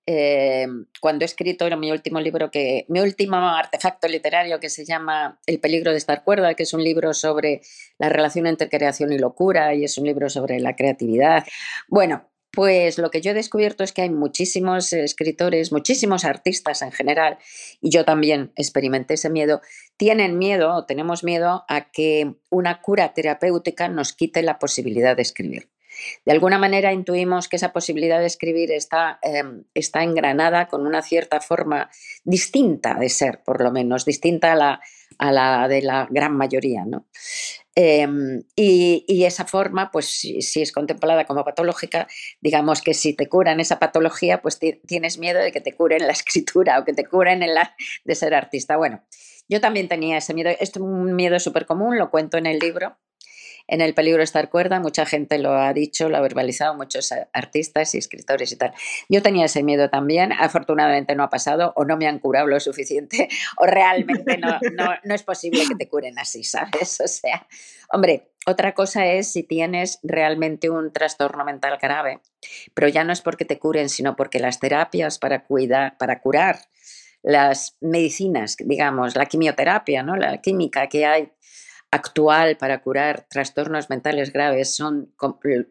eh, 0.05 0.67
cuando 0.99 1.23
he 1.23 1.27
escrito 1.27 1.65
mi 1.77 1.91
último 1.91 2.19
libro, 2.19 2.51
que, 2.51 2.85
mi 2.89 2.99
último 2.99 3.37
artefacto 3.37 4.07
literario 4.07 4.59
que 4.59 4.69
se 4.69 4.85
llama 4.85 5.39
El 5.45 5.59
peligro 5.59 5.91
de 5.91 5.97
estar 5.97 6.23
cuerda, 6.23 6.55
que 6.55 6.63
es 6.63 6.73
un 6.73 6.83
libro 6.83 7.13
sobre 7.13 7.61
la 7.97 8.09
relación 8.09 8.47
entre 8.47 8.69
creación 8.69 9.13
y 9.13 9.17
locura 9.17 9.73
y 9.73 9.85
es 9.85 9.97
un 9.97 10.05
libro 10.05 10.29
sobre 10.29 10.59
la 10.59 10.75
creatividad. 10.75 11.45
Bueno, 11.87 12.29
pues 12.53 12.99
lo 12.99 13.09
que 13.09 13.19
yo 13.19 13.31
he 13.31 13.33
descubierto 13.33 13.83
es 13.83 13.93
que 13.93 14.03
hay 14.03 14.11
muchísimos 14.11 14.93
escritores, 14.93 15.71
muchísimos 15.71 16.23
artistas 16.23 16.83
en 16.83 16.91
general, 16.91 17.39
y 17.81 17.89
yo 17.89 18.05
también 18.05 18.51
experimenté 18.55 19.15
ese 19.15 19.31
miedo, 19.31 19.61
tienen 19.97 20.37
miedo 20.37 20.71
o 20.75 20.85
tenemos 20.85 21.23
miedo 21.23 21.65
a 21.67 21.89
que 21.89 22.35
una 22.51 22.79
cura 22.81 23.13
terapéutica 23.15 23.87
nos 23.89 24.13
quite 24.13 24.43
la 24.43 24.59
posibilidad 24.59 25.15
de 25.15 25.23
escribir. 25.23 25.69
De 26.25 26.31
alguna 26.31 26.59
manera 26.59 26.93
intuimos 26.93 27.47
que 27.47 27.55
esa 27.55 27.73
posibilidad 27.73 28.19
de 28.19 28.27
escribir 28.27 28.71
está, 28.71 29.19
em, 29.23 29.63
está 29.73 30.03
engranada 30.03 30.67
con 30.67 30.85
una 30.85 31.01
cierta 31.01 31.39
forma 31.39 31.89
distinta 32.23 32.95
de 32.95 33.09
ser, 33.09 33.41
por 33.43 33.61
lo 33.61 33.71
menos, 33.71 34.05
distinta 34.05 34.53
a 34.53 34.55
la, 34.55 34.81
a 35.17 35.31
la 35.31 35.67
de 35.67 35.81
la 35.81 36.07
gran 36.09 36.35
mayoría. 36.35 36.85
¿no? 36.85 37.07
Em, 37.75 38.43
y, 38.55 39.23
esa 39.25 39.45
forma, 39.45 39.89
pues 39.91 40.05
si, 40.05 40.61
es 40.61 40.71
contemplada 40.71 41.25
como 41.25 41.43
patológica, 41.43 42.07
digamos 42.39 42.81
que 42.81 42.93
si 42.93 43.15
te 43.15 43.27
curan 43.27 43.59
esa 43.59 43.79
patología, 43.79 44.41
pues 44.41 44.59
tienes 44.59 45.17
miedo 45.17 45.39
de 45.39 45.51
que 45.51 45.61
te 45.61 45.73
curen 45.73 46.05
la 46.05 46.13
escritura 46.13 46.79
o 46.79 46.85
que 46.85 46.93
te 46.93 47.05
curen 47.05 47.41
en 47.41 47.55
la, 47.55 47.75
de 48.03 48.15
ser 48.15 48.35
artista. 48.35 48.77
Bueno, 48.77 49.03
yo 49.49 49.59
también 49.59 49.87
tenía 49.87 50.17
ese 50.17 50.33
miedo, 50.33 50.51
es 50.59 50.75
un 50.77 51.15
miedo 51.15 51.39
súper 51.39 51.65
común, 51.65 51.97
lo 51.97 52.11
cuento 52.11 52.37
en 52.37 52.45
el 52.45 52.59
libro, 52.59 52.97
en 53.67 53.81
el 53.81 53.93
peligro 53.93 54.19
de 54.19 54.25
estar 54.25 54.49
cuerda, 54.49 54.79
mucha 54.79 55.05
gente 55.05 55.37
lo 55.37 55.53
ha 55.53 55.71
dicho, 55.73 56.09
lo 56.09 56.17
ha 56.17 56.21
verbalizado, 56.21 56.75
muchos 56.75 57.13
artistas 57.31 57.95
y 57.95 57.97
escritores 57.97 58.51
y 58.51 58.57
tal. 58.57 58.73
Yo 59.09 59.21
tenía 59.21 59.45
ese 59.45 59.63
miedo 59.63 59.89
también, 59.89 60.33
afortunadamente 60.33 61.15
no 61.15 61.23
ha 61.23 61.29
pasado, 61.29 61.73
o 61.75 61.85
no 61.85 61.97
me 61.97 62.07
han 62.07 62.19
curado 62.19 62.47
lo 62.47 62.59
suficiente, 62.59 63.29
o 63.57 63.65
realmente 63.65 64.37
no, 64.37 64.59
no, 65.03 65.15
es 65.15 65.23
posible 65.23 65.63
que 65.67 65.75
te 65.75 65.87
curen 65.87 66.19
así, 66.19 66.43
¿sabes? 66.43 66.99
O 67.01 67.07
sea, 67.07 67.47
hombre, 67.91 68.31
otra 68.45 68.73
cosa 68.73 69.05
es 69.05 69.31
si 69.31 69.43
tienes 69.43 69.99
realmente 70.03 70.69
un 70.69 70.91
trastorno 70.91 71.45
mental 71.45 71.77
grave, 71.81 72.19
pero 72.73 72.89
ya 72.89 73.03
no 73.03 73.13
es 73.13 73.21
porque 73.21 73.45
te 73.45 73.59
curen, 73.59 73.87
sino 73.89 74.15
porque 74.15 74.39
las 74.39 74.59
terapias 74.59 75.19
para 75.19 75.45
cuidar, 75.45 75.97
para 75.97 76.19
curar, 76.19 76.59
las 77.21 77.77
medicinas, 77.79 78.57
digamos, 78.59 79.15
la 79.15 79.25
quimioterapia, 79.25 80.03
¿no? 80.03 80.17
La 80.17 80.41
química 80.41 80.87
que 80.89 81.05
hay 81.05 81.31
actual 81.93 82.57
para 82.57 82.81
curar 82.81 83.27
trastornos 83.29 83.89
mentales 83.89 84.33
graves 84.33 84.75
son 84.75 85.13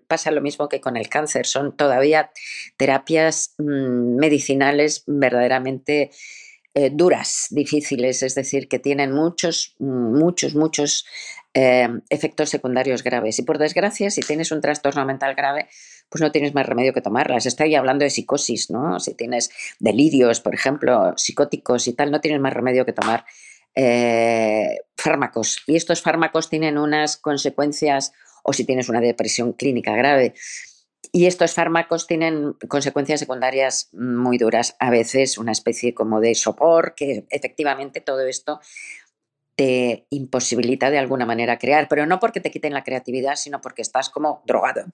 pasa 0.07 0.31
lo 0.31 0.41
mismo 0.41 0.69
que 0.69 0.81
con 0.81 0.97
el 0.97 1.09
cáncer, 1.09 1.47
son 1.47 1.77
todavía 1.77 2.31
terapias 2.77 3.55
mm, 3.59 4.17
medicinales 4.17 5.03
verdaderamente 5.07 6.11
eh, 6.75 6.91
duras, 6.91 7.49
difíciles, 7.51 8.23
es 8.23 8.35
decir, 8.35 8.69
que 8.69 8.79
tienen 8.79 9.13
muchos, 9.13 9.75
muchos, 9.79 10.55
muchos 10.55 11.05
eh, 11.53 11.89
efectos 12.09 12.49
secundarios 12.49 13.03
graves. 13.03 13.39
Y 13.39 13.43
por 13.43 13.59
desgracia, 13.59 14.11
si 14.11 14.23
tienes 14.23 14.53
un 14.53 14.63
trastorno 14.63 15.05
mental 15.05 15.35
grave, 15.35 15.69
pues 16.09 16.23
no 16.23 16.33
tienes 16.33 16.55
más 16.55 16.65
remedio 16.65 16.95
que 16.95 17.03
tomarlas. 17.03 17.45
Estoy 17.45 17.75
hablando 17.75 18.05
de 18.05 18.11
psicosis, 18.11 18.71
¿no? 18.71 19.01
Si 19.01 19.15
tienes 19.15 19.51
delirios, 19.81 20.41
por 20.41 20.55
ejemplo, 20.55 21.13
psicóticos 21.17 21.89
y 21.89 21.93
tal, 21.93 22.11
no 22.11 22.21
tienes 22.21 22.41
más 22.41 22.55
remedio 22.55 22.87
que 22.87 22.93
tomar 22.95 23.27
eh, 23.75 24.79
fármacos. 24.97 25.63
Y 25.67 25.77
estos 25.77 26.03
fármacos 26.03 26.49
tienen 26.49 26.79
unas 26.79 27.17
consecuencias, 27.17 28.13
o 28.43 28.53
si 28.53 28.65
tienes 28.65 28.89
una 28.89 29.01
depresión 29.01 29.53
clínica 29.53 29.95
grave, 29.95 30.35
y 31.11 31.27
estos 31.27 31.53
fármacos 31.53 32.07
tienen 32.07 32.55
consecuencias 32.69 33.21
secundarias 33.21 33.91
muy 33.93 34.39
duras, 34.39 34.77
a 34.79 34.91
veces 34.91 35.37
una 35.37 35.53
especie 35.53 35.93
como 35.93 36.21
de 36.21 36.35
sopor, 36.35 36.95
que 36.97 37.27
efectivamente 37.29 38.01
todo 38.01 38.27
esto 38.27 38.61
te 39.55 40.07
imposibilita 40.09 40.91
de 40.91 40.97
alguna 40.97 41.27
manera 41.27 41.59
crear, 41.59 41.87
pero 41.89 42.07
no 42.07 42.19
porque 42.19 42.41
te 42.41 42.51
quiten 42.51 42.73
la 42.73 42.85
creatividad, 42.85 43.37
sino 43.37 43.61
porque 43.61 43.83
estás 43.83 44.09
como 44.09 44.43
drogado. 44.47 44.85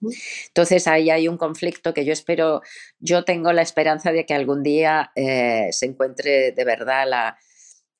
Entonces 0.48 0.88
ahí 0.88 1.10
hay 1.10 1.28
un 1.28 1.36
conflicto 1.36 1.94
que 1.94 2.04
yo 2.04 2.12
espero, 2.12 2.62
yo 2.98 3.24
tengo 3.24 3.52
la 3.52 3.62
esperanza 3.62 4.10
de 4.10 4.26
que 4.26 4.34
algún 4.34 4.64
día 4.64 5.12
eh, 5.14 5.68
se 5.70 5.86
encuentre 5.86 6.50
de 6.50 6.64
verdad 6.64 7.06
la, 7.06 7.38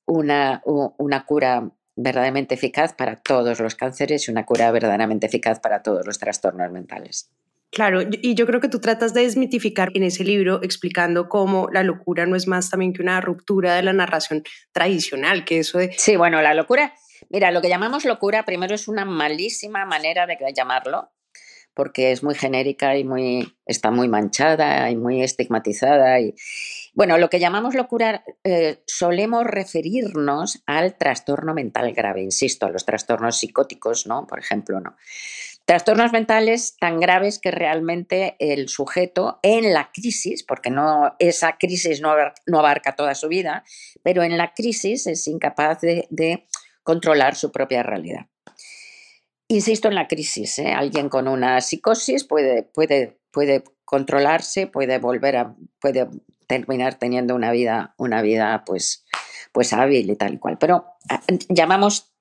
una, 0.08 0.62
una 0.64 1.24
cura 1.24 1.70
verdaderamente 1.94 2.54
eficaz 2.54 2.94
para 2.94 3.16
todos 3.16 3.60
los 3.60 3.74
cánceres 3.74 4.26
y 4.26 4.30
una 4.30 4.46
cura 4.46 4.70
verdaderamente 4.70 5.26
eficaz 5.26 5.60
para 5.60 5.82
todos 5.82 6.06
los 6.06 6.18
trastornos 6.18 6.72
mentales. 6.72 7.30
Claro, 7.70 8.00
y 8.10 8.34
yo 8.34 8.46
creo 8.46 8.60
que 8.60 8.68
tú 8.68 8.80
tratas 8.80 9.12
de 9.12 9.22
desmitificar 9.22 9.90
en 9.92 10.02
ese 10.02 10.24
libro 10.24 10.62
explicando 10.62 11.28
cómo 11.28 11.68
la 11.70 11.82
locura 11.82 12.24
no 12.24 12.34
es 12.34 12.46
más 12.46 12.70
también 12.70 12.94
que 12.94 13.02
una 13.02 13.20
ruptura 13.20 13.74
de 13.74 13.82
la 13.82 13.92
narración 13.92 14.42
tradicional, 14.72 15.44
que 15.44 15.58
eso 15.58 15.76
de... 15.78 15.92
Sí, 15.98 16.16
bueno, 16.16 16.40
la 16.40 16.54
locura, 16.54 16.94
mira, 17.28 17.50
lo 17.50 17.60
que 17.60 17.68
llamamos 17.68 18.06
locura 18.06 18.44
primero 18.46 18.74
es 18.74 18.88
una 18.88 19.04
malísima 19.04 19.84
manera 19.84 20.26
de 20.26 20.38
llamarlo, 20.56 21.10
porque 21.78 22.10
es 22.10 22.24
muy 22.24 22.34
genérica 22.34 22.96
y 22.96 23.04
muy, 23.04 23.56
está 23.64 23.92
muy 23.92 24.08
manchada 24.08 24.90
y 24.90 24.96
muy 24.96 25.22
estigmatizada. 25.22 26.18
Y, 26.18 26.34
bueno, 26.98 27.16
lo 27.16 27.30
que 27.30 27.38
llamamos 27.38 27.76
locura 27.76 28.24
eh, 28.42 28.82
solemos 28.84 29.44
referirnos 29.44 30.64
al 30.66 30.98
trastorno 30.98 31.54
mental 31.54 31.92
grave, 31.92 32.22
insisto, 32.22 32.66
a 32.66 32.70
los 32.70 32.84
trastornos 32.84 33.38
psicóticos, 33.38 34.08
¿no? 34.08 34.26
Por 34.26 34.40
ejemplo, 34.40 34.80
¿no? 34.80 34.96
Trastornos 35.64 36.10
mentales 36.10 36.76
tan 36.76 36.98
graves 36.98 37.38
que 37.38 37.52
realmente 37.52 38.34
el 38.40 38.68
sujeto 38.68 39.38
en 39.44 39.72
la 39.72 39.92
crisis, 39.92 40.42
porque 40.42 40.70
no, 40.70 41.14
esa 41.20 41.56
crisis 41.56 42.00
no, 42.00 42.10
abarca 42.58 42.96
toda 42.96 43.14
su 43.14 43.28
vida, 43.28 43.62
pero 44.02 44.24
en 44.24 44.36
la 44.36 44.52
crisis 44.52 45.06
es 45.06 45.28
incapaz 45.28 45.80
de, 45.80 46.48
controlar 46.82 47.36
su 47.36 47.52
propia 47.52 47.84
realidad. 47.84 48.26
Insisto 49.46 49.86
en 49.86 49.94
la 49.94 50.08
crisis. 50.08 50.58
¿eh? 50.58 50.72
Alguien 50.72 51.08
con 51.08 51.28
una 51.28 51.60
psicosis 51.60 52.24
puede, 52.24 52.64
puede, 52.64 53.20
puede 53.30 53.62
controlarse, 53.84 54.66
puede 54.66 54.98
volver 54.98 55.36
a, 55.36 55.54
puede 55.78 56.08
terminar 56.48 56.96
teniendo 56.96 57.36
una 57.36 57.52
vida, 57.52 57.94
una 57.96 58.22
vida 58.22 58.64
pues, 58.66 59.04
pues 59.52 59.72
hábil 59.72 60.10
y 60.10 60.16
tal 60.16 60.34
y 60.34 60.38
cual. 60.38 60.58
Pero 60.58 60.86
ah, 61.08 61.22
llamamos 61.48 62.12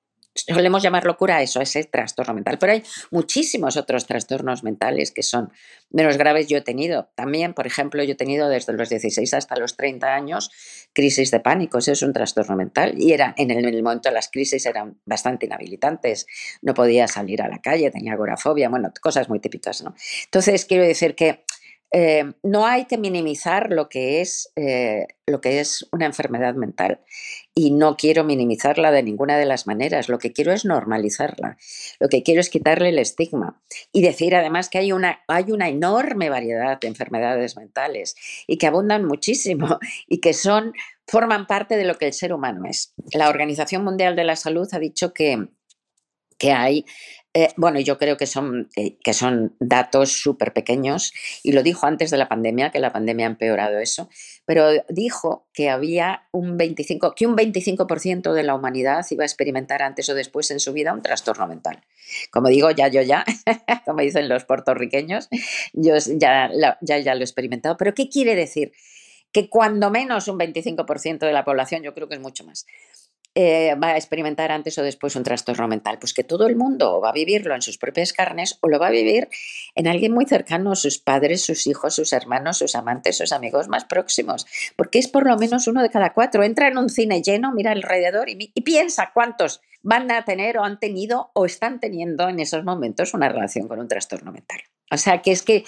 solemos 0.46 0.82
llamar 0.82 1.04
locura 1.04 1.36
a 1.36 1.42
eso, 1.42 1.60
a 1.60 1.62
ese 1.62 1.84
trastorno 1.84 2.34
mental. 2.34 2.58
Pero 2.58 2.72
hay 2.72 2.82
muchísimos 3.10 3.76
otros 3.76 4.06
trastornos 4.06 4.62
mentales 4.62 5.10
que 5.10 5.22
son 5.22 5.52
menos 5.90 6.16
graves. 6.16 6.46
Yo 6.48 6.58
he 6.58 6.60
tenido 6.60 7.10
también, 7.14 7.54
por 7.54 7.66
ejemplo, 7.66 8.02
yo 8.02 8.12
he 8.12 8.16
tenido 8.16 8.48
desde 8.48 8.72
los 8.72 8.88
16 8.88 9.34
hasta 9.34 9.56
los 9.56 9.76
30 9.76 10.14
años 10.14 10.50
crisis 10.92 11.30
de 11.30 11.40
pánico. 11.40 11.78
Ese 11.78 11.92
es 11.92 12.02
un 12.02 12.12
trastorno 12.12 12.56
mental. 12.56 12.94
Y 12.96 13.12
era, 13.12 13.34
en 13.36 13.50
el, 13.50 13.82
momento 13.82 14.08
de 14.08 14.14
las 14.14 14.28
crisis 14.28 14.64
eran 14.66 15.00
bastante 15.04 15.46
inhabilitantes. 15.46 16.26
No 16.62 16.74
podía 16.74 17.08
salir 17.08 17.42
a 17.42 17.48
la 17.48 17.58
calle, 17.58 17.90
tenía 17.90 18.12
agorafobia, 18.12 18.68
bueno, 18.68 18.92
cosas 19.00 19.28
muy 19.28 19.40
típicas. 19.40 19.82
¿no? 19.82 19.94
Entonces, 20.24 20.64
quiero 20.64 20.84
decir 20.84 21.14
que 21.14 21.44
eh, 21.90 22.32
no 22.42 22.66
hay 22.66 22.84
que 22.84 22.98
minimizar 22.98 23.72
lo 23.72 23.88
que, 23.88 24.20
es, 24.20 24.52
eh, 24.56 25.06
lo 25.26 25.40
que 25.40 25.60
es 25.60 25.88
una 25.90 26.04
enfermedad 26.04 26.54
mental 26.54 27.00
y 27.54 27.70
no 27.70 27.96
quiero 27.96 28.24
minimizarla 28.24 28.90
de 28.90 29.02
ninguna 29.02 29.38
de 29.38 29.46
las 29.46 29.66
maneras, 29.66 30.10
lo 30.10 30.18
que 30.18 30.32
quiero 30.32 30.52
es 30.52 30.66
normalizarla, 30.66 31.56
lo 31.98 32.08
que 32.08 32.22
quiero 32.22 32.42
es 32.42 32.50
quitarle 32.50 32.90
el 32.90 32.98
estigma 32.98 33.62
y 33.90 34.02
decir 34.02 34.36
además 34.36 34.68
que 34.68 34.78
hay 34.78 34.92
una, 34.92 35.20
hay 35.28 35.50
una 35.50 35.68
enorme 35.68 36.28
variedad 36.28 36.78
de 36.78 36.88
enfermedades 36.88 37.56
mentales 37.56 38.16
y 38.46 38.58
que 38.58 38.66
abundan 38.66 39.06
muchísimo 39.06 39.78
y 40.06 40.20
que 40.20 40.34
son, 40.34 40.74
forman 41.06 41.46
parte 41.46 41.78
de 41.78 41.84
lo 41.84 41.96
que 41.96 42.06
el 42.06 42.12
ser 42.12 42.34
humano 42.34 42.64
es. 42.68 42.92
La 43.14 43.30
Organización 43.30 43.82
Mundial 43.82 44.14
de 44.14 44.24
la 44.24 44.36
Salud 44.36 44.68
ha 44.72 44.78
dicho 44.78 45.14
que, 45.14 45.48
que 46.36 46.52
hay 46.52 46.84
Eh, 47.40 47.52
bueno, 47.56 47.78
yo 47.78 47.98
creo 47.98 48.16
que 48.16 48.26
son, 48.26 48.68
eh, 48.74 48.98
que 48.98 49.14
son 49.14 49.54
datos 49.60 50.10
súper 50.10 50.52
pequeños 50.52 51.12
y 51.44 51.52
lo 51.52 51.62
dijo 51.62 51.86
antes 51.86 52.10
de 52.10 52.16
la 52.16 52.28
pandemia, 52.28 52.72
que 52.72 52.80
la 52.80 52.92
pandemia 52.92 53.26
ha 53.26 53.30
empeorado 53.30 53.78
eso, 53.78 54.08
pero 54.44 54.70
dijo 54.88 55.46
que 55.54 55.70
había 55.70 56.26
un 56.32 56.56
25, 56.56 57.14
que 57.14 57.28
un 57.28 57.36
25% 57.36 58.32
de 58.32 58.42
la 58.42 58.56
humanidad 58.56 59.06
iba 59.10 59.22
a 59.22 59.26
experimentar 59.26 59.82
antes 59.82 60.08
o 60.08 60.16
después 60.16 60.50
en 60.50 60.58
su 60.58 60.72
vida 60.72 60.92
un 60.92 61.00
trastorno 61.00 61.46
mental. 61.46 61.84
Como 62.32 62.48
digo, 62.48 62.72
ya 62.72 62.88
yo 62.88 63.02
ya, 63.02 63.24
como 63.86 64.00
dicen 64.00 64.28
los 64.28 64.44
puertorriqueños, 64.44 65.28
yo 65.74 65.94
ya, 66.16 66.50
ya, 66.80 66.98
ya 66.98 67.14
lo 67.14 67.20
he 67.20 67.24
experimentado. 67.24 67.76
Pero 67.76 67.94
¿qué 67.94 68.08
quiere 68.08 68.34
decir? 68.34 68.72
Que 69.30 69.48
cuando 69.48 69.92
menos 69.92 70.26
un 70.26 70.40
25% 70.40 71.20
de 71.20 71.32
la 71.32 71.44
población, 71.44 71.84
yo 71.84 71.94
creo 71.94 72.08
que 72.08 72.16
es 72.16 72.20
mucho 72.20 72.42
más, 72.42 72.66
eh, 73.40 73.76
va 73.76 73.90
a 73.90 73.96
experimentar 73.96 74.50
antes 74.50 74.76
o 74.78 74.82
después 74.82 75.14
un 75.14 75.22
trastorno 75.22 75.68
mental? 75.68 76.00
Pues 76.00 76.12
que 76.12 76.24
todo 76.24 76.48
el 76.48 76.56
mundo 76.56 77.00
va 77.00 77.10
a 77.10 77.12
vivirlo 77.12 77.54
en 77.54 77.62
sus 77.62 77.78
propias 77.78 78.12
carnes 78.12 78.58
o 78.62 78.68
lo 78.68 78.80
va 78.80 78.88
a 78.88 78.90
vivir 78.90 79.28
en 79.76 79.86
alguien 79.86 80.10
muy 80.10 80.26
cercano, 80.26 80.74
sus 80.74 80.98
padres, 80.98 81.44
sus 81.44 81.68
hijos, 81.68 81.94
sus 81.94 82.12
hermanos, 82.12 82.58
sus 82.58 82.74
amantes, 82.74 83.16
sus 83.16 83.30
amigos 83.30 83.68
más 83.68 83.84
próximos, 83.84 84.44
porque 84.74 84.98
es 84.98 85.06
por 85.06 85.24
lo 85.24 85.36
menos 85.36 85.68
uno 85.68 85.82
de 85.82 85.88
cada 85.88 86.14
cuatro. 86.14 86.42
Entra 86.42 86.66
en 86.66 86.78
un 86.78 86.88
cine 86.88 87.22
lleno, 87.22 87.52
mira 87.52 87.70
alrededor 87.70 88.28
y, 88.28 88.50
piensa 88.62 89.12
cuántos 89.14 89.60
van 89.82 90.10
a 90.10 90.24
tener 90.24 90.58
o 90.58 90.64
han 90.64 90.80
tenido 90.80 91.30
o 91.32 91.46
están 91.46 91.78
teniendo 91.78 92.28
en 92.28 92.40
esos 92.40 92.64
momentos 92.64 93.14
una 93.14 93.28
relación 93.28 93.68
con 93.68 93.78
un 93.78 93.86
trastorno 93.86 94.32
mental. 94.32 94.58
O 94.90 94.96
sea, 94.96 95.22
que 95.22 95.30
es 95.30 95.42
que, 95.42 95.64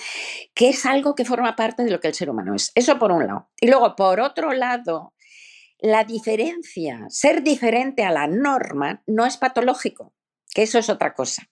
que 0.55 0.71
es 0.71 0.87
algo 0.87 1.15
que 1.15 1.25
forma 1.25 1.55
parte 1.55 1.85
de 1.85 1.93
lo 1.93 2.01
que 2.01 2.09
el 2.09 2.15
ser 2.15 2.31
humano 2.31 2.53
es. 2.53 2.73
Eso 2.75 2.99
por 2.99 3.13
un 3.13 3.29
lado. 3.29 3.49
Y 3.61 3.69
luego, 3.69 3.95
por 3.95 4.19
otro 4.19 4.53
lado, 4.55 5.15
la 5.83 6.05
diferencia, 6.05 7.07
ser 7.09 7.43
diferente 7.43 8.05
a 8.05 8.11
la 8.11 8.27
norma, 8.27 9.03
no 9.07 9.27
es 9.27 9.37
patológico, 9.37 10.13
que 10.55 10.63
eso 10.63 10.79
es 10.79 10.89
otra 10.89 11.15
cosa. 11.15 11.49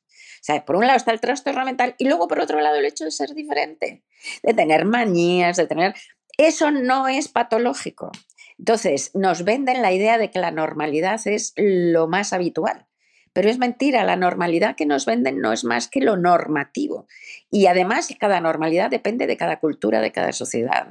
O 0.49 0.65
por 0.65 0.77
un 0.77 0.87
lado 0.87 0.97
está 0.97 1.13
el 1.13 1.21
trastorno 1.21 1.65
mental 1.65 1.95
y 1.99 2.05
luego 2.05 2.29
por 2.29 2.41
otro 2.41 2.61
lado 2.61 2.77
el 2.77 2.85
hecho 2.85 3.05
de 3.05 3.11
ser 3.11 3.35
diferente, 3.35 4.05
de 4.43 4.55
tener 4.55 4.85
manías, 4.85 5.57
de 5.57 5.67
tener... 5.67 5.95
Eso 6.37 6.71
no 6.71 7.09
es 7.09 7.29
patológico. 7.29 8.13
Entonces, 8.59 9.11
nos 9.15 9.45
venden 9.45 9.83
la 9.83 9.93
idea 9.93 10.19
de 10.19 10.31
que 10.31 10.39
la 10.39 10.51
normalidad 10.51 11.21
es 11.27 11.53
lo 11.57 12.07
más 12.07 12.33
habitual. 12.33 12.88
Pero 13.33 13.51
es 13.51 13.59
mentira, 13.59 14.05
la 14.05 14.17
normalidad 14.17 14.77
que 14.77 14.87
nos 14.87 15.07
venden 15.07 15.41
no 15.41 15.53
es 15.53 15.65
más 15.65 15.89
que 15.89 16.01
lo 16.01 16.17
normativo. 16.17 17.07
Y 17.51 17.67
además, 17.67 18.09
cada 18.19 18.41
normalidad 18.41 18.91
depende 18.91 19.27
de 19.27 19.37
cada 19.37 19.59
cultura, 19.59 20.01
de 20.01 20.13
cada 20.13 20.33
sociedad. 20.33 20.89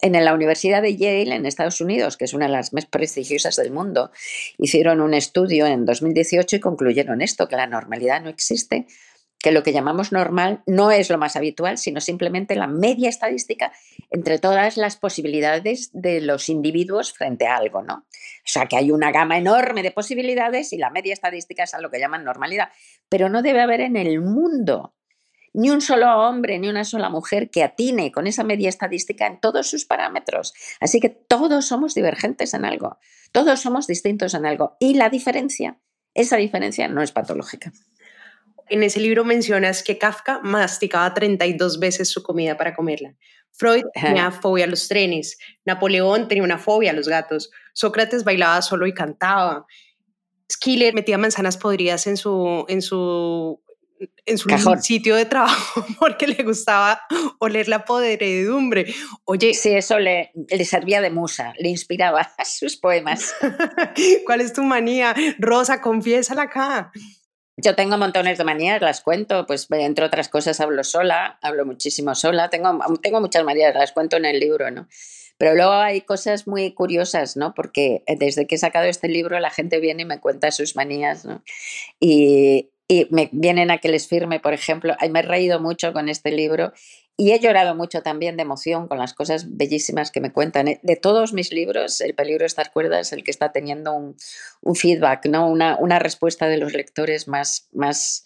En 0.00 0.24
la 0.24 0.34
Universidad 0.34 0.82
de 0.82 0.96
Yale, 0.96 1.34
en 1.34 1.46
Estados 1.46 1.80
Unidos, 1.80 2.16
que 2.16 2.24
es 2.24 2.34
una 2.34 2.46
de 2.46 2.52
las 2.52 2.72
más 2.72 2.86
prestigiosas 2.86 3.56
del 3.56 3.70
mundo, 3.70 4.10
hicieron 4.58 5.00
un 5.00 5.14
estudio 5.14 5.66
en 5.66 5.84
2018 5.84 6.56
y 6.56 6.60
concluyeron 6.60 7.22
esto, 7.22 7.46
que 7.48 7.56
la 7.56 7.66
normalidad 7.66 8.20
no 8.20 8.30
existe 8.30 8.86
que 9.38 9.52
lo 9.52 9.62
que 9.62 9.72
llamamos 9.72 10.12
normal 10.12 10.62
no 10.66 10.90
es 10.90 11.10
lo 11.10 11.18
más 11.18 11.36
habitual, 11.36 11.78
sino 11.78 12.00
simplemente 12.00 12.56
la 12.56 12.66
media 12.66 13.08
estadística 13.08 13.72
entre 14.10 14.38
todas 14.38 14.76
las 14.76 14.96
posibilidades 14.96 15.90
de 15.92 16.20
los 16.20 16.48
individuos 16.48 17.12
frente 17.12 17.46
a 17.46 17.56
algo, 17.56 17.82
¿no? 17.82 17.94
O 17.94 18.48
sea, 18.48 18.66
que 18.66 18.76
hay 18.76 18.90
una 18.90 19.12
gama 19.12 19.38
enorme 19.38 19.82
de 19.82 19.90
posibilidades 19.90 20.72
y 20.72 20.78
la 20.78 20.90
media 20.90 21.12
estadística 21.12 21.64
es 21.64 21.74
a 21.74 21.80
lo 21.80 21.90
que 21.90 22.00
llaman 22.00 22.24
normalidad, 22.24 22.70
pero 23.08 23.28
no 23.28 23.42
debe 23.42 23.60
haber 23.60 23.80
en 23.82 23.96
el 23.96 24.20
mundo 24.20 24.94
ni 25.52 25.70
un 25.70 25.80
solo 25.80 26.06
hombre 26.18 26.58
ni 26.58 26.68
una 26.68 26.84
sola 26.84 27.08
mujer 27.08 27.48
que 27.48 27.64
atine 27.64 28.12
con 28.12 28.26
esa 28.26 28.44
media 28.44 28.68
estadística 28.68 29.26
en 29.26 29.40
todos 29.40 29.68
sus 29.70 29.86
parámetros. 29.86 30.52
Así 30.80 31.00
que 31.00 31.08
todos 31.08 31.66
somos 31.66 31.94
divergentes 31.94 32.52
en 32.52 32.66
algo, 32.66 32.98
todos 33.32 33.60
somos 33.60 33.86
distintos 33.86 34.34
en 34.34 34.44
algo 34.44 34.76
y 34.80 34.94
la 34.94 35.08
diferencia, 35.08 35.78
esa 36.12 36.36
diferencia 36.36 36.88
no 36.88 37.02
es 37.02 37.12
patológica 37.12 37.72
en 38.68 38.82
ese 38.82 39.00
libro 39.00 39.24
mencionas 39.24 39.82
que 39.82 39.98
Kafka 39.98 40.40
masticaba 40.42 41.12
32 41.14 41.78
veces 41.78 42.08
su 42.08 42.22
comida 42.22 42.56
para 42.56 42.74
comerla. 42.74 43.14
Freud 43.52 43.84
tenía 43.94 44.30
fobia 44.30 44.64
a 44.64 44.68
los 44.68 44.86
trenes, 44.86 45.38
Napoleón 45.64 46.28
tenía 46.28 46.44
una 46.44 46.58
fobia 46.58 46.90
a 46.90 46.94
los 46.94 47.08
gatos, 47.08 47.50
Sócrates 47.72 48.22
bailaba 48.22 48.60
solo 48.60 48.86
y 48.86 48.92
cantaba, 48.92 49.66
Skiller 50.50 50.94
metía 50.94 51.18
manzanas 51.18 51.56
podridas 51.56 52.06
en 52.06 52.16
su, 52.16 52.64
en 52.68 52.82
su, 52.82 53.60
en 54.26 54.38
su 54.38 54.48
sitio 54.80 55.16
de 55.16 55.24
trabajo 55.24 55.84
porque 55.98 56.26
le 56.26 56.42
gustaba 56.44 57.00
oler 57.38 57.68
la 57.68 57.84
podredumbre. 57.84 58.94
Oye. 59.24 59.54
Sí, 59.54 59.70
eso 59.70 59.98
le, 59.98 60.32
le 60.48 60.64
servía 60.64 61.00
de 61.00 61.10
musa, 61.10 61.54
le 61.58 61.68
inspiraba 61.68 62.30
sus 62.44 62.76
poemas. 62.76 63.34
¿Cuál 64.26 64.40
es 64.42 64.52
tu 64.52 64.62
manía? 64.62 65.14
Rosa, 65.38 65.80
confiésala 65.80 66.42
acá. 66.42 66.92
Yo 67.56 67.74
tengo 67.74 67.96
montones 67.96 68.36
de 68.36 68.44
manías, 68.44 68.82
las 68.82 69.00
cuento, 69.00 69.46
pues 69.46 69.66
entre 69.70 70.04
otras 70.04 70.28
cosas 70.28 70.60
hablo 70.60 70.84
sola, 70.84 71.38
hablo 71.40 71.64
muchísimo 71.64 72.14
sola, 72.14 72.50
tengo, 72.50 72.78
tengo 73.02 73.20
muchas 73.20 73.44
manías, 73.44 73.74
las 73.74 73.92
cuento 73.92 74.18
en 74.18 74.26
el 74.26 74.38
libro, 74.38 74.70
¿no? 74.70 74.88
Pero 75.38 75.54
luego 75.54 75.72
hay 75.72 76.02
cosas 76.02 76.46
muy 76.46 76.72
curiosas, 76.72 77.36
¿no? 77.36 77.54
Porque 77.54 78.02
desde 78.18 78.46
que 78.46 78.56
he 78.56 78.58
sacado 78.58 78.86
este 78.86 79.08
libro 79.08 79.40
la 79.40 79.50
gente 79.50 79.80
viene 79.80 80.02
y 80.02 80.06
me 80.06 80.20
cuenta 80.20 80.50
sus 80.50 80.76
manías, 80.76 81.24
¿no? 81.24 81.42
Y, 81.98 82.70
y 82.88 83.06
me 83.10 83.30
vienen 83.32 83.70
a 83.70 83.78
que 83.78 83.88
les 83.88 84.06
firme, 84.06 84.38
por 84.38 84.52
ejemplo, 84.52 84.94
me 85.10 85.20
he 85.20 85.22
reído 85.22 85.58
mucho 85.58 85.92
con 85.92 86.08
este 86.08 86.32
libro 86.32 86.72
y 87.16 87.32
he 87.32 87.40
llorado 87.40 87.74
mucho 87.74 88.02
también 88.02 88.36
de 88.36 88.42
emoción 88.42 88.88
con 88.88 88.98
las 88.98 89.14
cosas 89.14 89.56
bellísimas 89.56 90.10
que 90.10 90.20
me 90.20 90.32
cuentan. 90.32 90.68
¿eh? 90.68 90.80
De 90.82 90.96
todos 90.96 91.32
mis 91.32 91.50
libros, 91.50 92.00
El 92.00 92.14
peligro 92.14 92.40
de 92.40 92.46
estar 92.46 92.72
cuerda 92.72 93.00
es 93.00 93.12
el 93.12 93.24
que 93.24 93.30
está 93.30 93.52
teniendo 93.52 93.94
un, 93.94 94.16
feedback, 94.74 95.26
¿no? 95.26 95.48
Una, 95.48 95.76
una, 95.78 95.98
respuesta 95.98 96.46
de 96.48 96.58
los 96.58 96.74
lectores 96.74 97.26
más, 97.26 97.68
más, 97.72 98.22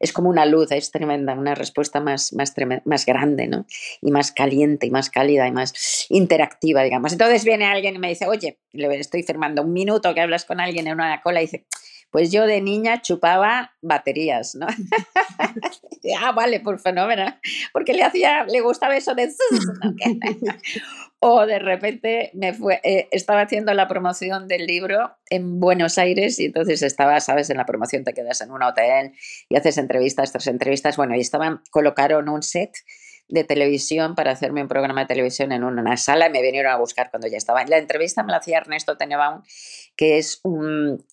es 0.00 0.12
como 0.12 0.28
una 0.28 0.44
luz, 0.44 0.72
es 0.72 0.90
tremenda, 0.90 1.34
una 1.34 1.54
respuesta 1.54 2.00
más, 2.00 2.32
más, 2.32 3.06
grande, 3.06 3.46
¿no? 3.46 3.66
Y 4.00 4.10
más 4.10 4.32
caliente 4.32 4.86
y 4.86 4.90
más 4.90 5.08
cálida 5.08 5.46
y 5.46 5.52
más 5.52 6.06
interactiva, 6.08 6.82
digamos. 6.82 7.12
Entonces 7.12 7.44
viene 7.44 7.66
alguien 7.66 7.94
y 7.94 7.98
me 7.98 8.08
dice, 8.08 8.26
oye, 8.26 8.58
le 8.72 8.98
estoy 8.98 9.22
firmando 9.22 9.62
un 9.62 9.72
minuto 9.72 10.12
que 10.14 10.20
hablas 10.20 10.44
con 10.44 10.60
alguien 10.60 10.88
en 10.88 10.94
una 10.94 11.22
cola 11.22 11.40
y 11.40 11.44
dice, 11.44 11.66
pues 12.12 12.30
yo 12.30 12.46
de 12.46 12.60
niña 12.60 13.00
chupaba 13.00 13.72
baterías, 13.80 14.54
¿no? 14.54 14.66
ah, 16.20 16.32
vale, 16.32 16.60
por 16.60 16.78
fenómeno. 16.78 17.24
Porque 17.72 17.94
le 17.94 18.02
hacía, 18.02 18.44
le 18.44 18.60
gustaba 18.60 18.96
eso 18.96 19.14
de... 19.14 19.32
o 21.20 21.46
de 21.46 21.58
repente 21.58 22.30
me 22.34 22.52
fue, 22.52 22.80
eh, 22.84 23.08
estaba 23.12 23.40
haciendo 23.40 23.72
la 23.72 23.88
promoción 23.88 24.46
del 24.46 24.66
libro 24.66 25.16
en 25.30 25.58
Buenos 25.58 25.96
Aires 25.96 26.38
y 26.38 26.44
entonces 26.44 26.82
estaba, 26.82 27.18
sabes, 27.20 27.48
en 27.48 27.56
la 27.56 27.64
promoción 27.64 28.04
te 28.04 28.12
quedas 28.12 28.42
en 28.42 28.50
un 28.50 28.62
hotel 28.62 29.12
y 29.48 29.56
haces 29.56 29.78
entrevistas 29.78 30.32
tras 30.32 30.46
entrevistas. 30.48 30.98
Bueno, 30.98 31.16
y 31.16 31.20
estaban, 31.20 31.62
colocaron 31.70 32.28
un 32.28 32.42
set 32.42 32.74
de 33.32 33.44
televisión 33.44 34.14
para 34.14 34.32
hacerme 34.32 34.60
un 34.60 34.68
programa 34.68 35.00
de 35.00 35.06
televisión 35.06 35.52
en 35.52 35.64
una 35.64 35.96
sala 35.96 36.26
y 36.26 36.30
me 36.30 36.42
vinieron 36.42 36.70
a 36.70 36.76
buscar 36.76 37.10
cuando 37.10 37.28
ya 37.28 37.38
estaba. 37.38 37.64
La 37.64 37.78
entrevista 37.78 38.22
me 38.22 38.30
la 38.30 38.38
hacía 38.38 38.58
Ernesto 38.58 38.98
Tenebaum, 38.98 39.42
que 39.96 40.18
es 40.18 40.40
un, 40.42 41.04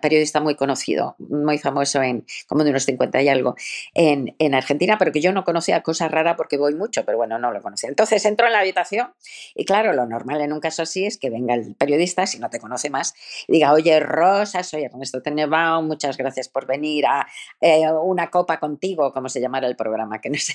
periodista 0.00 0.40
muy 0.40 0.56
conocido, 0.56 1.16
muy 1.18 1.58
famoso, 1.58 2.02
en, 2.02 2.26
como 2.48 2.64
de 2.64 2.70
unos 2.70 2.84
50 2.84 3.22
y 3.22 3.28
algo, 3.28 3.54
en, 3.94 4.34
en, 4.38 4.54
Argentina, 4.54 4.98
pero 4.98 5.12
que 5.12 5.20
yo 5.20 5.32
no 5.32 5.44
conocía 5.44 5.82
cosa 5.82 6.08
rara 6.08 6.36
porque 6.36 6.58
voy 6.58 6.74
mucho, 6.74 7.04
pero 7.04 7.16
bueno, 7.18 7.38
no 7.38 7.52
lo 7.52 7.62
conocía. 7.62 7.88
Entonces 7.88 8.24
entro 8.24 8.46
en 8.46 8.52
la 8.52 8.60
habitación 8.60 9.14
y 9.54 9.64
claro, 9.64 9.92
lo 9.92 10.06
normal 10.06 10.40
en 10.40 10.52
un 10.52 10.60
caso 10.60 10.82
así 10.82 11.06
es 11.06 11.18
que 11.18 11.30
venga 11.30 11.54
el 11.54 11.74
periodista, 11.76 12.26
si 12.26 12.38
no 12.38 12.50
te 12.50 12.60
conoce 12.60 12.90
más, 12.90 13.14
diga, 13.48 13.72
oye, 13.72 14.00
Rosa, 14.00 14.62
soy 14.62 14.84
Ernesto 14.84 15.22
Tenebaum, 15.22 15.86
muchas 15.86 16.16
gracias 16.16 16.48
por 16.48 16.66
venir 16.66 17.06
a 17.06 17.26
eh, 17.60 17.90
una 17.90 18.30
copa 18.30 18.58
contigo, 18.58 19.12
como 19.12 19.28
se 19.28 19.40
llamara 19.40 19.66
el 19.66 19.76
programa, 19.76 20.20
que 20.20 20.30
no 20.30 20.38
sé. 20.38 20.54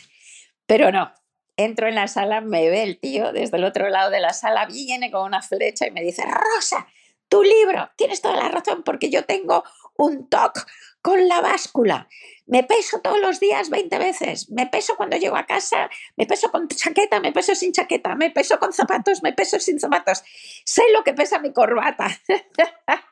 Pero 0.65 0.91
no, 0.91 1.11
entro 1.55 1.87
en 1.87 1.95
la 1.95 2.07
sala, 2.07 2.41
me 2.41 2.69
ve 2.69 2.83
el 2.83 2.99
tío 2.99 3.33
desde 3.33 3.57
el 3.57 3.63
otro 3.63 3.89
lado 3.89 4.11
de 4.11 4.19
la 4.19 4.33
sala, 4.33 4.65
viene 4.67 5.11
con 5.11 5.23
una 5.23 5.41
flecha 5.41 5.87
y 5.87 5.91
me 5.91 6.01
dice, 6.01 6.23
Rosa, 6.23 6.87
tu 7.29 7.43
libro, 7.43 7.89
tienes 7.95 8.21
toda 8.21 8.35
la 8.35 8.49
razón, 8.49 8.83
porque 8.83 9.09
yo 9.09 9.25
tengo 9.25 9.63
un 9.97 10.29
TOC 10.29 10.65
con 11.01 11.27
la 11.27 11.41
báscula. 11.41 12.07
Me 12.45 12.63
peso 12.63 13.01
todos 13.01 13.19
los 13.19 13.39
días 13.39 13.69
20 13.69 13.97
veces. 13.97 14.49
Me 14.49 14.67
peso 14.67 14.95
cuando 14.95 15.17
llego 15.17 15.35
a 15.35 15.45
casa, 15.45 15.89
me 16.15 16.25
peso 16.25 16.51
con 16.51 16.67
chaqueta, 16.67 17.19
me 17.19 17.31
peso 17.31 17.55
sin 17.55 17.71
chaqueta, 17.71 18.15
me 18.15 18.31
peso 18.31 18.59
con 18.59 18.73
zapatos, 18.73 19.21
me 19.23 19.33
peso 19.33 19.59
sin 19.59 19.79
zapatos. 19.79 20.23
Sé 20.65 20.83
lo 20.93 21.03
que 21.03 21.13
pesa 21.13 21.39
mi 21.39 21.51
corbata. 21.51 22.07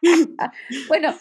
bueno, 0.87 1.15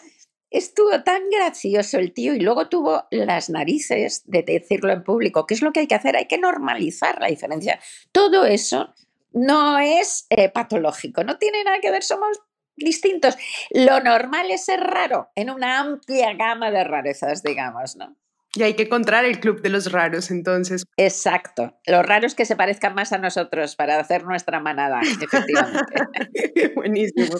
Estuvo 0.51 1.03
tan 1.03 1.29
gracioso 1.29 1.97
el 1.97 2.13
tío 2.13 2.33
y 2.33 2.39
luego 2.39 2.69
tuvo 2.69 3.07
las 3.11 3.49
narices 3.49 4.21
de 4.25 4.41
decirlo 4.41 4.93
en 4.93 5.03
público. 5.03 5.45
¿Qué 5.45 5.53
es 5.53 5.61
lo 5.61 5.73
que 5.73 5.81
hay 5.81 5.87
que 5.87 5.95
hacer? 5.95 6.15
Hay 6.15 6.27
que 6.27 6.37
normalizar 6.37 7.19
la 7.19 7.27
diferencia. 7.27 7.77
Todo 8.13 8.45
eso 8.45 8.93
no 9.33 9.79
es 9.79 10.27
eh, 10.29 10.47
patológico, 10.49 11.25
no 11.25 11.37
tiene 11.37 11.61
nada 11.65 11.81
que 11.81 11.91
ver, 11.91 12.03
somos 12.03 12.41
distintos. 12.75 13.37
Lo 13.71 13.99
normal 13.99 14.51
es 14.51 14.65
ser 14.65 14.79
raro 14.79 15.29
en 15.35 15.49
una 15.49 15.79
amplia 15.79 16.33
gama 16.33 16.71
de 16.71 16.83
rarezas, 16.83 17.43
digamos, 17.43 17.95
¿no? 17.95 18.15
Y 18.57 18.63
hay 18.63 18.73
que 18.75 18.83
encontrar 18.83 19.25
el 19.25 19.41
club 19.41 19.61
de 19.61 19.67
los 19.67 19.91
raros, 19.91 20.31
entonces. 20.31 20.85
Exacto. 20.95 21.77
Los 21.85 22.05
raros 22.05 22.35
que 22.35 22.45
se 22.45 22.55
parezcan 22.55 22.95
más 22.95 23.11
a 23.11 23.17
nosotros 23.17 23.75
para 23.75 23.99
hacer 23.99 24.23
nuestra 24.23 24.61
manada, 24.61 25.01
efectivamente. 25.01 26.71
Buenísimo. 26.75 27.37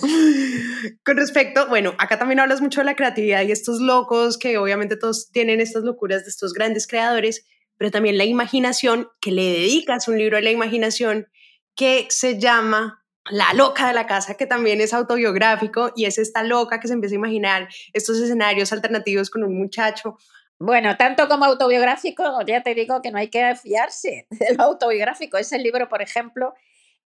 Con 1.06 1.16
respecto, 1.16 1.68
bueno, 1.70 1.94
acá 2.00 2.20
también 2.20 2.42
hablas 2.42 2.60
mucho 2.60 2.82
de 2.82 2.86
la 2.86 2.98
creatividad 2.98 3.44
y 3.44 3.52
estos 3.54 3.80
locos 3.80 4.38
que 4.38 4.58
obviamente 4.58 4.98
todos 4.98 5.32
tienen 5.32 5.62
estas 5.62 5.84
locuras 5.84 6.26
de 6.26 6.32
estos 6.32 6.54
grandes 6.54 6.86
creadores, 6.86 7.46
pero 7.78 7.92
también 7.92 8.18
la 8.18 8.26
imaginación, 8.26 9.08
que 9.22 9.32
le 9.32 9.44
dedicas 9.44 10.10
un 10.10 10.18
libro 10.18 10.38
a 10.38 10.42
la 10.42 10.52
imaginación 10.52 11.28
que 11.76 12.08
se 12.10 12.40
llama 12.40 13.05
la 13.30 13.54
loca 13.54 13.88
de 13.88 13.94
la 13.94 14.06
casa, 14.06 14.36
que 14.36 14.46
también 14.46 14.82
es 14.82 14.94
autobiográfico 14.94 15.92
y 15.96 16.06
es 16.06 16.18
esta 16.18 16.44
loca 16.44 16.80
que 16.80 16.88
se 16.88 16.94
empieza 16.94 17.16
a 17.16 17.18
imaginar 17.18 17.68
estos 17.94 18.20
escenarios 18.20 18.72
alternativos 18.72 19.30
con 19.30 19.44
un 19.44 19.58
muchacho. 19.58 20.18
Bueno, 20.60 20.96
tanto 20.96 21.28
como 21.28 21.46
autobiográfico, 21.46 22.24
ya 22.46 22.62
te 22.62 22.74
digo 22.76 23.02
que 23.02 23.12
no 23.12 23.18
hay 23.18 23.30
que 23.30 23.56
fiarse 23.56 24.28
del 24.30 24.60
autobiográfico. 24.60 25.38
Ese 25.38 25.58
libro, 25.58 25.90
por 25.90 26.02
ejemplo, 26.02 26.54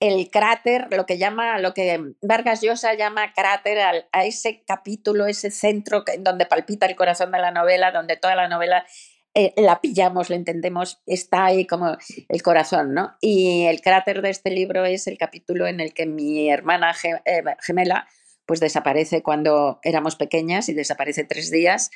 el 0.00 0.30
cráter, 0.30 0.86
lo 0.90 1.06
que 1.06 1.18
llama, 1.18 1.58
lo 1.58 1.74
que 1.74 2.00
Vargas 2.20 2.60
Llosa 2.62 2.94
llama 2.94 3.32
cráter 3.32 4.06
a 4.12 4.24
ese 4.24 4.62
capítulo, 4.64 5.26
ese 5.26 5.50
centro 5.50 6.04
donde 6.20 6.46
palpita 6.46 6.86
el 6.86 6.94
corazón 6.94 7.32
de 7.32 7.38
la 7.38 7.50
novela, 7.50 7.90
donde 7.90 8.16
toda 8.16 8.36
la 8.36 8.48
novela 8.48 8.84
eh, 9.34 9.52
la 9.56 9.80
pillamos, 9.80 10.30
la 10.30 10.36
entendemos, 10.36 11.00
está 11.06 11.46
ahí 11.46 11.66
como 11.66 11.96
el 12.28 12.42
corazón, 12.42 12.94
¿no? 12.94 13.16
Y 13.20 13.64
el 13.64 13.80
cráter 13.80 14.22
de 14.22 14.30
este 14.30 14.50
libro 14.50 14.84
es 14.84 15.06
el 15.06 15.18
capítulo 15.18 15.66
en 15.66 15.80
el 15.80 15.94
que 15.94 16.06
mi 16.06 16.50
hermana 16.50 16.94
eh, 17.02 17.42
gemela 17.60 18.08
pues 18.46 18.60
desaparece 18.60 19.22
cuando 19.22 19.78
éramos 19.82 20.16
pequeñas 20.16 20.70
y 20.70 20.74
desaparece 20.74 21.24
tres 21.24 21.50
días 21.50 21.90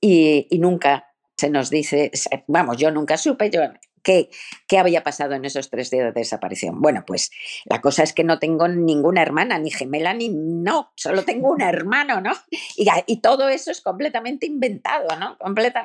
y, 0.00 0.46
y 0.50 0.58
nunca 0.58 1.10
se 1.36 1.50
nos 1.50 1.70
dice, 1.70 2.10
vamos, 2.48 2.76
yo 2.76 2.90
nunca 2.90 3.16
supe, 3.16 3.50
yo 3.50 3.62
¿Qué, 4.02 4.30
¿Qué, 4.66 4.78
había 4.78 5.02
pasado 5.02 5.34
en 5.34 5.44
esos 5.44 5.70
tres 5.70 5.90
días 5.90 6.14
de 6.14 6.20
desaparición? 6.20 6.80
Bueno, 6.80 7.04
pues 7.06 7.30
la 7.64 7.80
cosa 7.80 8.02
es 8.02 8.12
que 8.12 8.24
no 8.24 8.38
tengo 8.38 8.68
ninguna 8.68 9.22
hermana, 9.22 9.58
ni 9.58 9.70
gemela, 9.70 10.14
ni 10.14 10.28
no, 10.30 10.92
solo 10.96 11.24
tengo 11.24 11.50
un 11.50 11.62
hermano, 11.62 12.20
¿no? 12.20 12.32
Y, 12.76 12.86
y 13.06 13.20
todo 13.20 13.48
eso 13.48 13.70
es 13.70 13.80
completamente 13.80 14.46
inventado, 14.46 15.08
¿no? 15.18 15.36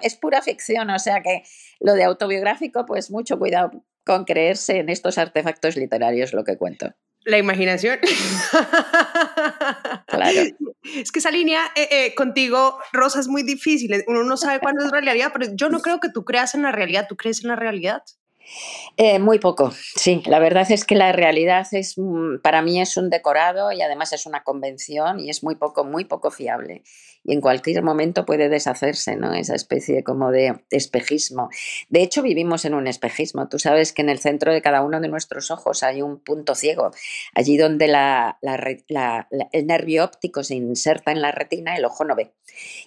Es 0.01 0.15
pura 0.15 0.41
ficción, 0.41 0.89
o 0.89 0.99
sea 0.99 1.21
que 1.21 1.43
lo 1.79 1.93
de 1.93 2.03
autobiográfico, 2.03 2.85
pues 2.85 3.11
mucho 3.11 3.37
cuidado 3.37 3.71
con 4.05 4.23
creerse 4.23 4.77
en 4.77 4.89
estos 4.89 5.17
artefactos 5.17 5.75
literarios, 5.75 6.33
lo 6.33 6.43
que 6.43 6.57
cuento. 6.57 6.93
La 7.25 7.37
imaginación. 7.37 7.99
Claro. 10.07 10.41
Es 10.83 11.11
que 11.11 11.19
esa 11.19 11.31
línea 11.31 11.65
eh, 11.75 11.87
eh, 11.91 12.15
contigo, 12.15 12.77
Rosa, 12.93 13.19
es 13.19 13.27
muy 13.27 13.43
difícil. 13.43 13.91
Uno 14.07 14.23
no 14.23 14.37
sabe 14.37 14.59
cuándo 14.59 14.85
es 14.85 14.91
realidad, 14.91 15.31
pero 15.33 15.47
yo 15.53 15.69
no 15.69 15.81
creo 15.81 15.99
que 15.99 16.09
tú 16.09 16.23
creas 16.23 16.55
en 16.55 16.61
la 16.61 16.71
realidad. 16.71 17.07
¿Tú 17.09 17.17
crees 17.17 17.43
en 17.43 17.49
la 17.49 17.55
realidad? 17.55 18.03
Eh, 18.97 19.19
muy 19.19 19.39
poco, 19.39 19.71
sí. 19.71 20.21
La 20.25 20.39
verdad 20.39 20.69
es 20.71 20.85
que 20.85 20.95
la 20.95 21.11
realidad 21.11 21.67
es, 21.71 21.97
mm, 21.97 22.39
para 22.41 22.61
mí 22.61 22.79
es 22.79 22.95
un 22.97 23.09
decorado 23.09 23.71
y 23.71 23.81
además 23.81 24.13
es 24.13 24.25
una 24.25 24.43
convención 24.43 25.19
y 25.19 25.29
es 25.29 25.43
muy 25.43 25.55
poco, 25.55 25.83
muy 25.83 26.05
poco 26.05 26.31
fiable. 26.31 26.83
Y 27.23 27.33
en 27.33 27.41
cualquier 27.41 27.81
momento 27.81 28.25
puede 28.25 28.49
deshacerse, 28.49 29.15
¿no? 29.15 29.33
Esa 29.33 29.55
especie 29.55 30.03
como 30.03 30.31
de 30.31 30.63
espejismo. 30.69 31.49
De 31.89 32.03
hecho, 32.03 32.21
vivimos 32.21 32.65
en 32.65 32.75
un 32.75 32.85
espejismo. 32.87 33.49
Tú 33.49 33.57
sabes 33.57 33.93
que 33.93 34.03
en 34.03 34.09
el 34.09 34.19
centro 34.19 34.53
de 34.53 34.61
cada 34.61 34.83
uno 34.83 35.01
de 35.01 35.07
nuestros 35.07 35.49
ojos 35.49 35.81
hay 35.81 36.03
un 36.03 36.19
punto 36.19 36.53
ciego. 36.53 36.91
Allí 37.33 37.57
donde 37.57 37.85
el 39.51 39.67
nervio 39.67 40.03
óptico 40.03 40.43
se 40.43 40.55
inserta 40.55 41.11
en 41.11 41.21
la 41.21 41.31
retina, 41.31 41.75
el 41.75 41.85
ojo 41.85 42.05
no 42.05 42.15
ve. 42.15 42.33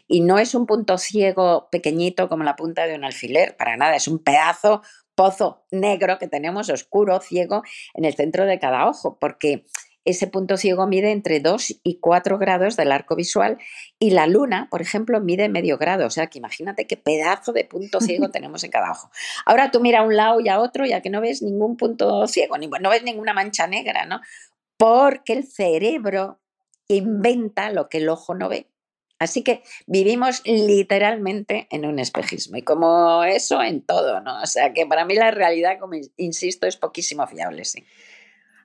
Y 0.06 0.20
no 0.20 0.38
es 0.38 0.54
un 0.54 0.66
punto 0.66 0.98
ciego 0.98 1.68
pequeñito 1.70 2.28
como 2.28 2.44
la 2.44 2.54
punta 2.54 2.86
de 2.86 2.94
un 2.94 3.04
alfiler, 3.04 3.56
para 3.56 3.76
nada. 3.76 3.96
Es 3.96 4.06
un 4.06 4.20
pedazo 4.20 4.82
pozo 5.18 5.64
negro 5.72 6.16
que 6.20 6.28
tenemos, 6.28 6.70
oscuro, 6.70 7.20
ciego, 7.20 7.64
en 7.94 8.04
el 8.04 8.14
centro 8.14 8.46
de 8.46 8.60
cada 8.60 8.86
ojo, 8.86 9.18
porque 9.18 9.64
ese 10.04 10.28
punto 10.28 10.56
ciego 10.56 10.86
mide 10.86 11.10
entre 11.10 11.40
2 11.40 11.80
y 11.82 11.98
4 11.98 12.38
grados 12.38 12.76
del 12.76 12.92
arco 12.92 13.16
visual 13.16 13.58
y 13.98 14.10
la 14.10 14.28
luna, 14.28 14.68
por 14.70 14.80
ejemplo, 14.80 15.20
mide 15.20 15.48
medio 15.48 15.76
grado. 15.76 16.06
O 16.06 16.10
sea 16.10 16.28
que 16.28 16.38
imagínate 16.38 16.86
qué 16.86 16.96
pedazo 16.96 17.52
de 17.52 17.64
punto 17.64 18.00
ciego 18.00 18.30
tenemos 18.30 18.62
en 18.62 18.70
cada 18.70 18.92
ojo. 18.92 19.10
Ahora 19.44 19.72
tú 19.72 19.80
mira 19.80 19.98
a 19.98 20.02
un 20.04 20.14
lado 20.14 20.38
y 20.40 20.48
a 20.48 20.60
otro 20.60 20.86
ya 20.86 21.02
que 21.02 21.10
no 21.10 21.20
ves 21.20 21.42
ningún 21.42 21.76
punto 21.76 22.28
ciego, 22.28 22.56
ni, 22.56 22.68
no 22.68 22.88
ves 22.88 23.02
ninguna 23.02 23.34
mancha 23.34 23.66
negra, 23.66 24.06
¿no? 24.06 24.20
Porque 24.76 25.32
el 25.32 25.48
cerebro 25.48 26.38
inventa 26.86 27.72
lo 27.72 27.88
que 27.88 27.98
el 27.98 28.08
ojo 28.08 28.36
no 28.36 28.48
ve. 28.48 28.68
Así 29.18 29.42
que 29.42 29.62
vivimos 29.86 30.42
literalmente 30.44 31.66
en 31.70 31.86
un 31.86 31.98
espejismo 31.98 32.56
y 32.56 32.62
como 32.62 33.24
eso 33.24 33.62
en 33.62 33.82
todo, 33.82 34.20
¿no? 34.20 34.40
O 34.42 34.46
sea 34.46 34.72
que 34.72 34.86
para 34.86 35.04
mí 35.04 35.14
la 35.14 35.32
realidad, 35.32 35.78
como 35.80 35.94
insisto, 36.16 36.66
es 36.66 36.76
poquísimo 36.76 37.26
fiable, 37.26 37.64
sí. 37.64 37.84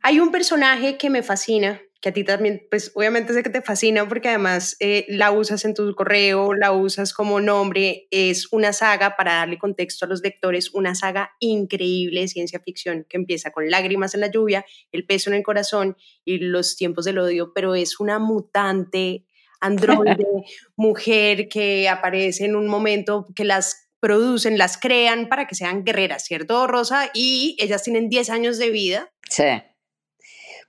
Hay 0.03 0.19
un 0.19 0.31
personaje 0.31 0.97
que 0.97 1.09
me 1.09 1.23
fascina, 1.23 1.81
que 2.01 2.09
a 2.09 2.13
ti 2.13 2.25
también, 2.25 2.67
pues 2.69 2.91
obviamente 2.93 3.33
sé 3.33 3.41
que 3.41 3.49
te 3.49 3.61
fascina 3.61 4.07
porque 4.07 4.27
además 4.27 4.75
eh, 4.81 5.05
la 5.07 5.31
usas 5.31 5.63
en 5.63 5.73
tu 5.73 5.95
correo, 5.95 6.53
la 6.53 6.73
usas 6.73 7.13
como 7.13 7.39
nombre, 7.39 8.07
es 8.11 8.51
una 8.51 8.73
saga, 8.73 9.15
para 9.15 9.35
darle 9.35 9.57
contexto 9.57 10.05
a 10.05 10.09
los 10.09 10.21
lectores, 10.21 10.73
una 10.73 10.93
saga 10.93 11.31
increíble 11.39 12.19
de 12.19 12.27
ciencia 12.27 12.59
ficción 12.59 13.05
que 13.09 13.17
empieza 13.17 13.51
con 13.51 13.71
lágrimas 13.71 14.13
en 14.13 14.19
la 14.19 14.29
lluvia, 14.29 14.65
el 14.91 15.05
peso 15.05 15.29
en 15.29 15.37
el 15.37 15.43
corazón 15.43 15.95
y 16.25 16.39
los 16.39 16.75
tiempos 16.75 17.05
del 17.05 17.19
odio, 17.19 17.53
pero 17.55 17.73
es 17.73 17.99
una 18.01 18.19
mutante 18.19 19.25
androide, 19.63 20.45
mujer 20.75 21.47
que 21.47 21.89
aparece 21.89 22.45
en 22.45 22.55
un 22.55 22.67
momento 22.67 23.27
que 23.35 23.45
las 23.45 23.89
producen, 23.99 24.57
las 24.57 24.77
crean 24.77 25.29
para 25.29 25.47
que 25.47 25.55
sean 25.55 25.83
guerreras, 25.83 26.25
¿cierto, 26.25 26.67
Rosa? 26.67 27.09
Y 27.13 27.55
ellas 27.59 27.83
tienen 27.83 28.09
10 28.09 28.29
años 28.29 28.57
de 28.57 28.69
vida. 28.69 29.09
Sí. 29.29 29.63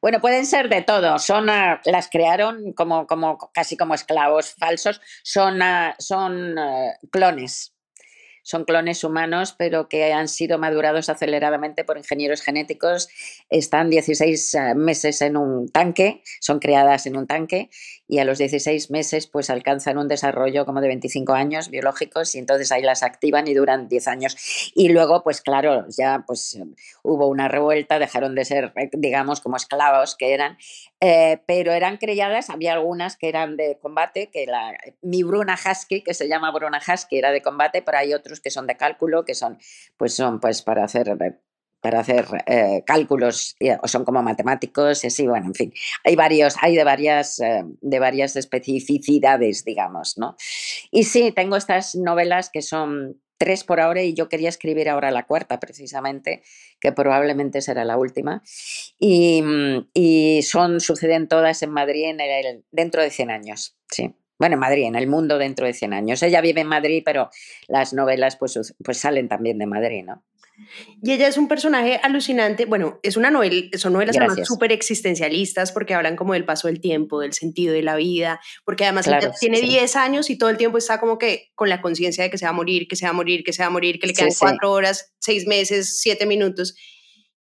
Bueno, 0.01 0.21
pueden 0.21 0.47
ser 0.47 0.69
de 0.69 0.83
todo. 0.83 1.19
Son, 1.19 1.51
ah, 1.51 1.81
las 1.85 2.09
crearon 2.09 2.73
como, 2.75 3.07
como, 3.07 3.39
casi 3.53 3.77
como 3.77 3.95
esclavos 3.95 4.55
falsos. 4.55 5.01
Son, 5.25 5.61
ah, 5.63 5.97
son 5.99 6.59
ah, 6.59 6.93
clones 7.11 7.74
son 8.45 8.65
clones 8.65 9.03
humanos, 9.03 9.55
pero 9.59 9.89
que 9.89 10.13
han 10.13 10.29
sido 10.29 10.59
madurados 10.59 11.09
aceleradamente 11.09 11.83
por 11.83 11.99
ingenieros 11.99 12.43
genéticos. 12.43 13.09
Están 13.51 13.91
16 13.91 14.55
eh, 14.55 14.75
meses 14.77 15.21
en 15.23 15.37
un 15.37 15.69
tanque, 15.69 16.23
son 16.41 16.61
creadas 16.61 17.07
en 17.07 17.17
un 17.17 17.27
tanque 17.27 17.71
y 18.07 18.19
a 18.19 18.25
los 18.25 18.39
16 18.39 18.91
meses 18.91 19.27
pues 19.27 19.49
alcanzan 19.49 19.97
un 19.97 20.09
desarrollo 20.09 20.67
como 20.67 20.83
de 20.83 20.89
25 20.89 21.33
años 21.33 21.71
biológicos 21.71 22.35
y 22.35 22.39
entonces 22.39 22.71
ahí 22.71 22.83
las 22.83 23.03
activan 23.03 23.49
y 23.49 23.55
duran 23.55 23.89
10 23.89 24.09
años. 24.09 24.37
Y 24.75 24.91
luego 24.91 25.23
pues 25.25 25.41
claro, 25.41 25.87
ya 25.89 26.23
pues 26.27 26.59
hubo 27.03 27.27
una 27.29 27.49
revuelta, 27.49 27.99
dejaron 27.99 28.35
de 28.35 28.45
ser 28.45 28.73
digamos 28.93 29.41
como 29.41 29.57
esclavos 29.57 30.17
que 30.17 30.35
eran, 30.35 30.59
eh, 31.01 31.41
pero 31.47 31.73
eran 31.73 31.97
creadas, 31.97 32.51
había 32.51 32.75
algunas 32.75 33.17
que 33.17 33.29
eran 33.29 33.57
de 33.57 33.79
combate, 33.81 34.29
que 34.31 34.47
la, 34.47 34.77
mi 35.03 35.23
Bruna 35.23 35.55
Husky, 35.55 36.03
que 36.03 36.15
se 36.15 36.29
llama 36.29 36.51
Bruna 36.51 36.81
Husky, 36.87 37.19
era 37.19 37.31
de 37.31 37.43
combate, 37.43 37.83
pero 37.83 37.99
hay 37.99 38.15
otros 38.15 38.34
que 38.41 38.51
son 38.51 38.67
de 38.67 38.77
cálculo, 38.77 39.25
que 39.25 39.35
son 39.35 39.59
pues 39.97 40.15
son 40.15 40.41
pues 40.41 40.63
para 40.63 40.85
hacer 40.85 41.17
para 41.85 42.01
hacer 42.01 42.27
eh, 42.47 42.83
cálculos 42.87 43.57
o 43.83 43.89
son 43.89 44.07
como 44.07 44.23
matemáticos 44.23 45.05
y 45.05 45.09
así, 45.09 45.27
bueno, 45.27 45.49
en 45.49 45.55
fin, 45.55 45.73
hay 46.03 46.17
varios, 46.17 46.55
hay 46.63 46.75
de 46.75 46.83
varias, 46.83 47.41
eh, 47.41 47.63
de 47.83 47.99
varias 47.99 48.37
especificidades, 48.37 49.67
digamos, 49.67 50.17
¿no? 50.17 50.35
Y 50.91 51.05
sí, 51.05 51.31
tengo 51.31 51.57
estas 51.57 51.95
novelas 51.95 52.49
que 52.51 52.63
son 52.63 53.21
tres 53.37 53.65
por 53.65 53.81
ahora 53.81 54.03
y 54.03 54.15
yo 54.15 54.31
quería 54.31 54.49
escribir 54.49 54.89
ahora 54.89 55.11
la 55.11 55.27
cuarta 55.27 55.61
precisamente, 55.61 56.43
que 56.81 56.93
probablemente 56.93 57.61
será 57.61 57.85
la 57.85 57.99
última. 57.99 58.43
Y, 58.99 59.45
y 59.93 60.41
son, 60.43 60.81
suceden 60.81 61.29
todas 61.29 61.63
en 61.63 61.71
Madrid 61.71 62.17
dentro 62.71 63.03
de 63.03 63.11
100 63.11 63.31
años, 63.31 63.77
sí. 63.91 64.15
Bueno, 64.39 64.55
en 64.55 64.61
Madrid, 64.61 64.85
en 64.85 64.97
el 64.97 65.07
mundo 65.07 65.39
dentro 65.39 65.67
de 65.67 65.73
100 65.73 65.93
años. 65.93 66.23
Ella 66.23 66.41
vive 66.41 66.61
en 66.61 66.67
Madrid, 66.67 67.03
pero 67.05 67.31
las 67.69 67.93
novelas 67.93 68.37
pues, 68.37 68.75
pues 68.85 68.99
salen 68.99 69.29
también 69.29 69.59
de 69.59 69.67
Madrid, 69.67 70.05
¿no? 70.05 70.25
Y 71.03 71.13
ella 71.13 71.27
es 71.27 71.37
un 71.37 71.49
personaje 71.49 71.99
alucinante. 72.03 72.65
Bueno, 72.65 73.01
es 73.03 73.17
una 73.17 73.31
novela, 73.31 73.77
son 73.77 73.93
novelas 73.93 74.17
además 74.17 74.47
súper 74.47 74.71
existencialistas 74.71 75.73
porque 75.73 75.95
hablan 75.95 76.15
como 76.15 76.35
del 76.35 76.45
paso 76.45 76.69
del 76.69 76.81
tiempo, 76.81 77.21
del 77.21 77.33
sentido 77.33 77.75
de 77.75 77.83
la 77.83 77.97
vida, 77.97 78.41
porque 78.65 78.85
además 78.85 79.09
ella 79.09 79.33
tiene 79.39 79.61
10 79.61 79.97
años 79.97 80.31
y 80.31 80.39
todo 80.39 80.51
el 80.51 80.57
tiempo 80.57 80.79
está 80.79 81.01
como 81.01 81.19
que 81.19 81.51
con 81.55 81.69
la 81.69 81.81
conciencia 81.81 82.23
de 82.23 82.31
que 82.31 82.39
se 82.39 82.45
va 82.45 82.51
a 82.51 82.55
morir, 82.55 82.87
que 82.87 82.95
se 82.95 83.05
va 83.05 83.11
a 83.11 83.15
morir, 83.15 83.43
que 83.43 83.53
se 83.53 83.63
va 83.63 83.67
a 83.67 83.71
morir, 83.71 83.99
que 83.99 84.07
le 84.07 84.15
quedan 84.15 84.31
cuatro 84.39 84.71
horas, 84.71 85.13
seis 85.19 85.47
meses, 85.47 86.01
siete 86.01 86.25
minutos. 86.25 86.77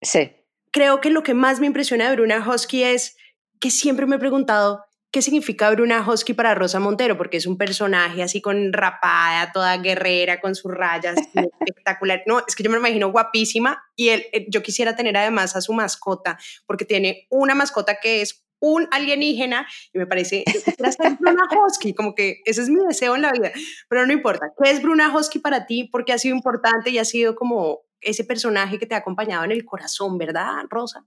Sí. 0.01 0.31
Creo 0.71 1.01
que 1.01 1.09
lo 1.09 1.23
que 1.23 1.33
más 1.33 1.59
me 1.59 1.65
impresiona 1.65 2.07
de 2.09 2.15
Bruna 2.15 2.47
Hosky 2.47 2.83
es 2.83 3.17
que 3.59 3.71
siempre 3.71 4.05
me 4.05 4.17
he 4.17 4.19
preguntado 4.19 4.83
qué 5.11 5.21
significa 5.21 5.69
Bruna 5.71 6.07
Hosky 6.07 6.33
para 6.33 6.55
Rosa 6.55 6.79
Montero, 6.79 7.17
porque 7.17 7.37
es 7.37 7.47
un 7.47 7.57
personaje 7.57 8.21
así 8.21 8.41
con 8.41 8.73
rapada, 8.73 9.51
toda 9.51 9.77
guerrera, 9.77 10.39
con 10.39 10.55
sus 10.55 10.71
rayas, 10.71 11.15
espectacular. 11.65 12.23
No, 12.25 12.43
es 12.47 12.55
que 12.55 12.63
yo 12.63 12.69
me 12.69 12.77
imagino 12.77 13.11
guapísima 13.11 13.83
y 13.95 14.09
él, 14.09 14.25
eh, 14.31 14.45
yo 14.49 14.61
quisiera 14.61 14.95
tener 14.95 15.17
además 15.17 15.55
a 15.55 15.61
su 15.61 15.73
mascota, 15.73 16.37
porque 16.65 16.85
tiene 16.85 17.27
una 17.29 17.55
mascota 17.55 17.99
que 17.99 18.21
es 18.21 18.45
un 18.61 18.87
alienígena 18.91 19.67
y 19.93 19.99
me 19.99 20.05
parece, 20.05 20.43
ser 20.45 21.17
Bruna 21.19 21.47
Hosky, 21.49 21.93
como 21.93 22.13
que 22.13 22.41
ese 22.45 22.61
es 22.61 22.69
mi 22.69 22.85
deseo 22.85 23.15
en 23.15 23.21
la 23.21 23.31
vida, 23.31 23.51
pero 23.87 24.05
no 24.05 24.13
importa. 24.13 24.51
¿Qué 24.61 24.69
es 24.69 24.81
Bruna 24.81 25.15
Hosky 25.15 25.39
para 25.39 25.65
ti? 25.65 25.89
Porque 25.91 26.11
ha 26.11 26.17
sido 26.17 26.35
importante 26.35 26.89
y 26.89 26.97
ha 26.97 27.05
sido 27.05 27.35
como 27.35 27.81
ese 28.01 28.25
personaje 28.25 28.77
que 28.77 28.85
te 28.85 28.95
ha 28.95 28.99
acompañado 28.99 29.45
en 29.45 29.51
el 29.51 29.65
corazón, 29.65 30.17
¿verdad, 30.17 30.65
Rosa? 30.69 31.05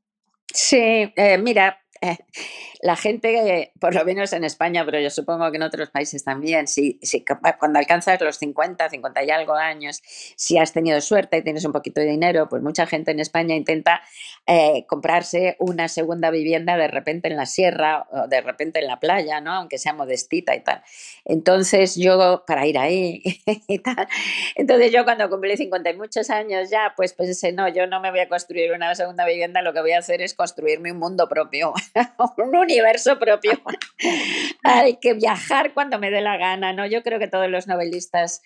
Sí, 0.52 1.12
eh, 1.16 1.38
mira, 1.38 1.81
la 2.82 2.96
gente, 2.96 3.72
por 3.80 3.94
lo 3.94 4.04
menos 4.04 4.32
en 4.32 4.44
España, 4.44 4.84
pero 4.84 4.98
yo 5.00 5.10
supongo 5.10 5.50
que 5.50 5.56
en 5.56 5.62
otros 5.62 5.90
países 5.90 6.24
también, 6.24 6.66
si, 6.66 6.98
si 7.02 7.24
cuando 7.58 7.78
alcanzas 7.78 8.20
los 8.20 8.36
50, 8.38 8.90
50 8.90 9.24
y 9.24 9.30
algo 9.30 9.54
años, 9.54 10.02
si 10.36 10.58
has 10.58 10.72
tenido 10.72 11.00
suerte 11.00 11.38
y 11.38 11.42
tienes 11.42 11.64
un 11.64 11.72
poquito 11.72 12.00
de 12.00 12.08
dinero, 12.08 12.48
pues 12.48 12.62
mucha 12.62 12.86
gente 12.86 13.12
en 13.12 13.20
España 13.20 13.54
intenta 13.54 14.02
eh, 14.46 14.84
comprarse 14.88 15.56
una 15.60 15.88
segunda 15.88 16.30
vivienda 16.30 16.76
de 16.76 16.88
repente 16.88 17.28
en 17.28 17.36
la 17.36 17.46
sierra 17.46 18.06
o 18.10 18.26
de 18.26 18.40
repente 18.40 18.80
en 18.80 18.88
la 18.88 18.98
playa, 18.98 19.40
¿no? 19.40 19.52
Aunque 19.52 19.78
sea 19.78 19.92
modestita 19.92 20.54
y 20.56 20.64
tal. 20.64 20.82
Entonces 21.24 21.94
yo, 21.94 22.44
para 22.46 22.66
ir 22.66 22.78
ahí 22.78 23.22
y 23.68 23.78
tal, 23.78 24.08
entonces 24.56 24.92
yo 24.92 25.04
cuando 25.04 25.30
cumplí 25.30 25.56
50 25.56 25.90
y 25.90 25.96
muchos 25.96 26.30
años 26.30 26.70
ya, 26.70 26.94
pues 26.96 27.12
pensé, 27.12 27.52
no, 27.52 27.68
yo 27.68 27.86
no 27.86 28.00
me 28.00 28.10
voy 28.10 28.20
a 28.20 28.28
construir 28.28 28.72
una 28.72 28.94
segunda 28.96 29.24
vivienda, 29.24 29.62
lo 29.62 29.72
que 29.72 29.80
voy 29.80 29.92
a 29.92 29.98
hacer 29.98 30.20
es 30.20 30.34
construirme 30.34 30.90
un 30.90 30.98
mundo 30.98 31.28
propio. 31.28 31.72
un 32.38 32.56
universo 32.56 33.18
propio 33.18 33.52
Hay 34.64 34.98
que 34.98 35.14
viajar 35.14 35.74
cuando 35.74 35.98
me 35.98 36.10
dé 36.10 36.20
la 36.20 36.36
gana, 36.36 36.72
¿no? 36.72 36.86
Yo 36.86 37.02
creo 37.02 37.18
que 37.18 37.28
todos 37.28 37.48
los 37.48 37.66
novelistas 37.66 38.42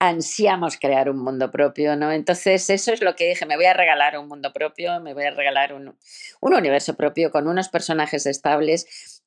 ansiamos 0.00 0.76
crear 0.76 1.10
un 1.10 1.18
mundo 1.18 1.50
propio, 1.50 1.96
¿no? 1.96 2.12
Entonces 2.12 2.70
eso 2.70 2.92
es 2.92 3.02
lo 3.02 3.16
que 3.16 3.28
dije, 3.28 3.46
me 3.46 3.56
voy 3.56 3.64
a 3.64 3.74
regalar 3.74 4.16
un 4.16 4.28
mundo 4.28 4.52
propio, 4.52 5.00
me 5.00 5.12
voy 5.12 5.24
a 5.24 5.30
regalar 5.30 5.72
un, 5.72 5.98
un 6.40 6.54
universo 6.54 6.94
propio 6.94 7.30
con 7.30 7.48
unos 7.48 7.68
personajes 7.68 8.26
estables 8.26 9.17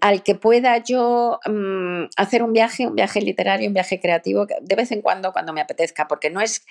al 0.00 0.22
que 0.22 0.34
pueda 0.34 0.78
yo 0.78 1.40
mm, 1.44 2.04
hacer 2.16 2.42
un 2.42 2.52
viaje, 2.52 2.86
un 2.86 2.94
viaje 2.94 3.20
literario, 3.20 3.68
un 3.68 3.74
viaje 3.74 4.00
creativo, 4.00 4.46
de 4.46 4.76
vez 4.76 4.92
en 4.92 5.02
cuando, 5.02 5.32
cuando 5.32 5.52
me 5.52 5.60
apetezca, 5.60 6.06
porque 6.06 6.30
no 6.30 6.40
es, 6.40 6.64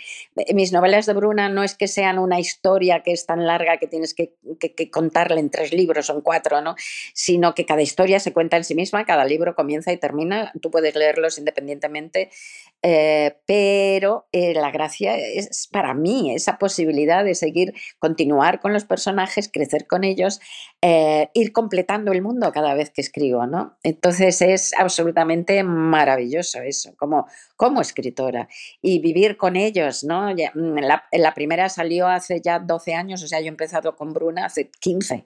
mis 0.54 0.71
novelas 0.71 1.06
de 1.06 1.13
Bruna 1.13 1.50
no 1.50 1.63
es 1.63 1.76
que 1.76 1.88
sean 1.88 2.17
una 2.17 2.39
historia 2.39 3.04
que 3.04 3.12
es 3.12 3.26
tan 3.26 3.45
larga 3.45 3.78
que 3.78 3.88
tienes 3.88 4.13
que, 4.13 4.34
que, 4.60 4.89
contarla 4.89 5.39
en 5.39 5.50
tres 5.50 5.73
libros 5.73 6.10
o 6.10 6.15
en 6.15 6.21
cuatro, 6.21 6.62
¿no? 6.62 6.76
sino 7.13 7.54
que 7.54 7.65
cada 7.65 7.82
historia 7.82 8.19
se 8.19 8.34
cuenta 8.34 8.58
en 8.58 8.63
sí 8.63 8.73
misma, 8.73 9.06
cada 9.06 9.26
libro 9.26 9.54
comienza 9.54 9.91
y 9.91 9.97
termina, 9.97 10.52
tú 10.62 10.71
puedes 10.71 10.95
leerlos 10.95 11.38
independientemente, 11.38 12.30
eh, 12.84 13.36
pero 13.45 14.28
eh, 14.32 14.54
la 14.54 14.71
gracia 14.71 15.17
es 15.17 15.67
para 15.67 15.93
mí 15.93 16.34
esa 16.34 16.58
posibilidad 16.58 17.23
de 17.23 17.36
seguir, 17.36 17.73
continuar 18.00 18.60
con 18.60 18.71
los 18.71 18.86
personajes, 18.86 19.50
crecer 19.52 19.88
con 19.88 20.04
ellos, 20.04 20.39
eh, 20.82 21.30
ir 21.34 21.52
completando 21.52 22.12
el 22.12 22.21
mundo 22.21 22.52
cada 22.54 22.73
vez 22.76 22.76
que 22.85 23.01
escribo, 23.01 23.45
¿no? 23.45 23.77
Entonces 23.83 24.41
es 24.41 24.73
absolutamente 24.77 25.63
maravilloso 25.63 26.61
eso, 26.61 26.93
como, 26.97 27.27
como 27.55 27.81
escritora. 27.81 28.47
Y 28.81 28.99
vivir 28.99 29.37
con 29.37 29.55
ellos, 29.55 30.03
¿no? 30.03 30.33
Mm, 30.33 30.77
la, 30.79 31.33
primera 31.33 31.69
salió 31.69 32.07
hace 32.07 32.41
ya 32.41 32.59
12 32.59 32.93
años, 32.93 33.23
o 33.23 33.27
sea, 33.27 33.39
yo 33.39 33.47
he 33.47 33.49
empezado 33.49 33.95
con 33.95 34.13
Bruna 34.13 34.45
hace 34.45 34.69
15 34.79 35.25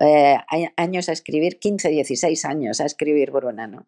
eh, 0.00 0.36
años 0.76 1.08
a 1.08 1.12
escribir, 1.12 1.58
15, 1.58 1.88
16 1.88 2.44
años 2.44 2.80
a 2.80 2.86
escribir 2.86 3.30
Bruna, 3.30 3.66
¿no? 3.66 3.86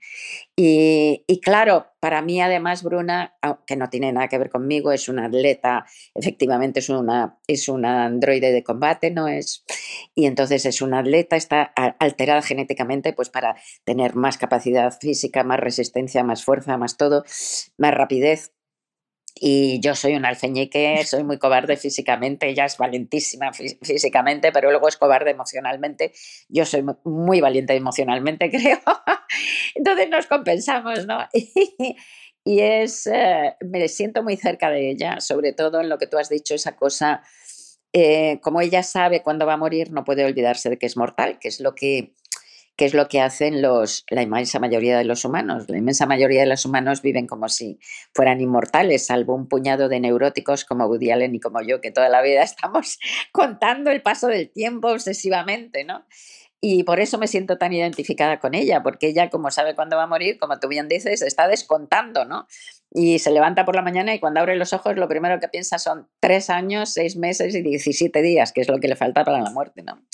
Y, 0.56 1.24
y 1.26 1.40
claro, 1.40 1.91
para 2.02 2.20
mí 2.20 2.40
además 2.40 2.82
Bruna, 2.82 3.36
que 3.64 3.76
no 3.76 3.88
tiene 3.88 4.12
nada 4.12 4.26
que 4.26 4.36
ver 4.36 4.50
conmigo, 4.50 4.90
es 4.90 5.08
una 5.08 5.26
atleta, 5.26 5.86
efectivamente 6.16 6.80
es 6.80 6.88
una, 6.88 7.38
es 7.46 7.68
una 7.68 8.06
androide 8.06 8.50
de 8.50 8.64
combate, 8.64 9.12
¿no? 9.12 9.28
Es, 9.28 9.64
y 10.12 10.26
entonces 10.26 10.66
es 10.66 10.82
una 10.82 10.98
atleta, 10.98 11.36
está 11.36 11.62
alterada 12.00 12.42
genéticamente 12.42 13.12
pues 13.12 13.30
para 13.30 13.54
tener 13.84 14.16
más 14.16 14.36
capacidad 14.36 14.92
física, 14.98 15.44
más 15.44 15.60
resistencia, 15.60 16.24
más 16.24 16.44
fuerza, 16.44 16.76
más 16.76 16.96
todo, 16.96 17.22
más 17.78 17.94
rapidez. 17.94 18.50
Y 19.34 19.80
yo 19.80 19.94
soy 19.94 20.14
un 20.14 20.24
alfeñique, 20.24 21.04
soy 21.04 21.24
muy 21.24 21.38
cobarde 21.38 21.76
físicamente, 21.76 22.48
ella 22.48 22.66
es 22.66 22.76
valentísima 22.76 23.52
físicamente, 23.52 24.52
pero 24.52 24.70
luego 24.70 24.88
es 24.88 24.96
cobarde 24.96 25.30
emocionalmente. 25.30 26.12
Yo 26.48 26.64
soy 26.64 26.84
muy 27.04 27.40
valiente 27.40 27.74
emocionalmente, 27.74 28.50
creo. 28.50 28.80
Entonces 29.74 30.08
nos 30.10 30.26
compensamos, 30.26 31.06
¿no? 31.06 31.18
Y 32.44 32.60
es, 32.60 33.06
eh, 33.06 33.54
me 33.60 33.86
siento 33.86 34.22
muy 34.24 34.36
cerca 34.36 34.68
de 34.68 34.90
ella, 34.90 35.20
sobre 35.20 35.52
todo 35.52 35.80
en 35.80 35.88
lo 35.88 35.98
que 35.98 36.08
tú 36.08 36.18
has 36.18 36.28
dicho, 36.28 36.54
esa 36.54 36.74
cosa, 36.74 37.22
eh, 37.92 38.40
como 38.42 38.60
ella 38.60 38.82
sabe 38.82 39.22
cuándo 39.22 39.46
va 39.46 39.52
a 39.52 39.58
morir, 39.58 39.92
no 39.92 40.02
puede 40.02 40.24
olvidarse 40.24 40.68
de 40.68 40.76
que 40.76 40.86
es 40.86 40.96
mortal, 40.96 41.38
que 41.38 41.46
es 41.46 41.60
lo 41.60 41.76
que 41.76 42.14
que 42.76 42.86
es 42.86 42.94
lo 42.94 43.08
que 43.08 43.20
hacen 43.20 43.60
los, 43.60 44.04
la 44.10 44.22
inmensa 44.22 44.58
mayoría 44.58 44.96
de 44.96 45.04
los 45.04 45.24
humanos. 45.24 45.64
La 45.68 45.78
inmensa 45.78 46.06
mayoría 46.06 46.40
de 46.40 46.46
los 46.46 46.64
humanos 46.64 47.02
viven 47.02 47.26
como 47.26 47.48
si 47.48 47.78
fueran 48.14 48.40
inmortales, 48.40 49.06
salvo 49.06 49.34
un 49.34 49.48
puñado 49.48 49.88
de 49.88 50.00
neuróticos 50.00 50.64
como 50.64 50.86
Woody 50.86 51.10
Allen 51.10 51.34
y 51.34 51.40
como 51.40 51.60
yo, 51.62 51.80
que 51.80 51.90
toda 51.90 52.08
la 52.08 52.22
vida 52.22 52.42
estamos 52.42 52.98
contando 53.32 53.90
el 53.90 54.02
paso 54.02 54.28
del 54.28 54.50
tiempo 54.50 54.88
obsesivamente, 54.88 55.84
¿no? 55.84 56.04
Y 56.64 56.84
por 56.84 57.00
eso 57.00 57.18
me 57.18 57.26
siento 57.26 57.58
tan 57.58 57.72
identificada 57.72 58.38
con 58.38 58.54
ella, 58.54 58.84
porque 58.84 59.08
ella, 59.08 59.30
como 59.30 59.50
sabe 59.50 59.74
cuándo 59.74 59.96
va 59.96 60.04
a 60.04 60.06
morir, 60.06 60.38
como 60.38 60.60
tú 60.60 60.68
bien 60.68 60.88
dices, 60.88 61.20
está 61.20 61.48
descontando, 61.48 62.24
¿no? 62.24 62.46
Y 62.94 63.18
se 63.18 63.32
levanta 63.32 63.64
por 63.64 63.74
la 63.74 63.82
mañana 63.82 64.14
y 64.14 64.20
cuando 64.20 64.38
abre 64.38 64.54
los 64.54 64.72
ojos 64.72 64.94
lo 64.94 65.08
primero 65.08 65.40
que 65.40 65.48
piensa 65.48 65.80
son 65.80 66.08
tres 66.20 66.50
años, 66.50 66.92
seis 66.92 67.16
meses 67.16 67.56
y 67.56 67.62
17 67.62 68.22
días, 68.22 68.52
que 68.52 68.60
es 68.60 68.68
lo 68.68 68.78
que 68.78 68.86
le 68.86 68.94
falta 68.94 69.24
para 69.24 69.40
la 69.40 69.50
muerte, 69.50 69.82
¿no? 69.82 70.04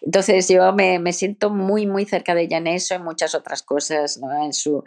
Entonces 0.00 0.48
yo 0.48 0.72
me, 0.72 0.98
me 1.00 1.12
siento 1.12 1.50
muy, 1.50 1.86
muy 1.86 2.06
cerca 2.06 2.34
de 2.34 2.44
ella 2.44 2.56
en 2.56 2.68
eso, 2.68 2.94
en 2.94 3.04
muchas 3.04 3.34
otras 3.34 3.62
cosas, 3.62 4.16
¿no? 4.16 4.42
En 4.42 4.54
su, 4.54 4.82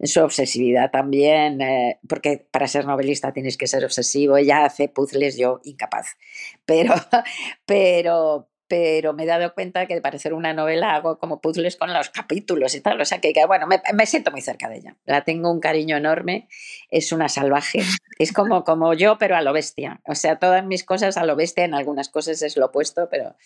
en 0.00 0.08
su 0.08 0.20
obsesividad 0.20 0.90
también, 0.90 1.60
eh, 1.60 2.00
porque 2.08 2.44
para 2.50 2.66
ser 2.66 2.86
novelista 2.86 3.32
tienes 3.32 3.56
que 3.56 3.68
ser 3.68 3.84
obsesivo, 3.84 4.36
ella 4.36 4.64
hace 4.64 4.88
puzzles, 4.88 5.36
yo 5.36 5.60
incapaz, 5.62 6.16
pero, 6.64 6.92
pero, 7.66 8.48
pero 8.68 9.12
me 9.12 9.24
he 9.24 9.26
dado 9.26 9.54
cuenta 9.54 9.86
que 9.86 9.94
de 9.94 10.00
parecer 10.00 10.34
una 10.34 10.52
novela 10.52 10.94
hago 10.94 11.18
como 11.18 11.40
puzzles 11.40 11.76
con 11.76 11.92
los 11.92 12.10
capítulos 12.10 12.74
y 12.74 12.80
tal, 12.80 13.00
o 13.00 13.04
sea 13.04 13.20
que, 13.20 13.32
bueno, 13.46 13.66
me, 13.66 14.06
siento 14.06 14.30
muy 14.30 14.40
cerca 14.40 14.68
de 14.68 14.78
ella, 14.78 14.96
la 15.04 15.22
tengo 15.24 15.50
un 15.50 15.60
cariño 15.60 15.96
enorme, 15.96 16.48
es 16.90 17.12
una 17.12 17.28
salvaje, 17.28 17.82
es 18.18 18.32
como, 18.32 18.64
como 18.64 18.94
yo, 18.94 19.18
pero 19.18 19.36
a 19.36 19.42
lo 19.42 19.52
bestia, 19.52 20.00
o 20.06 20.14
sea, 20.14 20.38
todas 20.38 20.64
mis 20.64 20.84
cosas 20.84 21.16
a 21.16 21.24
lo 21.24 21.36
bestia, 21.36 21.64
en 21.64 21.74
algunas 21.74 22.08
cosas 22.08 22.42
es 22.42 22.56
lo 22.56 22.66
opuesto, 22.66 23.08
pero 23.10 23.36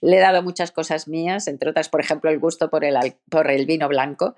le 0.00 0.16
he 0.16 0.20
dado 0.20 0.42
muchas 0.42 0.72
cosas 0.72 1.08
mías, 1.08 1.46
entre 1.46 1.70
otras, 1.70 1.88
por 1.88 2.00
ejemplo, 2.00 2.30
el 2.30 2.38
gusto 2.38 2.68
por 2.68 2.84
el, 2.84 2.96
por 3.30 3.50
el 3.50 3.66
vino 3.66 3.88
blanco, 3.88 4.34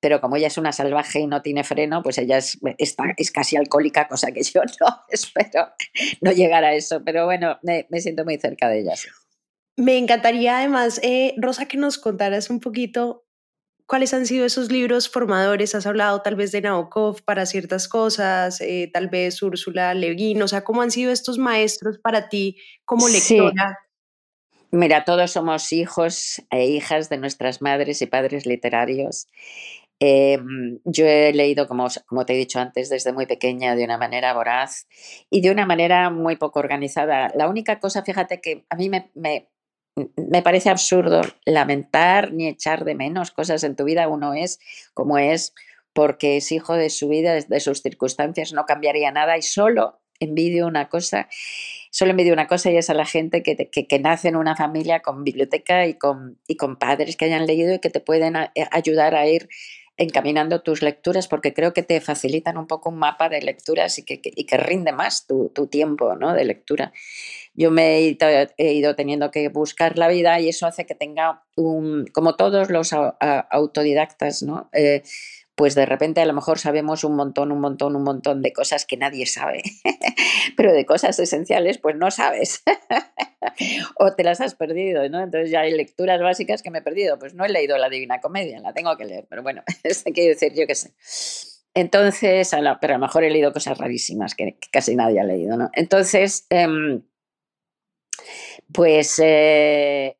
pero 0.00 0.20
como 0.20 0.36
ella 0.36 0.48
es 0.48 0.58
una 0.58 0.72
salvaje 0.72 1.20
y 1.20 1.26
no 1.26 1.42
tiene 1.42 1.64
freno, 1.64 2.02
pues 2.02 2.18
ella 2.18 2.38
es, 2.38 2.58
está, 2.78 3.04
es 3.16 3.30
casi 3.30 3.56
alcohólica, 3.56 4.08
cosa 4.08 4.30
que 4.32 4.42
yo 4.42 4.60
no 4.80 5.04
espero 5.08 5.68
no 6.20 6.32
llegar 6.32 6.64
a 6.64 6.74
eso, 6.74 7.02
pero 7.04 7.24
bueno, 7.24 7.58
me, 7.62 7.86
me 7.88 8.00
siento 8.00 8.24
muy 8.24 8.36
cerca 8.36 8.68
de 8.68 8.80
ella. 8.80 8.94
Me 9.76 9.98
encantaría 9.98 10.58
además, 10.58 11.00
eh, 11.02 11.34
Rosa, 11.36 11.66
que 11.66 11.76
nos 11.76 11.98
contaras 11.98 12.48
un 12.48 12.60
poquito 12.60 13.26
cuáles 13.86 14.14
han 14.14 14.26
sido 14.26 14.46
esos 14.46 14.72
libros 14.72 15.08
formadores. 15.08 15.74
Has 15.74 15.86
hablado 15.86 16.22
tal 16.22 16.34
vez 16.34 16.50
de 16.52 16.62
Nabokov 16.62 17.22
para 17.22 17.46
ciertas 17.46 17.88
cosas, 17.88 18.60
eh, 18.60 18.90
tal 18.92 19.08
vez 19.08 19.42
Úrsula 19.42 19.94
Levin, 19.94 20.42
o 20.42 20.48
sea, 20.48 20.64
¿cómo 20.64 20.82
han 20.82 20.90
sido 20.90 21.12
estos 21.12 21.38
maestros 21.38 21.98
para 21.98 22.28
ti 22.28 22.56
como 22.84 23.08
lectora? 23.08 23.78
Mira, 24.72 25.04
todos 25.04 25.30
somos 25.30 25.72
hijos 25.72 26.42
e 26.50 26.66
hijas 26.66 27.08
de 27.08 27.18
nuestras 27.18 27.62
madres 27.62 28.02
y 28.02 28.06
padres 28.06 28.46
literarios. 28.46 29.28
Em, 30.00 30.80
yo 30.84 31.06
he 31.06 31.32
leído, 31.32 31.68
como, 31.68 31.86
como 32.06 32.26
te 32.26 32.34
he 32.34 32.36
dicho 32.36 32.58
antes, 32.58 32.90
desde 32.90 33.12
muy 33.12 33.26
pequeña 33.26 33.74
de 33.74 33.84
una 33.84 33.96
manera 33.96 34.34
voraz 34.34 34.86
y 35.30 35.40
de 35.40 35.50
una 35.50 35.64
manera 35.64 36.10
muy 36.10 36.36
poco 36.36 36.58
organizada. 36.58 37.30
La 37.34 37.48
única 37.48 37.78
cosa, 37.78 38.02
fíjate, 38.02 38.40
que 38.40 38.66
a 38.68 38.76
mí 38.76 38.90
me, 38.90 39.10
me 39.14 39.48
parece 40.42 40.70
absurdo 40.70 41.22
lamentar 41.44 42.32
ni 42.32 42.48
echar 42.48 42.84
de 42.84 42.94
menos 42.94 43.30
cosas 43.30 43.64
en 43.64 43.76
tu 43.76 43.84
vida. 43.84 44.08
Uno 44.08 44.34
es 44.34 44.60
como 44.94 45.18
es 45.18 45.54
porque 45.92 46.36
es 46.36 46.52
hijo 46.52 46.74
de 46.74 46.90
su 46.90 47.08
vida, 47.08 47.34
de 47.34 47.60
sus 47.60 47.80
circunstancias, 47.80 48.52
no 48.52 48.66
cambiaría 48.66 49.10
nada 49.10 49.38
y 49.38 49.42
solo 49.42 49.98
envidio 50.20 50.66
una 50.66 50.88
cosa, 50.88 51.28
solo 51.90 52.10
envidio 52.10 52.32
una 52.32 52.46
cosa 52.46 52.70
y 52.70 52.76
es 52.76 52.90
a 52.90 52.94
la 52.94 53.06
gente 53.06 53.42
que, 53.42 53.56
que, 53.70 53.98
nace 53.98 54.28
en 54.28 54.36
una 54.36 54.56
familia 54.56 55.00
con 55.00 55.24
biblioteca 55.24 55.86
y 55.86 55.94
con, 55.94 56.38
y 56.46 56.56
con 56.56 56.76
padres 56.76 57.16
que 57.16 57.26
hayan 57.26 57.46
leído 57.46 57.74
y 57.74 57.78
que 57.80 57.90
te 57.90 58.00
pueden 58.00 58.36
eh, 58.36 58.50
ayudar 58.70 59.14
a 59.14 59.26
ir 59.26 59.48
encaminando 59.96 60.62
tus 60.62 60.82
lecturas 60.82 61.28
porque 61.28 61.54
creo 61.54 61.72
que 61.72 61.82
te 61.82 62.00
facilitan 62.00 62.58
un 62.58 62.66
poco 62.66 62.90
un 62.90 62.98
mapa 62.98 63.28
de 63.28 63.40
lecturas 63.40 63.98
y 63.98 64.04
que, 64.04 64.20
y 64.22 64.44
que 64.44 64.56
rinde 64.56 64.92
más 64.92 65.26
tu, 65.26 65.50
tu 65.54 65.66
tiempo 65.66 66.14
¿no? 66.16 66.34
de 66.34 66.44
lectura 66.44 66.92
yo 67.56 67.70
me 67.70 67.96
he 68.58 68.72
ido 68.74 68.94
teniendo 68.94 69.30
que 69.30 69.48
buscar 69.48 69.96
la 69.96 70.08
vida 70.08 70.38
y 70.40 70.48
eso 70.48 70.66
hace 70.66 70.84
que 70.84 70.94
tenga 70.94 71.42
un, 71.56 72.06
como 72.12 72.36
todos 72.36 72.70
los 72.70 72.92
autodidactas, 72.92 74.42
¿no? 74.42 74.68
Eh, 74.72 75.02
pues 75.54 75.74
de 75.74 75.86
repente 75.86 76.20
a 76.20 76.26
lo 76.26 76.34
mejor 76.34 76.58
sabemos 76.58 77.02
un 77.02 77.16
montón, 77.16 77.50
un 77.50 77.60
montón, 77.60 77.96
un 77.96 78.02
montón 78.02 78.42
de 78.42 78.52
cosas 78.52 78.84
que 78.84 78.98
nadie 78.98 79.24
sabe, 79.24 79.62
pero 80.56 80.74
de 80.74 80.84
cosas 80.84 81.18
esenciales 81.18 81.78
pues 81.78 81.96
no 81.96 82.10
sabes 82.10 82.62
o 83.98 84.12
te 84.14 84.24
las 84.24 84.40
has 84.40 84.54
perdido, 84.54 85.08
¿no? 85.08 85.22
Entonces 85.22 85.50
ya 85.50 85.60
hay 85.60 85.72
lecturas 85.72 86.20
básicas 86.20 86.62
que 86.62 86.70
me 86.70 86.78
he 86.78 86.82
perdido, 86.82 87.18
pues 87.18 87.34
no 87.34 87.44
he 87.44 87.48
leído 87.48 87.76
la 87.78 87.88
Divina 87.88 88.20
Comedia, 88.20 88.60
la 88.60 88.72
tengo 88.72 88.96
que 88.96 89.04
leer, 89.04 89.26
pero 89.28 89.42
bueno, 89.42 89.62
esto 89.82 90.10
quiere 90.12 90.30
decir 90.30 90.52
yo 90.54 90.66
qué 90.66 90.74
sé. 90.74 90.94
Entonces, 91.74 92.50
pero 92.80 92.94
a 92.94 92.98
lo 92.98 93.06
mejor 93.06 93.24
he 93.24 93.30
leído 93.30 93.52
cosas 93.52 93.76
rarísimas 93.76 94.34
que, 94.34 94.58
casi 94.72 94.96
nadie 94.96 95.20
ha 95.20 95.24
leído, 95.24 95.58
¿no? 95.58 95.70
Entonces, 95.74 96.46
em, 96.48 97.02
pues 98.72 99.20
eh, 99.22 100.16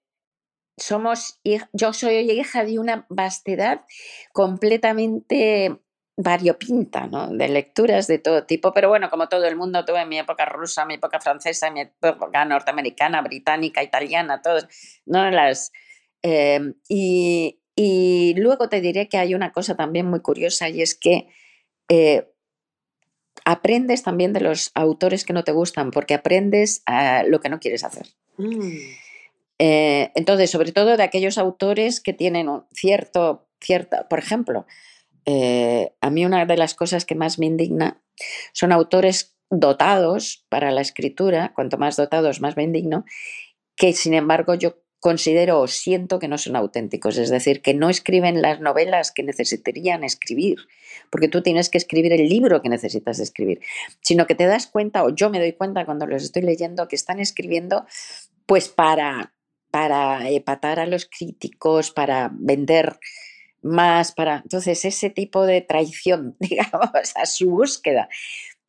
somos, 0.76 1.40
yo 1.72 1.92
soy 1.94 2.30
hija 2.30 2.64
de 2.64 2.78
una 2.78 3.06
vastedad 3.08 3.86
completamente 4.34 5.80
variopinta, 6.16 7.06
¿no? 7.06 7.28
De 7.28 7.48
lecturas 7.48 8.06
de 8.06 8.18
todo 8.18 8.44
tipo, 8.44 8.72
pero 8.72 8.88
bueno, 8.88 9.10
como 9.10 9.28
todo 9.28 9.44
el 9.44 9.56
mundo, 9.56 9.84
tuve 9.84 10.06
mi 10.06 10.18
época 10.18 10.46
rusa, 10.46 10.86
mi 10.86 10.94
época 10.94 11.20
francesa, 11.20 11.70
mi 11.70 11.80
época 11.80 12.44
norteamericana, 12.44 13.20
británica, 13.20 13.82
italiana, 13.82 14.40
todas, 14.40 14.66
¿no? 15.04 15.30
Las, 15.30 15.72
em, 16.22 16.74
y, 16.88 17.60
y, 17.74 18.34
luego 18.38 18.68
te 18.68 18.80
diré 18.80 19.08
que 19.08 19.18
hay 19.18 19.34
una 19.34 19.52
cosa 19.52 19.76
también 19.76 20.06
muy 20.06 20.20
curiosa 20.20 20.70
y 20.70 20.80
es 20.80 20.94
que 20.94 21.28
eh, 21.90 22.32
aprendes 23.44 24.02
también 24.02 24.32
de 24.32 24.40
los 24.40 24.70
autores 24.74 25.24
que 25.24 25.34
no 25.34 25.44
te 25.44 25.52
gustan, 25.52 25.90
porque 25.90 26.14
aprendes 26.14 26.82
a 26.86 27.24
lo 27.24 27.40
que 27.40 27.50
no 27.50 27.60
quieres 27.60 27.84
hacer. 27.84 28.06
Mm. 28.38 28.78
Eh, 29.58 30.10
entonces, 30.14 30.50
sobre 30.50 30.72
todo 30.72 30.96
de 30.96 31.02
aquellos 31.02 31.36
autores 31.36 32.00
que 32.00 32.14
tienen 32.14 32.48
un 32.48 32.64
cierto, 32.72 33.48
cierta, 33.60 34.08
por 34.08 34.18
ejemplo, 34.18 34.66
eh, 35.26 35.92
a 36.00 36.10
mí 36.10 36.24
una 36.24 36.46
de 36.46 36.56
las 36.56 36.74
cosas 36.74 37.04
que 37.04 37.14
más 37.14 37.38
me 37.38 37.46
indigna 37.46 38.00
son 38.52 38.72
autores 38.72 39.36
dotados 39.50 40.46
para 40.48 40.70
la 40.70 40.80
escritura, 40.80 41.52
cuanto 41.54 41.78
más 41.78 41.96
dotados 41.96 42.40
más 42.40 42.56
me 42.56 42.62
indigno, 42.62 43.04
que 43.76 43.92
sin 43.92 44.14
embargo 44.14 44.54
yo 44.54 44.82
considero 45.00 45.60
o 45.60 45.68
siento 45.68 46.18
que 46.18 46.28
no 46.28 46.38
son 46.38 46.56
auténticos, 46.56 47.18
es 47.18 47.30
decir, 47.30 47.60
que 47.60 47.74
no 47.74 47.90
escriben 47.90 48.40
las 48.42 48.60
novelas 48.60 49.12
que 49.12 49.22
necesitarían 49.22 50.04
escribir, 50.04 50.56
porque 51.10 51.28
tú 51.28 51.42
tienes 51.42 51.68
que 51.68 51.78
escribir 51.78 52.12
el 52.12 52.28
libro 52.28 52.62
que 52.62 52.68
necesitas 52.68 53.18
escribir, 53.18 53.60
sino 54.00 54.26
que 54.26 54.34
te 54.34 54.46
das 54.46 54.66
cuenta, 54.66 55.04
o 55.04 55.10
yo 55.10 55.30
me 55.30 55.38
doy 55.38 55.52
cuenta 55.52 55.84
cuando 55.84 56.06
los 56.06 56.24
estoy 56.24 56.42
leyendo, 56.42 56.88
que 56.88 56.96
están 56.96 57.20
escribiendo 57.20 57.84
pues 58.46 58.68
para 58.68 59.32
para 59.70 60.30
epatar 60.30 60.80
a 60.80 60.86
los 60.86 61.04
críticos, 61.04 61.90
para 61.90 62.30
vender 62.32 62.98
más, 63.66 64.12
para... 64.12 64.38
Entonces, 64.38 64.84
ese 64.84 65.10
tipo 65.10 65.44
de 65.44 65.60
traición, 65.60 66.36
digamos, 66.40 66.90
a 67.14 67.26
su 67.26 67.50
búsqueda, 67.50 68.08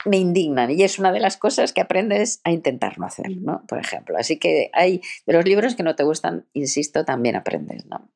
me 0.06 0.18
indignan 0.18 0.72
y 0.72 0.84
es 0.84 1.00
una 1.00 1.12
de 1.12 1.20
las 1.20 1.38
cosas 1.38 1.74
que 1.74 1.82
aprendes 1.82 2.40
a 2.44 2.52
intentar 2.52 2.98
no 3.00 3.06
hacer, 3.06 3.38
¿no? 3.38 3.64
Por 3.68 3.80
ejemplo. 3.80 4.16
Así 4.18 4.38
que 4.38 4.70
hay 4.74 5.02
de 5.26 5.34
los 5.34 5.46
libros 5.46 5.76
que 5.76 5.84
no 5.84 5.96
te 5.96 6.04
gustan, 6.04 6.46
insisto, 6.54 7.04
también 7.04 7.36
aprendes, 7.36 7.86
¿no? 7.86 8.10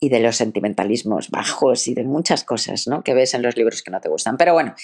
Y 0.00 0.08
de 0.08 0.20
los 0.20 0.36
sentimentalismos 0.36 1.30
bajos 1.30 1.86
y 1.88 1.94
de 1.94 2.04
muchas 2.04 2.44
cosas, 2.44 2.86
¿no? 2.88 3.02
Que 3.02 3.14
ves 3.14 3.34
en 3.34 3.42
los 3.42 3.56
libros 3.56 3.82
que 3.82 3.90
no 3.90 4.00
te 4.00 4.08
gustan. 4.08 4.36
Pero 4.36 4.52
bueno, 4.52 4.74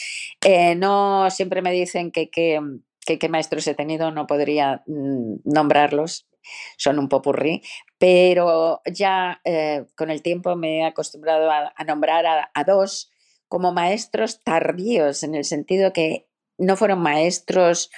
eh, 0.44 0.74
no 0.76 1.28
siempre 1.30 1.60
me 1.60 1.72
dicen 1.72 2.12
que 2.12 2.30
qué 2.30 3.28
maestros 3.28 3.66
he 3.66 3.74
tenido, 3.74 4.12
no 4.12 4.26
podría 4.26 4.82
mm, 4.86 5.40
nombrarlos, 5.44 6.26
son 6.76 6.98
un 6.98 7.08
popurrí, 7.08 7.62
pero 7.98 8.80
ya 8.86 9.40
eh, 9.44 9.86
con 9.96 10.10
el 10.10 10.22
tiempo 10.22 10.56
me 10.56 10.78
he 10.78 10.84
acostumbrado 10.84 11.50
a, 11.50 11.84
nombrar 11.84 12.24
a, 12.26 12.64
dos 12.64 13.10
como 13.48 13.72
maestros 13.72 14.42
tardíos, 14.42 15.22
en 15.22 15.34
el 15.34 15.44
sentido 15.44 15.92
que 15.92 16.28
no 16.58 16.76
fueron 16.76 17.00
maestros 17.00 17.90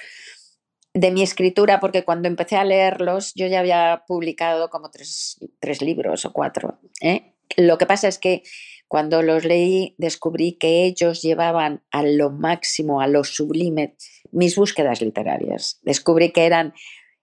de 0.93 1.11
mi 1.11 1.23
escritura, 1.23 1.79
porque 1.79 2.03
cuando 2.03 2.27
empecé 2.27 2.55
a 2.55 2.63
leerlos 2.63 3.33
yo 3.35 3.47
ya 3.47 3.59
había 3.59 4.03
publicado 4.07 4.69
como 4.69 4.89
tres, 4.91 5.37
libros 5.81 6.25
o 6.25 6.33
cuatro. 6.33 6.79
¿eh? 7.01 7.33
Lo 7.57 7.77
que 7.77 7.85
pasa 7.85 8.07
es 8.07 8.17
que 8.17 8.43
cuando 8.87 9.21
los 9.21 9.45
leí 9.45 9.95
descubrí 9.97 10.53
que 10.53 10.85
ellos 10.85 11.21
llevaban 11.21 11.83
a 11.91 12.03
lo 12.03 12.29
máximo, 12.29 13.01
a 13.01 13.07
lo 13.07 13.23
sublime, 13.23 13.95
mis 14.31 14.55
búsquedas 14.55 15.01
literarias. 15.01 15.79
Descubrí 15.81 16.31
que 16.31 16.45
eran 16.45 16.73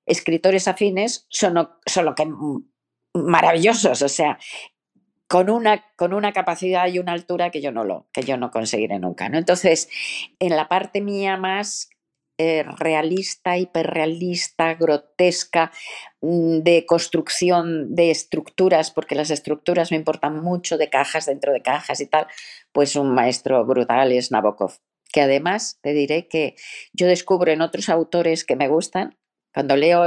escritores 0.07 0.69
afines 0.69 1.27
son, 1.29 1.69
solo 1.87 2.15
que 2.15 2.27
maravillosos, 3.15 4.03
o 4.03 4.09
sea, 4.09 4.39
con 5.29 5.49
una, 5.49 5.85
con 5.97 6.13
una 6.13 6.33
capacidad 6.33 6.87
y 6.89 6.99
una 6.99 7.13
altura 7.13 7.51
que 7.51 7.63
yo 7.63 7.73
no 7.73 7.85
lo 7.85 8.07
que 8.13 8.23
yo 8.23 8.37
no 8.37 8.51
conseguiré 8.51 8.99
nunca. 8.99 9.29
¿no? 9.29 9.39
Entonces, 9.39 9.89
en 10.39 10.57
la 10.57 10.69
parte 10.69 11.01
mía 11.01 11.37
más 11.37 11.89
eh, 12.39 12.65
realista, 12.79 13.57
hiperrealista, 13.57 14.75
grotesca, 14.75 15.71
mm, 16.21 16.59
de 16.59 16.85
construcción 16.87 17.95
de 17.95 18.11
estructuras, 18.11 18.91
porque 18.91 19.15
las 19.15 19.31
estructuras 19.31 19.91
me 19.91 19.97
importan 19.97 20.43
mucho, 20.43 20.77
de 20.79 20.91
cajas 20.91 21.27
dentro 21.27 21.53
de 21.53 21.63
cajas 21.63 22.01
y 22.01 22.07
tal, 22.07 22.27
pues 22.73 22.97
un 22.97 23.15
maestro 23.15 23.65
brutal 23.65 24.13
es 24.13 24.31
Nabokov 24.33 24.79
que 25.13 25.21
además 25.21 25.79
te 25.83 25.93
diré 25.93 26.27
que 26.27 26.57
yo 26.93 27.07
descubro 27.07 27.53
en 27.53 27.61
otros 27.61 27.89
autores 27.89 28.45
que 28.45 28.57
me 28.57 28.69
gustan 28.69 29.17
cuando 29.53 29.77
leo 29.77 30.05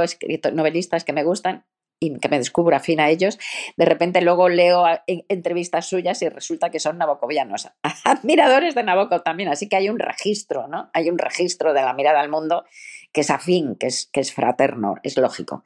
novelistas 0.52 1.04
que 1.04 1.12
me 1.12 1.24
gustan 1.24 1.64
y 1.98 2.18
que 2.18 2.28
me 2.28 2.38
descubro 2.38 2.76
afín 2.76 3.00
a 3.00 3.08
ellos, 3.08 3.38
de 3.76 3.84
repente 3.84 4.20
luego 4.20 4.48
leo 4.48 4.84
entrevistas 5.06 5.86
suyas 5.86 6.20
y 6.22 6.28
resulta 6.28 6.70
que 6.70 6.78
son 6.78 6.98
nabocovianos, 6.98 7.68
admiradores 8.04 8.74
de 8.74 8.82
Nabokov 8.82 9.22
también, 9.22 9.48
así 9.48 9.68
que 9.68 9.76
hay 9.76 9.88
un 9.88 9.98
registro, 9.98 10.68
¿no? 10.68 10.90
Hay 10.92 11.08
un 11.08 11.18
registro 11.18 11.72
de 11.72 11.82
la 11.82 11.94
mirada 11.94 12.20
al 12.20 12.28
mundo 12.28 12.64
que 13.12 13.22
es 13.22 13.30
afín, 13.30 13.76
que 13.76 13.86
es, 13.86 14.10
que 14.12 14.20
es 14.20 14.32
fraterno, 14.32 14.96
es 15.02 15.16
lógico. 15.16 15.64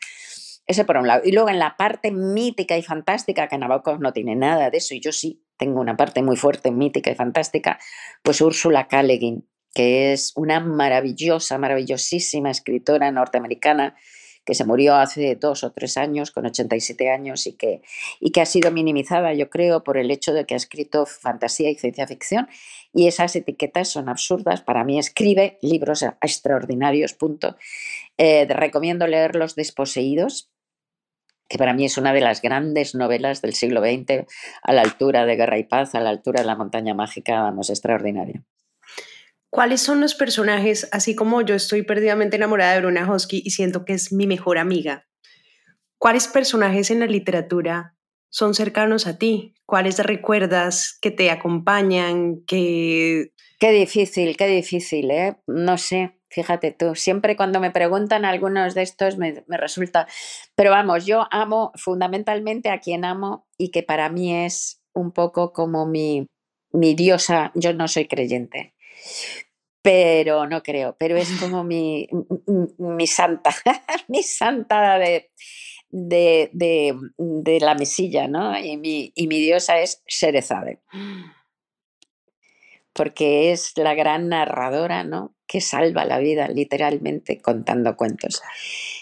Ese 0.67 0.85
por 0.85 0.99
un 0.99 1.09
lado. 1.09 1.23
Y 1.25 1.33
luego 1.33 1.49
en 1.49 1.59
la 1.59 1.77
parte 1.77 2.13
mítica 2.13 2.77
y 2.77 2.83
fantástica, 2.83 3.49
que 3.49 3.59
Nabokov 3.59 3.99
no 3.99 4.13
tiene 4.13 4.37
nada 4.37 4.71
de 4.71 4.79
eso, 4.79 4.95
y 4.95 5.01
yo 5.01 5.11
sí 5.11 5.43
tengo 5.57 5.81
una 5.81 5.97
parte 5.97 6.23
muy 6.23 6.37
fuerte, 6.37 6.71
mítica 6.71 7.11
y 7.11 7.17
fantástica, 7.17 7.81
pues 8.23 8.41
Úrsula 8.41 8.87
K 8.87 9.03
que 9.75 10.13
es 10.13 10.33
una 10.37 10.61
maravillosa, 10.61 11.59
maravillosísima 11.59 12.51
escritora 12.51 13.11
norteamericana 13.11 13.97
que 14.45 14.55
se 14.55 14.65
murió 14.65 14.97
hace 14.97 15.37
dos 15.37 15.65
o 15.65 15.73
tres 15.73 15.97
años, 15.97 16.31
con 16.31 16.47
87 16.47 17.11
años, 17.11 17.47
y 17.47 17.53
que, 17.53 17.83
y 18.19 18.33
que 18.33 18.41
ha 18.41 18.47
sido 18.47 18.71
minimizada, 18.71 19.35
yo 19.35 19.51
creo, 19.51 19.85
por 19.85 19.97
el 19.99 20.11
hecho 20.11 20.33
de 20.33 20.45
que 20.45 20.55
ha 20.55 20.57
escrito 20.57 21.07
fantasía 21.07 21.71
y 21.71 21.77
ciencia 21.77 22.07
ficción, 22.07 22.49
y 22.93 23.07
esas 23.07 23.37
etiquetas 23.37 23.89
son 23.89 24.09
absurdas. 24.09 24.63
Para 24.63 24.83
mí 24.83 24.99
escribe 24.99 25.59
libros 25.63 26.03
extraordinarios, 26.23 27.13
punto. 27.13 27.57
Eh, 28.17 28.47
recomiendo 28.49 29.07
leer 29.07 29.37
Los 29.37 29.55
Desposeídos, 29.55 30.51
que 31.49 31.59
para 31.59 31.75
mí 31.75 31.85
es 31.85 31.99
una 31.99 32.13
de 32.13 32.21
las 32.21 32.43
grandes 32.43 32.95
novelas 32.95 33.43
del 33.43 33.55
siglo 33.55 33.81
XX, 33.83 34.27
a 34.63 34.73
la 34.73 34.83
altura 34.83 35.27
de 35.27 35.37
Guerra 35.37 35.59
y 35.59 35.65
Paz, 35.65 35.95
a 35.95 36.01
la 36.01 36.11
altura 36.11 36.41
de 36.41 36.47
La 36.47 36.57
Montaña 36.57 36.95
Mágica, 36.95 37.43
vamos, 37.43 37.71
extraordinaria. 37.71 38.43
¿Cuáles 39.51 39.81
son 39.81 40.01
los 40.01 40.15
personajes, 40.15 40.89
así 40.93 41.17
como 41.17 41.43
yo 41.43 41.57
estoy 41.57 41.83
perdidamente 41.83 42.37
enamorada 42.37 42.75
de 42.75 42.81
Bruna 42.81 43.11
Hosky 43.11 43.43
y 43.45 43.51
siento 43.51 43.85
que 43.85 43.95
es 43.95 44.13
mi 44.13 44.29
mejor 44.29 44.59
amiga? 44.59 45.09
¿Cuáles 45.99 46.29
personajes 46.29 46.93
en 46.93 47.01
la 47.01 47.07
literatura 47.07 47.97
son 48.31 48.55
cercanos 48.55 49.09
a 49.09 49.19
ti? 49.19 49.55
¿Cuáles 49.67 49.99
recuerdas 49.99 50.97
que 51.03 51.11
te 51.11 51.31
acompañan? 51.31 52.45
Que... 52.47 53.33
Qué 53.59 53.73
difícil, 53.73 54.37
qué 54.37 54.47
difícil, 54.47 55.11
¿eh? 55.11 55.37
No 55.47 55.77
sé, 55.77 56.19
fíjate 56.31 56.71
tú, 56.71 56.95
siempre 56.95 57.37
cuando 57.37 57.61
me 57.61 57.71
preguntan 57.71 58.25
algunos 58.25 58.75
de 58.75 58.83
estos 58.83 59.19
me, 59.19 59.45
me, 59.49 59.59
resulta, 59.59 60.07
pero 60.55 60.71
vamos, 60.71 61.05
yo 61.05 61.27
amo 61.31 61.73
fundamentalmente 61.75 62.71
a 62.71 62.81
quien 62.81 63.05
amo 63.05 63.47
y 63.59 63.71
que 63.71 63.83
para 63.83 64.09
mí 64.09 64.35
es 64.35 64.81
un 64.95 65.13
poco 65.13 65.53
como 65.53 65.85
mi, 65.87 66.27
mi 66.73 66.95
diosa, 66.95 67.53
yo 67.55 67.75
no 67.75 67.87
soy 67.89 68.07
creyente, 68.07 68.75
pero 69.83 70.47
no 70.47 70.63
creo, 70.63 70.97
pero 70.99 71.17
es 71.17 71.31
como 71.41 71.65
mi, 71.65 72.09
mi 72.79 73.07
santa, 73.07 73.51
mi 74.09 74.23
santa 74.23 74.99
de, 74.99 75.31
de, 75.91 76.51
de, 77.19 77.61
la 77.61 77.75
mesilla, 77.75 78.29
¿no? 78.29 78.59
Y 78.59 78.77
mi, 78.77 79.13
y 79.15 79.27
mi 79.27 79.41
diosa 79.41 79.81
es 79.81 80.03
Sherezade, 80.07 80.81
porque 82.93 83.53
es 83.53 83.73
la 83.77 83.95
gran 83.95 84.29
narradora, 84.29 85.05
¿no? 85.05 85.35
Que 85.47 85.61
salva 85.61 86.05
la 86.05 86.19
vida, 86.19 86.49
literalmente, 86.49 87.41
contando 87.41 87.97
cuentos. 87.97 88.43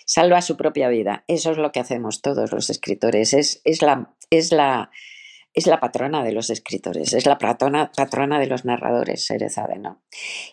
Salva 0.07 0.41
su 0.41 0.57
propia 0.57 0.89
vida. 0.89 1.25
Eso 1.29 1.51
es 1.51 1.59
lo 1.59 1.73
que 1.73 1.81
hacemos 1.81 2.23
todos 2.23 2.53
los 2.53 2.71
escritores. 2.71 3.35
Es, 3.35 3.61
es, 3.65 3.83
la, 3.83 4.15
es 4.31 4.53
la, 4.53 4.91
es 5.59 5.67
la 5.67 5.81
patrona 5.81 6.23
de 6.23 6.33
los 6.33 6.51
escritores, 6.51 7.13
es 7.13 7.27
la 7.27 7.39
patrona, 7.39 7.91
patrona 7.95 8.39
de 8.39 8.47
los 8.47 8.65
narradores, 8.65 9.25
Serezade, 9.27 9.79
¿no? 9.79 10.03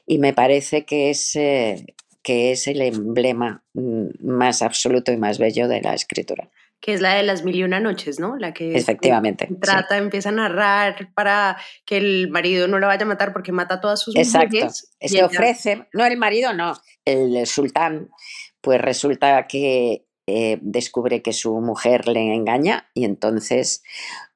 Y 0.06 0.18
me 0.18 0.34
parece 0.34 0.86
que 0.86 1.10
es, 1.10 1.36
eh, 1.36 1.86
que 2.24 2.52
es 2.52 2.68
el 2.68 2.82
emblema 2.82 3.64
mm, 3.74 4.08
más 4.22 4.62
absoluto 4.62 5.12
y 5.12 5.18
más 5.18 5.38
bello 5.38 5.68
de 5.68 5.82
la 5.82 5.94
escritura. 5.94 6.50
que 6.82 6.94
es 6.94 7.02
la 7.02 7.16
de 7.16 7.24
las 7.24 7.44
mil 7.44 7.56
y 7.56 7.64
una 7.64 7.80
noches, 7.80 8.20
¿no? 8.20 8.36
La 8.38 8.54
que 8.54 8.76
efectivamente 8.76 9.48
trata, 9.60 9.98
empieza 9.98 10.30
a 10.30 10.34
narrar 10.34 11.10
para 11.16 11.58
que 11.84 11.98
el 11.98 12.30
marido 12.30 12.68
no 12.68 12.78
la 12.78 12.88
vaya 12.88 13.04
a 13.04 13.08
matar 13.08 13.34
porque 13.34 13.52
mata 13.52 13.76
a 13.76 13.82
todas 13.82 14.02
sus 14.02 14.16
Exacto. 14.16 14.68
Se 15.00 15.24
ofrece, 15.24 15.88
no 15.94 16.06
el 16.06 16.18
marido, 16.18 16.54
no, 16.54 16.74
el 17.06 17.48
sultán, 17.48 18.10
pues 18.62 18.80
resulta 18.82 19.48
que 19.48 20.06
eh, 20.28 20.58
descubre 20.62 21.22
que 21.22 21.34
su 21.34 21.54
mujer 21.62 22.08
le 22.08 22.34
engaña 22.34 22.90
y 22.96 23.06
entonces 23.06 23.84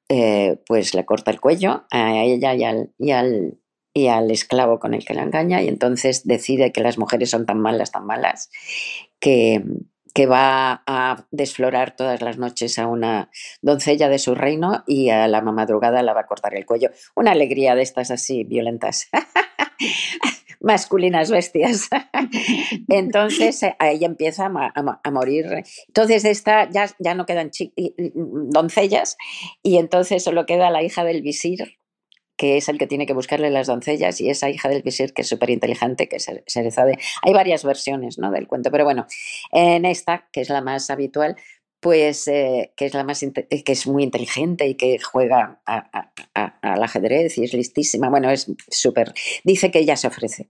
eh, 0.10 0.58
pues 0.66 0.96
le 0.96 1.06
corta 1.06 1.32
el 1.32 1.40
cuello 1.40 1.86
a 1.92 2.24
ella 2.24 2.56
y 2.56 2.64
al, 2.64 2.92
y 2.98 3.12
al, 3.12 3.60
y 3.94 4.08
al 4.08 4.32
esclavo 4.32 4.80
con 4.80 4.96
el 4.96 5.06
que 5.06 5.14
la 5.14 5.22
engaña 5.22 5.62
y 5.62 5.68
entonces 5.68 6.26
decide 6.26 6.72
que 6.72 6.82
las 6.82 6.98
mujeres 6.98 7.30
son 7.30 7.46
tan 7.46 7.60
malas, 7.60 7.92
tan 7.92 8.06
malas, 8.08 8.50
que, 9.20 9.64
que 10.14 10.26
va 10.26 10.84
a 10.88 11.28
desflorar 11.30 11.96
todas 11.96 12.22
las 12.22 12.38
noches 12.38 12.80
a 12.80 12.88
una 12.88 13.30
doncella 13.62 14.10
de 14.10 14.20
su 14.20 14.34
reino 14.34 14.84
y 14.88 15.10
a 15.10 15.28
la 15.28 15.42
madrugada 15.42 16.02
la 16.02 16.14
va 16.14 16.22
a 16.22 16.28
cortar 16.28 16.56
el 16.56 16.66
cuello. 16.66 16.90
Una 17.16 17.32
alegría 17.32 17.76
de 17.76 17.84
estas 17.84 18.10
así 18.10 18.44
violentas. 18.44 19.10
masculinas 20.60 21.32
bestias. 21.32 21.90
Entonces 22.88 23.64
eh, 23.64 23.76
a 23.80 23.92
ella 23.92 24.08
empieza 24.08 24.46
a, 24.46 25.12
morir. 25.12 25.64
Entonces 25.88 26.26
esta 26.26 26.70
ya, 26.70 26.90
ya 27.00 27.16
no 27.16 27.26
quedan 27.26 27.52
doncellas 28.14 29.18
y 29.64 29.78
entonces 29.78 30.24
solo 30.24 30.46
queda 30.46 30.70
la 30.70 30.84
hija 30.84 31.04
del 31.04 31.22
visir 31.22 31.80
que 32.40 32.56
es 32.56 32.70
el 32.70 32.78
que 32.78 32.88
tiene 32.88 33.06
que 33.06 33.14
buscarle 33.14 33.50
las 33.50 33.68
doncellas, 33.68 34.22
y 34.22 34.30
esa 34.30 34.50
hija 34.50 34.70
del 34.70 34.82
visir 34.82 35.14
que 35.14 35.24
es 35.24 35.28
súper 35.28 35.50
inteligente, 35.50 36.08
que 36.08 36.22
se 36.22 36.42
de 36.46 36.98
Hay 37.22 37.34
varias 37.34 37.66
versiones 37.66 38.18
¿no? 38.18 38.32
del 38.32 38.48
cuento, 38.48 38.72
pero 38.72 38.86
bueno, 38.86 39.08
en 39.52 39.84
esta, 39.84 40.30
que 40.32 40.40
es 40.40 40.48
la 40.48 40.62
más 40.62 40.90
habitual, 40.90 41.36
pues 41.80 42.28
eh, 42.28 42.74
que 42.76 42.86
es 42.86 42.94
la 42.94 43.04
más 43.04 43.20
que 43.22 43.72
es 43.72 43.88
muy 43.88 44.04
inteligente 44.04 44.68
y 44.68 44.76
que 44.76 45.00
juega 45.00 45.62
al 45.66 46.84
ajedrez 46.84 47.38
y 47.38 47.44
es 47.44 47.54
listísima. 47.54 48.10
Bueno, 48.10 48.30
es 48.30 48.52
súper. 48.70 49.14
Dice 49.44 49.72
que 49.72 49.80
ella 49.80 49.96
se 49.96 50.08
ofrece. 50.08 50.50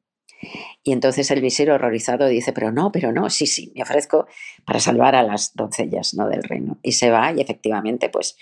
Y 0.84 0.94
entonces 0.94 1.30
el 1.32 1.42
visir 1.42 1.70
horrorizado 1.70 2.28
dice, 2.28 2.54
pero 2.54 2.72
no, 2.72 2.92
pero 2.92 3.12
no, 3.12 3.30
sí, 3.30 3.46
sí, 3.46 3.74
me 3.76 3.84
ofrezco 3.84 4.28
para 4.66 4.80
salvar 4.80 5.16
a 5.16 5.24
las 5.24 5.54
doncellas 5.54 6.14
¿no? 6.14 6.30
del 6.30 6.44
reino. 6.44 6.78
Y 6.82 6.94
se 6.94 7.12
va 7.12 7.34
y 7.34 7.42
efectivamente 7.42 8.10
pues 8.10 8.38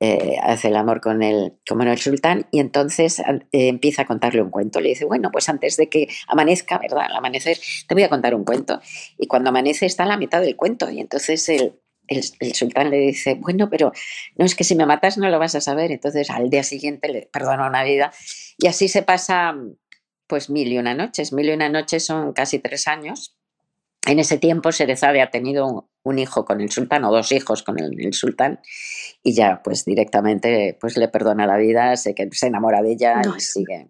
eh, 0.00 0.36
hace 0.42 0.68
el 0.68 0.76
amor 0.76 1.00
con 1.00 1.22
el, 1.22 1.54
como 1.68 1.82
el 1.82 1.98
sultán 1.98 2.46
y 2.50 2.60
entonces 2.60 3.20
eh, 3.20 3.42
empieza 3.50 4.02
a 4.02 4.06
contarle 4.06 4.42
un 4.42 4.50
cuento. 4.50 4.80
Le 4.80 4.90
dice, 4.90 5.04
bueno, 5.04 5.30
pues 5.32 5.48
antes 5.48 5.76
de 5.76 5.88
que 5.88 6.08
amanezca, 6.28 6.78
¿verdad? 6.78 7.06
Al 7.06 7.16
amanecer 7.16 7.58
te 7.88 7.94
voy 7.94 8.04
a 8.04 8.08
contar 8.08 8.34
un 8.34 8.44
cuento. 8.44 8.80
Y 9.18 9.26
cuando 9.26 9.50
amanece 9.50 9.86
está 9.86 10.04
a 10.04 10.06
la 10.06 10.16
mitad 10.16 10.40
del 10.40 10.56
cuento 10.56 10.88
y 10.90 11.00
entonces 11.00 11.48
el, 11.48 11.74
el, 12.08 12.54
sultán 12.54 12.90
le 12.90 12.98
dice, 12.98 13.34
bueno, 13.34 13.68
pero 13.70 13.92
no 14.36 14.44
es 14.44 14.54
que 14.54 14.64
si 14.64 14.74
me 14.74 14.86
matas 14.86 15.18
no 15.18 15.28
lo 15.30 15.38
vas 15.38 15.54
a 15.54 15.60
saber. 15.60 15.92
Entonces 15.92 16.30
al 16.30 16.50
día 16.50 16.62
siguiente 16.62 17.08
le 17.08 17.28
perdona 17.32 17.66
una 17.66 17.84
vida 17.84 18.12
y 18.58 18.66
así 18.66 18.88
se 18.88 19.02
pasa 19.02 19.54
pues 20.26 20.50
mil 20.50 20.72
y 20.72 20.78
una 20.78 20.94
noches. 20.94 21.32
Mil 21.32 21.48
y 21.48 21.52
una 21.52 21.68
noches 21.68 22.04
son 22.04 22.32
casi 22.32 22.58
tres 22.58 22.88
años. 22.88 23.36
En 24.06 24.18
ese 24.18 24.36
tiempo 24.38 24.70
Serezade 24.70 25.22
ha 25.22 25.30
tenido 25.30 25.88
un 26.02 26.18
hijo 26.18 26.44
con 26.44 26.60
el 26.60 26.70
sultán 26.70 27.04
o 27.04 27.10
dos 27.10 27.32
hijos 27.32 27.62
con 27.62 27.78
el, 27.80 28.12
sultán 28.12 28.60
y 29.22 29.34
ya 29.34 29.62
pues 29.64 29.86
directamente 29.86 30.76
pues 30.78 30.98
le 30.98 31.08
perdona 31.08 31.46
la 31.46 31.56
vida, 31.56 31.96
se, 31.96 32.14
se 32.32 32.46
enamora 32.46 32.82
de 32.82 32.92
ella 32.92 33.22
y 33.36 33.40
sigue. 33.40 33.88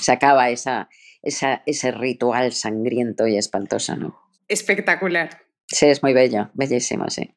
Se 0.00 0.12
acaba 0.12 0.48
esa, 0.48 0.88
esa, 1.22 1.62
ese 1.66 1.92
ritual 1.92 2.52
sangriento 2.52 3.26
y 3.26 3.36
espantoso, 3.36 3.96
¿no? 3.96 4.18
Espectacular. 4.48 5.42
Sí, 5.66 5.86
es 5.86 6.02
muy 6.02 6.14
bello, 6.14 6.50
bellísimo, 6.54 7.08
sí. 7.10 7.34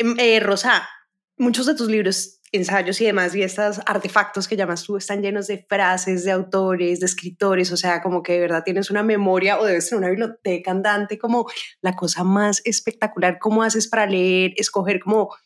Em, 0.00 0.14
eh, 0.18 0.40
Rosa, 0.40 0.88
muchos 1.36 1.66
de 1.66 1.74
tus 1.74 1.88
libros 1.88 2.40
ensayos 2.52 2.98
y 3.02 3.04
demás 3.04 3.34
y 3.34 3.42
estos 3.42 3.80
artefactos 3.84 4.48
que 4.48 4.56
llamas 4.56 4.82
tú 4.82 4.96
están 4.96 5.20
llenos 5.20 5.46
de 5.46 5.58
frases 5.68 6.24
de 6.24 6.30
autores, 6.30 7.00
de 7.00 7.06
escritores, 7.06 7.70
o 7.70 7.76
sea, 7.76 8.00
como 8.00 8.22
que 8.22 8.32
de 8.32 8.40
verdad 8.40 8.64
tienes 8.64 8.90
una 8.90 9.02
memoria 9.02 9.60
o 9.60 9.64
debes 9.66 9.90
tener 9.90 9.98
una 9.98 10.08
biblioteca 10.08 10.70
andante 10.70 11.18
como 11.18 11.46
la 11.82 11.94
cosa 11.96 12.24
más 12.24 12.62
espectacular. 12.64 13.38
¿Cómo 13.38 13.62
haces 13.62 13.88
para 13.88 14.06
leer, 14.06 14.54
escoger 14.56 15.00
como... 15.00 15.36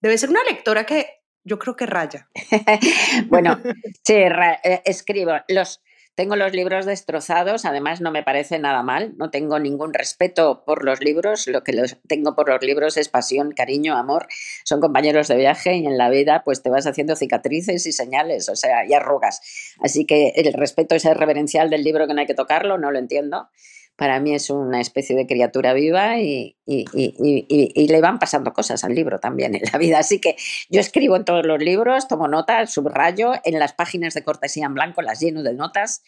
Debe 0.00 0.16
ser 0.16 0.30
una 0.30 0.44
lectora 0.44 0.86
que 0.86 1.08
yo 1.42 1.58
creo 1.58 1.74
que 1.74 1.86
raya. 1.86 2.30
bueno, 3.26 3.60
sí, 4.04 4.14
eh, 4.14 4.82
escribo. 4.84 5.32
Los, 5.48 5.82
tengo 6.14 6.36
los 6.36 6.52
libros 6.52 6.86
destrozados, 6.86 7.64
además 7.64 8.00
no 8.00 8.10
me 8.10 8.22
parece 8.22 8.58
nada 8.58 8.82
mal, 8.82 9.14
no 9.16 9.30
tengo 9.30 9.58
ningún 9.58 9.92
respeto 9.92 10.64
por 10.64 10.84
los 10.84 11.00
libros, 11.00 11.46
lo 11.48 11.64
que 11.64 11.72
los 11.72 11.96
tengo 12.06 12.36
por 12.36 12.48
los 12.48 12.62
libros 12.62 12.96
es 12.96 13.08
pasión, 13.08 13.52
cariño, 13.52 13.96
amor, 13.96 14.28
son 14.64 14.80
compañeros 14.80 15.28
de 15.28 15.36
viaje 15.36 15.74
y 15.74 15.86
en 15.86 15.98
la 15.98 16.10
vida 16.10 16.42
pues 16.44 16.62
te 16.62 16.70
vas 16.70 16.86
haciendo 16.86 17.16
cicatrices 17.16 17.86
y 17.86 17.92
señales, 17.92 18.48
o 18.48 18.56
sea, 18.56 18.86
y 18.86 18.92
arrugas. 18.92 19.40
Así 19.80 20.06
que 20.06 20.32
el 20.36 20.52
respeto 20.52 20.94
ese 20.94 21.12
reverencial 21.14 21.70
del 21.70 21.82
libro 21.82 22.06
que 22.06 22.14
no 22.14 22.20
hay 22.20 22.26
que 22.26 22.34
tocarlo, 22.34 22.78
no 22.78 22.90
lo 22.90 22.98
entiendo 22.98 23.48
para 23.96 24.20
mí 24.20 24.34
es 24.34 24.50
una 24.50 24.80
especie 24.80 25.14
de 25.16 25.26
criatura 25.26 25.72
viva 25.72 26.18
y, 26.18 26.56
le 26.66 28.00
van 28.00 28.18
pasando 28.18 28.52
cosas 28.52 28.82
al 28.84 28.94
libro 28.94 29.20
también 29.20 29.54
en 29.54 29.62
la 29.72 29.78
vida. 29.78 29.98
Así 29.98 30.20
que 30.20 30.36
yo 30.68 30.80
escribo 30.80 31.16
en 31.16 31.24
todos 31.24 31.46
los 31.46 31.60
libros, 31.60 32.08
tomo 32.08 32.28
notas, 32.28 32.72
subrayo, 32.72 33.32
en 33.44 33.58
las 33.58 33.72
páginas 33.72 34.14
de 34.14 34.24
cortesía 34.24 34.66
en 34.66 34.74
blanco 34.74 35.02
las 35.02 35.20
lleno 35.20 35.42
de 35.42 35.54
notas 35.54 36.02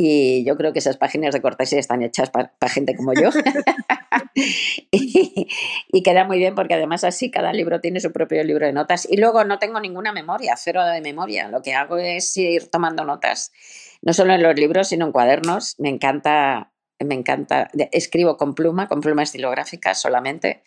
y 0.00 0.44
yo 0.44 0.56
creo 0.56 0.72
que 0.72 0.78
esas 0.78 0.96
páginas 0.96 1.34
de 1.34 1.42
cortesía 1.42 1.80
están 1.80 2.02
hechas 2.02 2.30
para 2.30 2.52
gente 2.68 2.94
como 2.94 3.14
yo. 3.14 3.30
y, 4.92 6.02
queda 6.04 6.24
muy 6.24 6.38
bien 6.38 6.54
porque 6.54 6.74
además 6.74 7.02
así 7.02 7.32
cada 7.32 7.52
libro 7.52 7.80
tiene 7.80 7.98
su 7.98 8.12
propio 8.12 8.44
libro 8.44 8.64
de 8.64 8.72
notas. 8.72 9.08
Y 9.10 9.16
luego 9.16 9.42
no 9.44 9.58
tengo 9.58 9.80
ninguna 9.80 10.12
memoria, 10.12 10.54
cero 10.56 10.84
de 10.84 11.00
memoria. 11.00 11.48
Lo 11.48 11.62
que 11.62 11.74
hago 11.74 11.98
es 11.98 12.36
ir 12.36 12.70
tomando 12.70 13.04
notas, 13.04 13.50
no 14.00 14.12
solo 14.12 14.34
en 14.34 14.42
los 14.44 14.54
libros, 14.54 14.88
sino 14.88 15.06
en 15.06 15.10
cuadernos. 15.10 15.74
Me 15.78 15.88
encanta 15.88 16.70
me 17.04 17.14
encanta, 17.14 17.70
escribo 17.92 18.36
con 18.36 18.54
pluma, 18.54 18.88
con 18.88 19.00
pluma 19.00 19.22
estilográfica 19.22 19.94
solamente, 19.94 20.62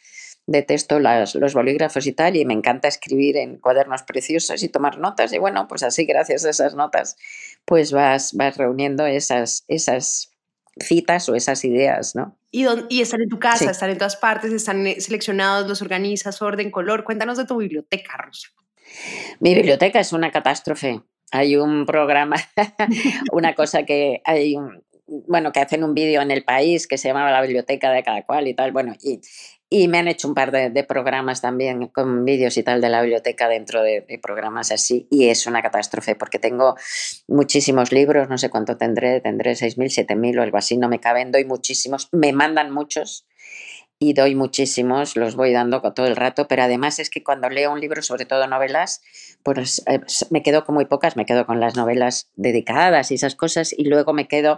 detesto 0.48 1.00
las, 1.00 1.36
los 1.36 1.54
bolígrafos 1.54 2.08
y 2.08 2.14
tal, 2.14 2.36
y 2.36 2.46
me 2.46 2.54
encanta 2.54 2.88
escribir 2.88 3.38
en 3.38 3.58
cuadernos 3.58 4.04
preciosos 4.04 4.64
y 4.64 4.70
tomar 4.70 4.98
notas, 4.98 5.34
y 5.34 5.38
bueno, 5.38 5.68
pues 5.68 5.84
así 5.84 6.06
gracias 6.06 6.46
a 6.46 6.50
esas 6.50 6.76
notas, 6.76 7.18
pues 7.66 7.92
vas, 7.92 8.34
vas 8.34 8.58
reuniendo 8.58 9.06
esas, 9.06 9.66
esas 9.68 10.32
citas 10.80 11.28
o 11.30 11.36
esas 11.36 11.64
ideas, 11.66 12.16
¿no? 12.16 12.38
Y, 12.50 12.66
y 12.90 13.02
están 13.02 13.22
en 13.22 13.30
tu 13.30 13.40
casa, 13.40 13.72
están 13.72 13.90
en 13.90 13.98
todas 13.98 14.18
partes, 14.18 14.52
están 14.52 14.86
eh, 14.88 15.00
seleccionados, 15.00 15.68
los 15.68 15.82
organizas, 15.82 16.42
orden, 16.42 16.70
color. 16.70 17.04
Cuéntanos 17.04 17.38
de 17.38 17.46
tu 17.46 17.58
biblioteca, 17.58 18.18
Rosa. 18.18 18.50
Mi 19.40 19.56
biblioteca 19.56 20.00
es 20.00 20.12
una 20.12 20.32
catástrofe. 20.32 21.02
Hay 21.32 21.56
un 21.56 21.86
programa, 21.86 22.36
una 23.32 23.56
cosa 23.56 23.84
que 23.84 24.22
hay 24.26 24.56
un, 24.58 24.84
bueno, 25.28 25.52
que 25.52 25.60
hacen 25.60 25.84
un 25.84 25.94
vídeo 25.94 26.22
en 26.22 26.32
el 26.32 26.44
país 26.44 26.88
que 26.88 26.98
se 26.98 27.10
llamaba 27.10 27.32
La 27.32 27.42
biblioteca 27.42 27.92
de 27.92 28.04
cada 28.04 28.24
cual 28.24 28.48
y 28.48 28.54
tal, 28.54 28.72
bueno, 28.72 28.96
y, 29.04 29.20
y 29.70 29.88
me 29.88 29.98
han 29.98 30.08
hecho 30.08 30.28
un 30.28 30.34
par 30.34 30.52
de, 30.52 30.84
programas 30.84 31.42
también 31.42 31.88
con 31.88 32.24
vídeos 32.24 32.58
y 32.58 32.64
tal 32.64 32.82
de 32.82 32.90
la 32.90 33.02
biblioteca 33.02 33.48
dentro 33.48 33.82
de, 33.82 34.04
programas 34.22 34.72
así, 34.72 35.08
y 35.10 35.30
es 35.30 35.48
una 35.48 35.62
catástrofe 35.62 36.16
porque 36.16 36.40
tengo 36.40 36.76
muchísimos 37.28 37.92
libros, 37.92 38.30
no 38.30 38.38
sé 38.38 38.50
cuánto 38.50 38.78
tendré, 38.78 39.22
tendré 39.22 39.54
6.000, 39.54 40.08
7.000 40.08 40.40
o 40.40 40.42
algo 40.42 40.58
así, 40.58 40.78
no 40.78 40.90
me 40.90 41.00
caben, 41.00 41.32
doy 41.32 41.46
muchísimos, 41.46 42.10
me 42.12 42.34
mandan 42.34 42.72
muchos 42.72 43.26
y 43.98 44.14
doy 44.14 44.34
muchísimos, 44.34 45.16
los 45.16 45.36
voy 45.36 45.54
dando 45.54 45.82
todo 45.94 46.08
el 46.08 46.16
rato, 46.16 46.48
pero 46.48 46.64
además 46.64 47.00
es 47.00 47.10
que 47.10 47.24
cuando 47.24 47.50
leo 47.50 47.72
un 47.72 47.80
libro, 47.80 48.02
sobre 48.02 48.26
todo 48.26 48.48
novelas, 48.48 49.02
pues 49.44 49.84
eh, 49.88 50.00
me 50.32 50.42
quedo 50.42 50.66
con 50.66 50.76
muy 50.76 50.86
pocas, 50.86 51.16
me 51.16 51.26
quedo 51.26 51.46
con 51.46 51.60
las 51.60 51.76
novelas 51.76 52.30
dedicadas 52.36 53.12
y 53.12 53.16
esas 53.16 53.36
cosas, 53.36 53.74
y 53.78 53.86
luego 53.86 54.12
me 54.12 54.28
quedo 54.28 54.58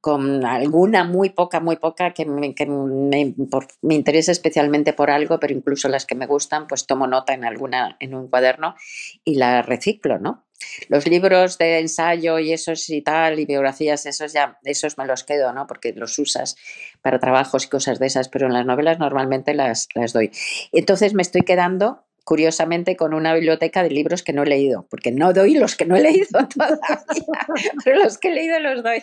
con 0.00 0.46
alguna 0.46 1.04
muy 1.04 1.30
poca, 1.30 1.60
muy 1.60 1.76
poca 1.76 2.12
que, 2.12 2.24
me, 2.24 2.54
me, 3.82 3.94
interesa 3.94 4.32
especialmente 4.32 4.92
por 4.92 5.10
algo, 5.10 5.38
pero 5.38 5.52
incluso 5.52 5.88
las 5.88 6.06
que 6.06 6.14
me 6.14 6.26
gustan, 6.26 6.66
pues 6.66 6.86
tomo 6.86 7.06
nota 7.06 7.34
en 7.34 7.44
alguna, 7.44 7.96
en 8.00 8.14
un 8.14 8.28
cuaderno 8.28 8.74
y 9.24 9.34
la 9.34 9.62
reciclo, 9.62 10.18
¿no? 10.18 10.46
Los 10.88 11.06
libros 11.06 11.58
de 11.58 11.78
ensayo 11.78 12.38
y 12.38 12.52
esos 12.52 12.88
y 12.90 13.02
tal, 13.02 13.38
y 13.38 13.46
biografías, 13.46 14.06
esos 14.06 14.32
ya, 14.32 14.58
esos 14.64 14.98
me 14.98 15.06
los 15.06 15.24
quedo, 15.24 15.52
¿no? 15.52 15.66
Porque 15.66 15.92
los 15.92 16.18
usas 16.18 16.56
para 17.02 17.18
trabajos 17.18 17.64
y 17.64 17.68
cosas 17.68 17.98
de 17.98 18.06
esas, 18.06 18.28
pero 18.28 18.46
en 18.46 18.52
las 18.52 18.66
novelas 18.66 18.98
normalmente 18.98 19.54
las, 19.54 19.88
las 19.94 20.12
doy. 20.12 20.30
Entonces 20.72 21.14
me 21.14 21.22
estoy 21.22 21.42
quedando 21.42 22.04
curiosamente 22.30 22.94
con 22.94 23.12
una 23.12 23.34
biblioteca 23.34 23.82
de 23.82 23.90
libros 23.90 24.22
que 24.22 24.32
no 24.32 24.44
he 24.44 24.46
leído, 24.46 24.86
porque 24.88 25.10
no 25.10 25.32
doy 25.32 25.54
los 25.54 25.74
que 25.74 25.84
no 25.84 25.96
he 25.96 26.00
leído 26.00 26.28
todavía, 26.54 26.78
pero 27.84 28.04
los 28.04 28.18
que 28.18 28.28
he 28.28 28.32
leído 28.32 28.60
los 28.60 28.84
doy. 28.84 29.02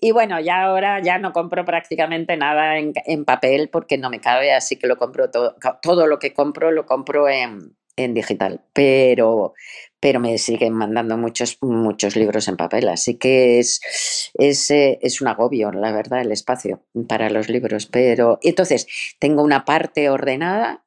Y 0.00 0.10
bueno, 0.10 0.40
ya 0.40 0.64
ahora 0.64 1.00
ya 1.00 1.18
no 1.18 1.32
compro 1.32 1.64
prácticamente 1.64 2.36
nada 2.36 2.76
en, 2.76 3.24
papel 3.24 3.68
porque 3.68 3.98
no 3.98 4.10
me 4.10 4.20
cabe, 4.20 4.52
así 4.52 4.74
que 4.74 4.88
lo 4.88 4.96
compro 4.96 5.30
todo, 5.30 5.54
todo 5.80 6.08
lo 6.08 6.18
que 6.18 6.34
compro 6.34 6.72
lo 6.72 6.86
compro 6.86 7.28
en, 7.28 7.76
digital, 7.96 8.62
pero, 8.72 9.54
pero 10.00 10.18
me 10.18 10.38
siguen 10.38 10.72
mandando 10.72 11.16
muchos, 11.16 11.58
muchos 11.60 12.16
libros 12.16 12.48
en 12.48 12.56
papel, 12.56 12.88
así 12.88 13.16
que 13.16 13.60
es, 13.60 13.80
es, 14.34 14.72
eh, 14.72 14.98
es, 15.02 15.20
un 15.20 15.28
agobio, 15.28 15.70
la 15.70 15.92
verdad, 15.92 16.22
el 16.22 16.32
espacio 16.32 16.82
para 17.08 17.30
los 17.30 17.48
libros. 17.48 17.86
Pero 17.86 18.40
entonces 18.42 18.88
tengo 19.20 19.44
una 19.44 19.64
parte 19.64 20.10
ordenada 20.10 20.84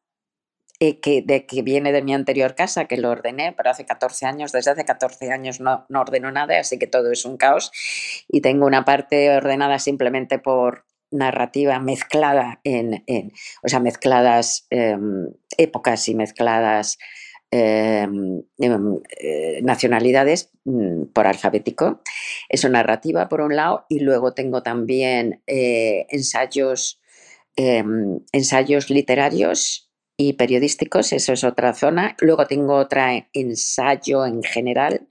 eh, 0.84 1.00
que, 1.00 1.22
de, 1.22 1.46
que 1.46 1.62
viene 1.62 1.92
de 1.92 2.02
mi 2.02 2.12
anterior 2.12 2.56
casa, 2.56 2.86
que 2.86 2.98
lo 2.98 3.12
ordené, 3.12 3.54
pero 3.56 3.70
hace 3.70 3.86
14 3.86 4.26
años, 4.26 4.52
desde 4.52 4.72
hace 4.72 4.84
14 4.84 5.32
años 5.32 5.60
no, 5.60 5.86
no 5.90 6.02
ordeno 6.02 6.32
nada, 6.32 6.60
así 6.60 6.80
que 6.80 6.88
todo 6.88 7.12
es 7.12 7.24
un 7.24 7.38
caos. 7.38 7.72
Y 8.28 8.42
tengo 8.42 8.66
una 8.66 8.84
parte 8.84 9.30
ordenada 9.30 9.78
simplemente 9.78 10.40
por 10.40 10.88
narrativa 11.12 11.78
mezclada 11.78 12.62
en, 12.64 13.04
en 13.06 13.32
o 13.62 13.70
sea, 13.70 13.80
mezcladas 13.80 14.66
em, 14.72 15.28
épocas 15.56 16.08
y 16.08 16.16
mezcladas 16.16 16.98
em, 17.52 18.42
em, 18.58 19.00
eh, 19.20 19.60
nacionalidades 19.62 20.50
mm, 20.66 21.12
por 21.14 21.28
alfabético. 21.28 22.02
Eso 22.50 22.70
narrativa 22.70 23.30
por 23.30 23.42
un 23.42 23.56
lado 23.56 23.86
y 23.88 24.00
luego 24.00 24.34
tengo 24.34 24.64
también 24.64 25.44
eh, 25.46 26.08
ensayos, 26.10 27.00
ensayos 27.56 28.90
literarios 28.90 29.91
y 30.22 30.34
periodísticos, 30.34 31.14
eso 31.14 31.34
es 31.34 31.44
otra 31.44 31.74
zona. 31.74 32.16
Luego 32.20 32.46
tengo 32.46 32.76
otra 32.76 33.28
ensayo 33.34 34.26
en 34.26 34.44
general, 34.44 35.08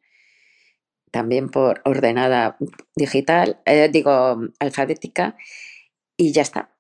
también 1.11 1.49
por 1.49 1.81
ordenada 1.85 2.57
digital, 2.95 3.61
eh, 3.65 3.89
digo 3.91 4.39
alfabética, 4.61 5.37
y 6.17 6.33
ya 6.33 6.43
está. 6.43 6.71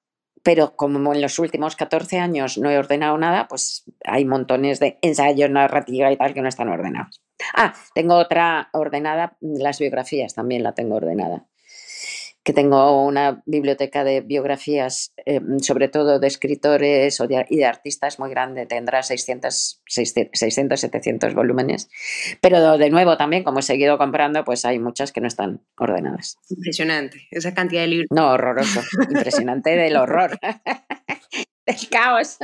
Pero 0.44 0.76
como 0.76 1.12
en 1.12 1.20
los 1.20 1.38
últimos 1.40 1.74
14 1.74 2.18
años 2.20 2.56
no 2.56 2.70
he 2.70 2.78
ordenado 2.78 3.18
nada, 3.18 3.48
pues 3.48 3.84
hay 4.04 4.24
montones 4.24 4.78
de 4.78 4.98
ensayos, 5.02 5.50
narrativa 5.50 6.12
y 6.12 6.16
tal 6.16 6.32
que 6.32 6.40
no 6.40 6.48
están 6.48 6.68
ordenados. 6.68 7.20
Ah, 7.54 7.74
tengo 7.94 8.14
otra 8.14 8.70
ordenada, 8.72 9.36
las 9.40 9.80
biografías 9.80 10.34
también 10.34 10.62
la 10.62 10.72
tengo 10.74 10.96
ordenada 10.96 11.49
que 12.42 12.52
tengo 12.54 13.04
una 13.04 13.42
biblioteca 13.44 14.02
de 14.02 14.22
biografías, 14.22 15.12
eh, 15.26 15.40
sobre 15.60 15.88
todo 15.88 16.18
de 16.18 16.26
escritores 16.26 17.20
y 17.50 17.56
de 17.56 17.66
artistas 17.66 18.18
muy 18.18 18.30
grande, 18.30 18.66
tendrá 18.66 19.02
600, 19.02 19.82
600, 19.86 20.80
700 20.80 21.34
volúmenes. 21.34 21.90
Pero 22.40 22.78
de 22.78 22.90
nuevo 22.90 23.16
también, 23.18 23.44
como 23.44 23.58
he 23.58 23.62
seguido 23.62 23.98
comprando, 23.98 24.44
pues 24.44 24.64
hay 24.64 24.78
muchas 24.78 25.12
que 25.12 25.20
no 25.20 25.28
están 25.28 25.62
ordenadas. 25.76 26.38
Impresionante, 26.48 27.28
esa 27.30 27.52
cantidad 27.52 27.82
de 27.82 27.88
libros. 27.88 28.08
No, 28.10 28.30
horroroso, 28.30 28.80
impresionante 29.10 29.76
del 29.76 29.96
horror, 29.96 30.38
del 31.66 31.88
caos. 31.90 32.38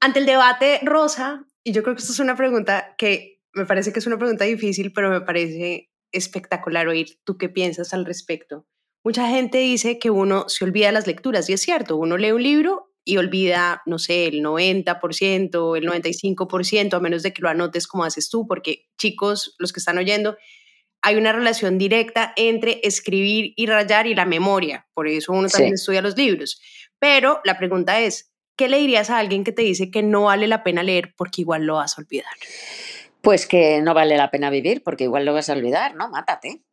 Ante 0.00 0.18
el 0.18 0.26
debate, 0.26 0.80
Rosa, 0.82 1.46
y 1.64 1.72
yo 1.72 1.82
creo 1.82 1.94
que 1.94 2.00
esto 2.00 2.12
es 2.12 2.20
una 2.20 2.36
pregunta 2.36 2.94
que 2.98 3.40
me 3.54 3.64
parece 3.64 3.92
que 3.92 3.98
es 3.98 4.06
una 4.06 4.18
pregunta 4.18 4.44
difícil, 4.44 4.92
pero 4.92 5.10
me 5.10 5.22
parece 5.22 5.90
espectacular 6.12 6.86
oír 6.88 7.18
tú 7.24 7.38
qué 7.38 7.48
piensas 7.48 7.94
al 7.94 8.04
respecto. 8.04 8.66
Mucha 9.06 9.28
gente 9.28 9.58
dice 9.58 10.00
que 10.00 10.10
uno 10.10 10.48
se 10.48 10.64
olvida 10.64 10.86
de 10.88 10.92
las 10.92 11.06
lecturas 11.06 11.48
y 11.48 11.52
es 11.52 11.60
cierto, 11.60 11.96
uno 11.96 12.16
lee 12.16 12.32
un 12.32 12.42
libro 12.42 12.92
y 13.04 13.18
olvida, 13.18 13.80
no 13.86 14.00
sé, 14.00 14.26
el 14.26 14.42
90%, 14.42 15.76
el 15.76 15.88
95%, 15.88 16.92
a 16.92 16.98
menos 16.98 17.22
de 17.22 17.32
que 17.32 17.40
lo 17.40 17.48
anotes 17.48 17.86
como 17.86 18.02
haces 18.02 18.28
tú, 18.28 18.48
porque 18.48 18.88
chicos, 18.98 19.54
los 19.60 19.72
que 19.72 19.78
están 19.78 19.96
oyendo, 19.98 20.36
hay 21.02 21.14
una 21.14 21.30
relación 21.30 21.78
directa 21.78 22.32
entre 22.34 22.80
escribir 22.82 23.52
y 23.54 23.66
rayar 23.66 24.08
y 24.08 24.16
la 24.16 24.24
memoria, 24.24 24.88
por 24.92 25.06
eso 25.06 25.32
uno 25.32 25.48
también 25.48 25.74
estudia 25.74 26.02
los 26.02 26.16
libros. 26.16 26.60
Pero 26.98 27.40
la 27.44 27.56
pregunta 27.58 28.00
es, 28.00 28.32
¿qué 28.56 28.68
le 28.68 28.78
dirías 28.78 29.08
a 29.10 29.18
alguien 29.18 29.44
que 29.44 29.52
te 29.52 29.62
dice 29.62 29.88
que 29.92 30.02
no 30.02 30.24
vale 30.24 30.48
la 30.48 30.64
pena 30.64 30.82
leer 30.82 31.14
porque 31.16 31.42
igual 31.42 31.64
lo 31.64 31.76
vas 31.76 31.96
a 31.96 32.00
olvidar? 32.00 32.34
Pues 33.20 33.46
que 33.46 33.80
no 33.82 33.94
vale 33.94 34.16
la 34.16 34.32
pena 34.32 34.50
vivir 34.50 34.82
porque 34.82 35.04
igual 35.04 35.24
lo 35.24 35.32
vas 35.32 35.48
a 35.48 35.52
olvidar, 35.52 35.94
¿no? 35.94 36.08
Mátate. 36.08 36.64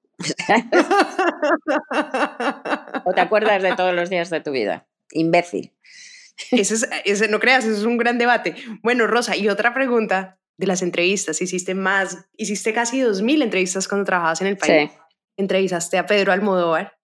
¿O 3.06 3.14
te 3.14 3.22
acuerdas 3.22 3.62
de 3.62 3.76
todos 3.76 3.94
los 3.94 4.10
días 4.10 4.30
de 4.30 4.42
tu 4.42 4.52
vida? 4.52 4.88
Imbécil. 5.12 5.74
Ese, 6.52 7.28
no 7.28 7.40
creas, 7.40 7.66
eso 7.66 7.78
es 7.78 7.86
un 7.86 7.98
gran 7.98 8.18
debate. 8.18 8.56
Bueno, 8.82 9.08
Rosa, 9.08 9.36
y 9.36 9.50
otra 9.50 9.74
pregunta 9.74 10.40
de 10.58 10.68
las 10.68 10.82
entrevistas. 10.82 11.42
Hiciste 11.42 11.76
más, 11.76 12.26
hiciste 12.38 12.74
casi 12.74 13.02
2.000 13.02 13.44
entrevistas 13.44 13.88
cuando 13.88 14.06
trabajabas 14.06 14.42
en 14.42 14.48
el 14.48 14.58
país. 14.58 14.92
Entrevistaste 15.38 15.98
a 15.98 16.06
Pedro 16.06 16.32
Almodóvar 16.32 16.98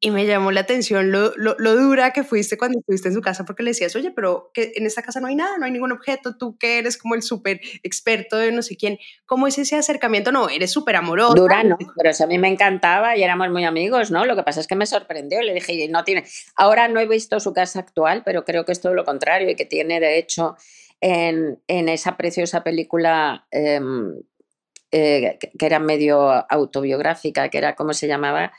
y 0.00 0.12
me 0.12 0.26
llamó 0.26 0.52
la 0.52 0.60
atención 0.60 1.10
lo, 1.10 1.32
lo, 1.36 1.76
dura 1.76 2.12
que 2.12 2.22
fuiste 2.22 2.56
cuando 2.56 2.78
estuviste 2.78 3.08
en 3.08 3.14
su 3.14 3.20
casa 3.20 3.44
porque 3.44 3.64
le 3.64 3.70
decías, 3.70 3.96
oye, 3.96 4.12
pero 4.12 4.50
que 4.54 4.72
en 4.76 4.86
esta 4.86 5.02
casa 5.02 5.20
no 5.20 5.26
hay 5.26 5.34
nada, 5.34 5.58
no 5.58 5.66
hay 5.66 5.72
ningún 5.72 5.90
objeto, 5.90 6.36
tú 6.36 6.56
que 6.56 6.78
eres 6.78 6.96
como 6.96 7.16
el 7.16 7.22
súper 7.22 7.60
experto 7.82 8.36
de 8.36 8.52
no 8.52 8.62
sé 8.62 8.76
quién, 8.76 8.98
¿cómo 9.26 9.48
es 9.48 9.58
ese 9.58 9.74
acercamiento? 9.74 10.30
No, 10.30 10.48
eres 10.48 10.70
súper 10.70 10.94
amoroso. 10.94 11.34
Dura, 11.34 11.64
¿no? 11.64 11.76
Pero 11.96 12.10
eso 12.10 12.24
a 12.24 12.26
mí 12.28 12.38
me 12.38 12.48
encantaba 12.48 13.16
y 13.16 13.24
éramos 13.24 13.50
muy 13.50 13.64
amigos, 13.64 14.12
¿no? 14.12 14.24
Lo 14.24 14.36
que 14.36 14.44
pasa 14.44 14.60
es 14.60 14.68
que 14.68 14.76
me 14.76 14.86
sorprendió, 14.86 15.42
le 15.42 15.52
dije, 15.52 15.88
no 15.88 16.04
tiene, 16.04 16.24
ahora 16.54 16.86
no 16.86 17.00
he 17.00 17.08
visto 17.08 17.40
su 17.40 17.52
casa 17.52 17.80
actual, 17.80 18.22
pero 18.24 18.44
creo 18.44 18.64
que 18.64 18.72
es 18.72 18.80
todo 18.80 18.94
lo 18.94 19.04
contrario 19.04 19.50
y 19.50 19.56
que 19.56 19.64
tiene, 19.64 19.98
de 19.98 20.18
hecho, 20.18 20.56
en, 21.00 21.60
en 21.66 21.88
esa 21.88 22.16
preciosa 22.16 22.62
película 22.62 23.46
em, 23.50 24.14
eh, 24.92 25.38
que 25.58 25.66
era 25.66 25.80
medio 25.80 26.50
autobiográfica, 26.50 27.48
que 27.48 27.58
era, 27.58 27.74
¿cómo 27.74 27.92
se 27.92 28.06
llamaba? 28.06 28.52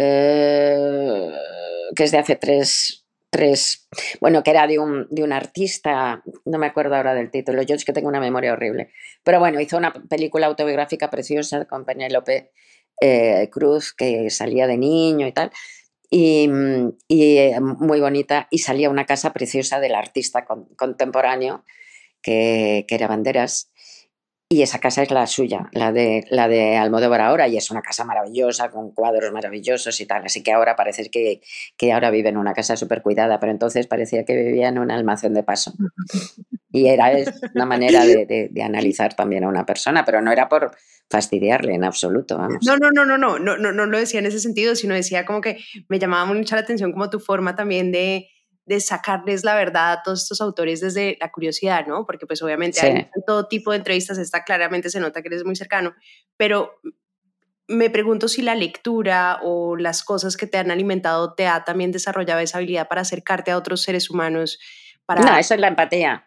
Eh, 0.00 1.32
que 1.96 2.04
es 2.04 2.12
de 2.12 2.18
hace 2.18 2.36
tres, 2.36 3.04
tres, 3.30 3.88
bueno, 4.20 4.44
que 4.44 4.50
era 4.50 4.68
de 4.68 4.78
un, 4.78 5.08
de 5.10 5.24
un, 5.24 5.32
artista, 5.32 6.22
no 6.44 6.58
me 6.58 6.66
acuerdo 6.66 6.94
ahora 6.94 7.14
del 7.14 7.32
título, 7.32 7.62
yo 7.62 7.74
es 7.74 7.84
que 7.84 7.92
tengo 7.92 8.06
una 8.08 8.20
memoria 8.20 8.52
horrible, 8.52 8.92
pero 9.24 9.40
bueno, 9.40 9.60
hizo 9.60 9.76
una 9.76 9.92
película 9.92 10.46
autobiográfica 10.46 11.10
preciosa 11.10 11.64
con 11.64 11.84
Penélope 11.84 12.52
eh, 13.00 13.48
Cruz, 13.50 13.92
que 13.92 14.30
salía 14.30 14.68
de 14.68 14.78
niño 14.78 15.26
y 15.26 15.32
tal, 15.32 15.50
y, 16.10 16.48
eh, 17.08 17.60
muy 17.60 18.00
bonita, 18.00 18.46
y 18.52 18.58
salía 18.58 18.90
una 18.90 19.04
casa 19.04 19.32
preciosa 19.32 19.80
del 19.80 19.96
artista 19.96 20.46
contemporáneo, 20.76 21.64
que, 22.22 22.86
que 22.86 22.94
era 22.94 23.08
Banderas, 23.08 23.72
y 24.50 24.62
esa 24.62 24.78
casa 24.78 25.02
es 25.02 25.10
la 25.10 25.26
suya, 25.26 25.68
la 25.72 25.92
de, 25.92 26.24
la 26.30 26.48
de 26.48 26.78
Almodóvar 26.78 27.20
ahora, 27.20 27.48
y 27.48 27.58
es 27.58 27.70
una 27.70 27.82
casa 27.82 28.04
maravillosa, 28.04 28.70
con 28.70 28.92
cuadros 28.92 29.30
maravillosos 29.30 30.00
y 30.00 30.06
tal. 30.06 30.24
Así 30.24 30.42
que 30.42 30.52
ahora 30.52 30.74
parece 30.74 31.10
que, 31.10 31.42
que 31.76 31.92
ahora 31.92 32.10
vive 32.10 32.30
en 32.30 32.38
una 32.38 32.54
casa 32.54 32.74
súper 32.74 33.02
cuidada, 33.02 33.40
pero 33.40 33.52
entonces 33.52 33.86
parecía 33.86 34.24
que 34.24 34.34
vivía 34.34 34.68
en 34.68 34.78
un 34.78 34.90
almacén 34.90 35.34
de 35.34 35.42
paso. 35.42 35.74
Y 36.70 36.86
era 36.88 37.10
una 37.54 37.64
manera 37.64 38.04
de, 38.04 38.26
de, 38.26 38.62
analizar 38.62 39.14
también 39.14 39.42
a 39.42 39.48
una 39.48 39.64
persona, 39.64 40.04
pero 40.04 40.20
no 40.20 40.30
era 40.30 40.50
por 40.50 40.72
fastidiarle 41.08 41.74
en 41.74 41.82
absoluto. 41.82 42.36
Vamos. 42.36 42.58
No, 42.66 42.76
no, 42.76 42.90
no, 42.90 43.06
no, 43.06 43.16
no, 43.16 43.38
no, 43.38 43.56
no, 43.56 43.72
no 43.72 43.86
lo 43.86 43.98
decía 43.98 44.20
en 44.20 44.26
ese 44.26 44.38
sentido, 44.38 44.76
sino 44.76 44.94
decía 44.94 45.24
como 45.24 45.40
que 45.40 45.56
me 45.88 45.98
llamaba 45.98 46.26
mucho 46.26 46.54
la 46.56 46.60
atención 46.60 46.92
como 46.92 47.08
tu 47.08 47.20
forma 47.20 47.56
también 47.56 47.90
de 47.90 48.28
de 48.68 48.80
sacarles 48.80 49.44
la 49.44 49.54
verdad 49.54 49.92
a 49.92 50.02
todos 50.02 50.22
estos 50.22 50.40
autores 50.40 50.80
desde 50.80 51.16
la 51.20 51.32
curiosidad, 51.32 51.86
¿no? 51.86 52.04
Porque 52.04 52.26
pues 52.26 52.42
obviamente 52.42 52.80
hay 52.80 53.08
todo 53.26 53.48
tipo 53.48 53.70
de 53.70 53.78
entrevistas, 53.78 54.18
está 54.18 54.44
claramente 54.44 54.90
se 54.90 55.00
nota 55.00 55.22
que 55.22 55.28
eres 55.28 55.44
muy 55.44 55.56
cercano, 55.56 55.94
pero 56.36 56.78
me 57.66 57.90
pregunto 57.90 58.28
si 58.28 58.42
la 58.42 58.54
lectura 58.54 59.40
o 59.42 59.76
las 59.76 60.02
cosas 60.02 60.36
que 60.36 60.46
te 60.46 60.58
han 60.58 60.70
alimentado 60.70 61.34
te 61.34 61.46
ha 61.46 61.64
también 61.64 61.92
desarrollado 61.92 62.40
esa 62.40 62.58
habilidad 62.58 62.88
para 62.88 63.02
acercarte 63.02 63.50
a 63.50 63.58
otros 63.58 63.82
seres 63.82 64.10
humanos 64.10 64.58
no, 65.16 65.38
eso 65.38 65.54
es 65.54 65.60
la 65.60 65.68
empatía. 65.68 66.24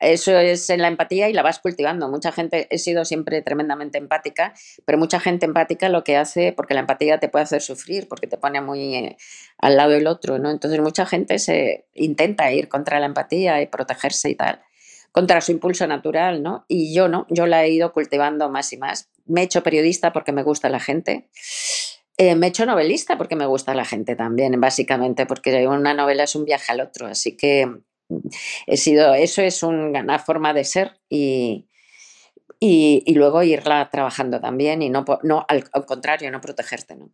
Eso 0.00 0.36
es 0.36 0.68
en 0.70 0.82
la 0.82 0.88
empatía 0.88 1.28
y 1.28 1.32
la 1.32 1.42
vas 1.42 1.60
cultivando. 1.60 2.08
Mucha 2.08 2.32
gente, 2.32 2.66
he 2.70 2.78
sido 2.78 3.04
siempre 3.04 3.42
tremendamente 3.42 3.98
empática, 3.98 4.52
pero 4.84 4.98
mucha 4.98 5.20
gente 5.20 5.46
empática 5.46 5.88
lo 5.88 6.04
que 6.04 6.16
hace, 6.16 6.52
porque 6.52 6.74
la 6.74 6.80
empatía 6.80 7.18
te 7.18 7.28
puede 7.28 7.44
hacer 7.44 7.62
sufrir, 7.62 8.08
porque 8.08 8.26
te 8.26 8.36
pone 8.36 8.60
muy 8.60 8.94
eh, 8.94 9.16
al 9.58 9.76
lado 9.76 9.90
del 9.90 10.06
otro, 10.06 10.38
¿no? 10.38 10.50
Entonces 10.50 10.80
mucha 10.80 11.06
gente 11.06 11.38
se 11.38 11.86
intenta 11.94 12.50
ir 12.52 12.68
contra 12.68 13.00
la 13.00 13.06
empatía 13.06 13.62
y 13.62 13.66
protegerse 13.66 14.30
y 14.30 14.34
tal, 14.34 14.60
contra 15.12 15.40
su 15.40 15.52
impulso 15.52 15.86
natural, 15.86 16.42
¿no? 16.42 16.64
Y 16.68 16.94
yo 16.94 17.08
no, 17.08 17.26
yo 17.30 17.46
la 17.46 17.64
he 17.64 17.70
ido 17.70 17.92
cultivando 17.92 18.50
más 18.50 18.72
y 18.72 18.76
más. 18.76 19.10
Me 19.26 19.42
he 19.42 19.44
hecho 19.44 19.62
periodista 19.62 20.12
porque 20.12 20.32
me 20.32 20.42
gusta 20.42 20.68
la 20.68 20.80
gente. 20.80 21.28
Eh, 22.16 22.34
me 22.34 22.46
he 22.46 22.48
hecho 22.50 22.66
novelista 22.66 23.16
porque 23.16 23.36
me 23.36 23.46
gusta 23.46 23.74
la 23.74 23.84
gente 23.84 24.16
también, 24.16 24.60
básicamente, 24.60 25.24
porque 25.24 25.66
una 25.66 25.94
novela 25.94 26.24
es 26.24 26.34
un 26.34 26.44
viaje 26.44 26.72
al 26.72 26.80
otro, 26.80 27.06
así 27.06 27.36
que 27.36 27.80
he 28.66 28.76
sido, 28.76 29.14
eso 29.14 29.42
es 29.42 29.62
una 29.62 30.18
forma 30.18 30.52
de 30.52 30.64
ser 30.64 31.00
y, 31.08 31.68
y, 32.60 33.14
luego 33.14 33.42
irla 33.42 33.88
trabajando 33.90 34.40
también 34.40 34.82
y 34.82 34.90
no, 34.90 35.04
no 35.22 35.44
al, 35.48 35.64
contrario, 35.86 36.30
no 36.30 36.40
protegerte. 36.40 36.96
¿no? 36.96 37.10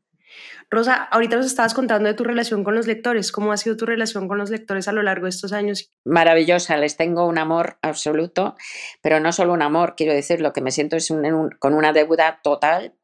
Rosa, 0.71 0.95
ahorita 0.95 1.37
nos 1.37 1.47
estabas 1.47 1.75
contando 1.75 2.09
de 2.09 2.15
tu 2.15 2.25
relación 2.25 2.63
con 2.63 2.75
los 2.75 2.87
lectores. 2.87 3.33
¿Cómo 3.33 3.53
ha 3.53 3.57
sido 3.57 3.77
tu 3.77 3.87
relación 3.87 4.29
con 4.29 4.39
los 4.39 4.51
lectores 4.51 4.87
a 4.87 4.93
lo 4.93 5.03
largo 5.03 5.25
de 5.25 5.31
estos 5.31 5.53
años? 5.53 5.93
Maravillosa, 6.05 6.77
les 6.77 6.97
tengo 6.97 7.27
un 7.27 7.39
amor 7.39 7.79
absoluto, 7.83 8.55
pero 9.03 9.19
no 9.21 9.33
solo 9.33 9.53
un 9.53 9.63
amor, 9.63 9.95
quiero 9.97 10.13
decir, 10.13 10.41
lo 10.41 10.53
que 10.53 10.61
me 10.61 10.71
siento 10.71 10.97
es 10.97 11.13
con 11.59 11.75
una 11.75 11.93
deuda 11.93 12.41
total. 12.43 12.95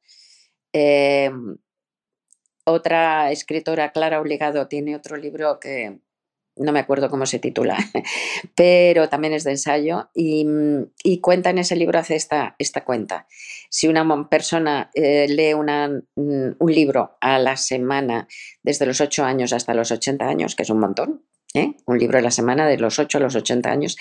Eh, 0.72 1.30
otra 2.64 3.30
escritora, 3.30 3.92
Clara 3.92 4.20
Obligado, 4.20 4.68
tiene 4.68 4.96
otro 4.96 5.16
libro 5.16 5.58
que, 5.60 6.00
no 6.56 6.72
me 6.72 6.80
acuerdo 6.80 7.10
cómo 7.10 7.26
se 7.26 7.38
titula, 7.38 7.76
pero 8.54 9.08
también 9.08 9.34
es 9.34 9.44
de 9.44 9.52
ensayo 9.52 10.08
y, 10.14 10.46
cuenta 11.20 11.50
en 11.50 11.58
ese 11.58 11.76
libro, 11.76 11.98
hace 11.98 12.16
esta, 12.16 12.56
cuenta. 12.84 13.26
Si 13.68 13.88
una 13.88 14.28
persona 14.28 14.90
eh, 14.94 15.26
lee 15.28 15.54
mm, 15.54 16.56
un 16.58 16.72
libro 16.72 17.16
a 17.20 17.38
la 17.38 17.56
semana 17.56 18.28
desde 18.62 18.86
los 18.86 19.00
8 19.00 19.24
años 19.24 19.52
hasta 19.52 19.74
los 19.74 19.90
80 19.90 20.26
años, 20.26 20.54
que 20.54 20.62
es 20.62 20.70
un 20.70 20.80
montón, 20.80 21.22
¿eh? 21.54 21.74
un 21.86 21.98
libro 21.98 22.18
a 22.18 22.22
la 22.22 22.30
semana 22.30 22.66
de 22.66 22.78
los 22.78 22.98
8 22.98 23.18
a 23.18 23.20
los 23.20 23.34
80 23.34 23.70
años, 23.70 23.96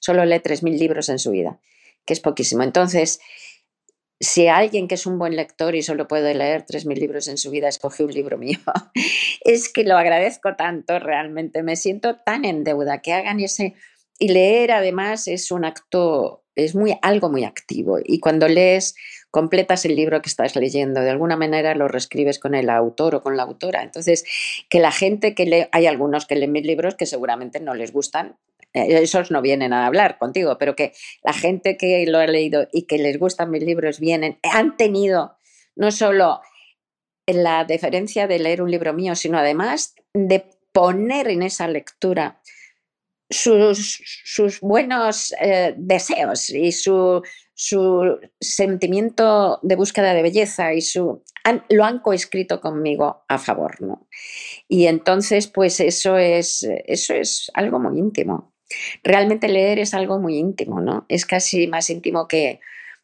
solo 0.00 0.24
lee 0.24 0.36
3.000 0.36 0.78
libros 0.78 1.08
en 1.08 1.18
su 1.18 1.30
vida, 1.30 1.60
que 2.04 2.12
es 2.12 2.20
poquísimo. 2.20 2.62
Entonces, 2.62 3.20
si 4.20 4.48
alguien 4.48 4.88
que 4.88 4.96
es 4.96 5.06
un 5.06 5.18
buen 5.18 5.36
lector 5.36 5.74
y 5.74 5.82
solo 5.82 6.08
puede 6.08 6.34
leer 6.34 6.64
3.000 6.66 6.98
libros 6.98 7.28
en 7.28 7.38
su 7.38 7.50
vida 7.50 7.68
escoge 7.68 8.04
un 8.04 8.12
libro 8.12 8.36
mío, 8.36 8.58
es 9.42 9.72
que 9.72 9.84
lo 9.84 9.96
agradezco 9.96 10.56
tanto, 10.56 10.98
realmente 10.98 11.62
me 11.62 11.76
siento 11.76 12.16
tan 12.16 12.44
en 12.44 12.64
deuda 12.64 13.00
que 13.00 13.12
hagan 13.12 13.40
ese... 13.40 13.74
Y 14.20 14.30
leer 14.30 14.72
además 14.72 15.28
es 15.28 15.52
un 15.52 15.64
acto, 15.64 16.42
es 16.56 16.74
muy, 16.74 16.98
algo 17.02 17.30
muy 17.30 17.44
activo. 17.44 18.00
Y 18.04 18.18
cuando 18.18 18.48
lees, 18.48 18.96
completas 19.30 19.84
el 19.84 19.94
libro 19.94 20.20
que 20.22 20.28
estás 20.28 20.56
leyendo, 20.56 21.00
de 21.00 21.10
alguna 21.10 21.36
manera 21.36 21.76
lo 21.76 21.86
reescribes 21.86 22.40
con 22.40 22.56
el 22.56 22.68
autor 22.68 23.14
o 23.14 23.22
con 23.22 23.36
la 23.36 23.44
autora. 23.44 23.84
Entonces, 23.84 24.24
que 24.68 24.80
la 24.80 24.90
gente 24.90 25.36
que 25.36 25.46
lee, 25.46 25.66
hay 25.70 25.86
algunos 25.86 26.26
que 26.26 26.34
leen 26.34 26.50
mis 26.50 26.66
libros 26.66 26.96
que 26.96 27.06
seguramente 27.06 27.60
no 27.60 27.74
les 27.74 27.92
gustan, 27.92 28.36
esos 28.72 29.30
no 29.30 29.42
vienen 29.42 29.72
a 29.72 29.86
hablar 29.86 30.18
contigo, 30.18 30.58
pero 30.58 30.76
que 30.76 30.92
la 31.22 31.32
gente 31.32 31.76
que 31.76 32.04
lo 32.06 32.18
ha 32.18 32.26
leído 32.26 32.68
y 32.72 32.86
que 32.86 32.98
les 32.98 33.18
gustan 33.18 33.50
mis 33.50 33.62
libros 33.62 34.00
vienen, 34.00 34.38
han 34.42 34.76
tenido 34.76 35.36
no 35.76 35.90
solo 35.90 36.40
la 37.26 37.64
deferencia 37.64 38.26
de 38.26 38.38
leer 38.38 38.62
un 38.62 38.70
libro 38.70 38.92
mío, 38.92 39.14
sino 39.14 39.38
además 39.38 39.94
de 40.14 40.44
poner 40.72 41.28
en 41.28 41.42
esa 41.42 41.68
lectura 41.68 42.40
sus, 43.30 44.60
buenos 44.62 45.34
eh, 45.40 45.74
deseos 45.76 46.48
y 46.50 46.72
su, 46.72 47.22
su, 47.54 48.18
sentimiento 48.40 49.58
de 49.62 49.76
búsqueda 49.76 50.14
de 50.14 50.22
belleza 50.22 50.72
y 50.72 50.80
su 50.80 51.22
lo 51.70 51.84
han 51.84 52.00
coescrito 52.00 52.60
conmigo 52.60 53.24
a 53.28 53.38
favor, 53.38 53.80
¿no? 53.80 54.06
Y 54.66 54.86
entonces, 54.86 55.46
pues 55.46 55.80
eso 55.80 56.18
es, 56.18 56.66
eso 56.86 57.14
es 57.14 57.50
algo 57.54 57.78
muy 57.78 57.98
íntimo. 57.98 58.52
Realmente 59.02 59.48
leer 59.48 59.78
es 59.78 59.94
algo 59.94 60.18
muy 60.18 60.36
íntimo, 60.36 60.80
¿no? 60.80 61.06
Es 61.08 61.26
casi 61.26 61.66
más 61.66 61.88
íntimo 61.90 62.28
que, 62.28 62.60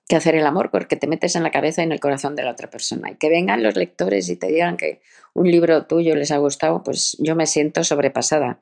que 0.08 0.16
hacer 0.16 0.34
el 0.34 0.46
amor, 0.46 0.70
porque 0.70 0.96
te 0.96 1.06
metes 1.06 1.36
en 1.36 1.42
la 1.42 1.50
cabeza 1.50 1.82
y 1.82 1.84
en 1.84 1.92
el 1.92 2.00
corazón 2.00 2.36
de 2.36 2.42
la 2.42 2.52
otra 2.52 2.68
persona. 2.70 3.10
Y 3.10 3.16
que 3.16 3.28
vengan 3.28 3.62
los 3.62 3.76
lectores 3.76 4.28
y 4.28 4.36
te 4.36 4.48
digan 4.48 4.76
que 4.76 5.00
un 5.32 5.50
libro 5.50 5.86
tuyo 5.86 6.14
les 6.14 6.30
ha 6.30 6.38
gustado, 6.38 6.82
pues 6.82 7.16
yo 7.18 7.34
me 7.34 7.46
siento 7.46 7.84
sobrepasada 7.84 8.60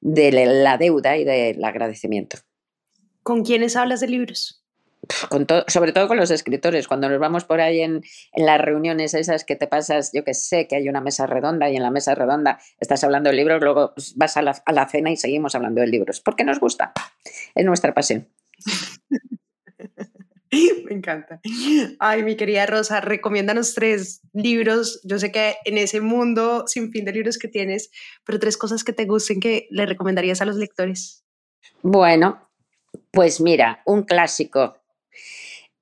de 0.00 0.32
la 0.32 0.78
deuda 0.78 1.16
y 1.16 1.24
del 1.24 1.62
agradecimiento. 1.64 2.38
¿Con 3.22 3.44
quiénes 3.44 3.76
hablas 3.76 4.00
de 4.00 4.08
libros? 4.08 4.64
Con 5.28 5.46
sobre 5.66 5.92
todo 5.92 6.08
con 6.08 6.16
los 6.16 6.30
escritores, 6.30 6.86
cuando 6.86 7.08
nos 7.08 7.18
vamos 7.18 7.44
por 7.44 7.60
ahí 7.60 7.80
en, 7.80 8.02
en, 8.32 8.46
las 8.46 8.60
reuniones 8.60 9.14
esas 9.14 9.44
que 9.44 9.56
te 9.56 9.66
pasas, 9.66 10.10
yo 10.12 10.24
que 10.24 10.34
sé, 10.34 10.68
que 10.68 10.76
hay 10.76 10.88
una 10.88 11.00
mesa 11.00 11.26
redonda 11.26 11.70
y 11.70 11.76
en 11.76 11.82
la 11.82 11.90
mesa 11.90 12.14
redonda 12.14 12.58
estás 12.78 13.02
hablando 13.04 13.30
de 13.30 13.36
libros, 13.36 13.62
luego 13.62 13.94
vas 14.16 14.36
a 14.36 14.42
la, 14.42 14.62
a 14.64 14.72
la 14.72 14.88
cena 14.88 15.10
y 15.10 15.16
seguimos 15.16 15.54
hablando 15.54 15.80
de 15.80 15.86
libros, 15.86 16.20
porque 16.20 16.44
nos 16.44 16.60
gusta, 16.60 16.92
es 17.54 17.64
nuestra 17.64 17.94
pasión. 17.94 18.28
Me 20.50 20.94
encanta. 20.94 21.40
Ay, 21.98 22.22
mi 22.22 22.36
querida 22.36 22.64
Rosa, 22.64 23.00
recomiéndanos 23.00 23.74
tres 23.74 24.22
libros. 24.32 25.00
Yo 25.04 25.18
sé 25.18 25.30
que 25.30 25.56
en 25.64 25.76
ese 25.76 26.00
mundo 26.00 26.64
sin 26.66 26.90
fin 26.90 27.04
de 27.04 27.12
libros 27.12 27.38
que 27.38 27.48
tienes, 27.48 27.90
pero 28.24 28.38
tres 28.38 28.56
cosas 28.56 28.82
que 28.82 28.94
te 28.94 29.04
gusten 29.04 29.40
que 29.40 29.68
le 29.70 29.84
recomendarías 29.84 30.40
a 30.40 30.46
los 30.46 30.56
lectores. 30.56 31.24
Bueno, 31.82 32.48
pues 33.10 33.40
mira, 33.40 33.82
un 33.84 34.04
clásico 34.04 34.77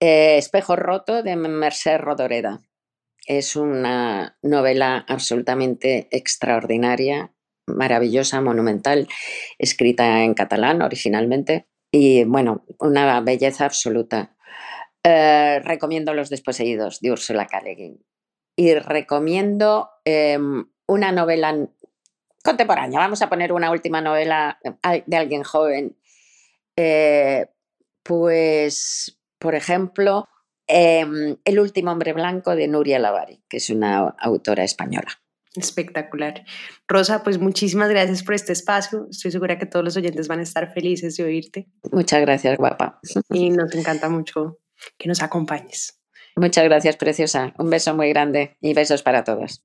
eh, 0.01 0.37
Espejo 0.37 0.77
Roto 0.77 1.23
de 1.23 1.37
Merced 1.37 1.99
Rodoreda. 1.99 2.61
Es 3.27 3.57
una 3.57 4.39
novela 4.43 5.05
absolutamente 5.09 6.09
extraordinaria, 6.11 7.33
maravillosa, 7.67 8.41
monumental, 8.41 9.09
escrita 9.59 10.23
en 10.23 10.35
catalán 10.35 10.83
originalmente 10.83 11.67
y 11.91 12.25
bueno, 12.25 12.65
una 12.79 13.21
belleza 13.21 13.65
absoluta. 13.65 14.37
Eh, 15.03 15.61
recomiendo 15.65 16.15
Los 16.15 16.31
desposeídos 16.31 17.01
de 17.01 17.13
Ursula 17.13 17.47
K. 17.47 17.63
y 18.57 18.75
recomiendo 18.75 19.91
em, 20.05 20.67
una 20.87 21.11
novela 21.11 21.57
contemporánea. 22.45 22.99
Vamos 22.99 23.23
a 23.23 23.29
poner 23.29 23.53
una 23.53 23.71
última 23.71 24.01
novela 24.01 24.59
eh, 24.63 25.05
de 25.07 25.17
alguien 25.17 25.43
joven. 25.43 25.97
pues 28.03 29.16
por 29.39 29.55
ejemplo, 29.55 30.29
em, 30.67 31.37
El 31.45 31.61
último 31.61 31.93
hombre 31.93 32.13
blanco 32.13 32.57
de 32.57 32.69
Nuria 32.69 32.99
Lavari, 32.99 33.43
que 33.49 33.59
es 33.59 33.71
una 33.71 34.15
autora 34.19 34.65
española. 34.65 35.09
Espectacular. 35.55 36.45
Rosa, 36.87 37.23
pues 37.23 37.39
muchísimas 37.39 37.89
gracias 37.89 38.23
por 38.23 38.35
este 38.35 38.53
espacio. 38.53 39.07
Estoy 39.11 39.31
segura 39.31 39.59
que 39.59 39.67
todos 39.67 39.85
los 39.85 39.97
oyentes 39.97 40.29
van 40.29 40.41
a 40.41 40.43
estar 40.43 40.73
felices 40.73 41.17
de 41.17 41.25
oírte. 41.25 41.69
Muchas 41.93 42.21
gracias, 42.21 42.59
guapa. 42.59 43.01
Y 43.31 43.51
nos 43.51 43.75
encanta 43.75 44.09
mucho 44.09 44.59
que 44.99 45.09
nos 45.09 45.23
acompañes. 45.23 46.01
Muchas 46.37 46.65
gracias, 46.65 46.97
preciosa. 46.97 47.55
Un 47.59 47.71
beso 47.71 47.95
muy 47.95 48.11
grande 48.11 48.57
y 48.61 48.75
besos 48.75 49.03
para 49.03 49.25
todos. 49.25 49.65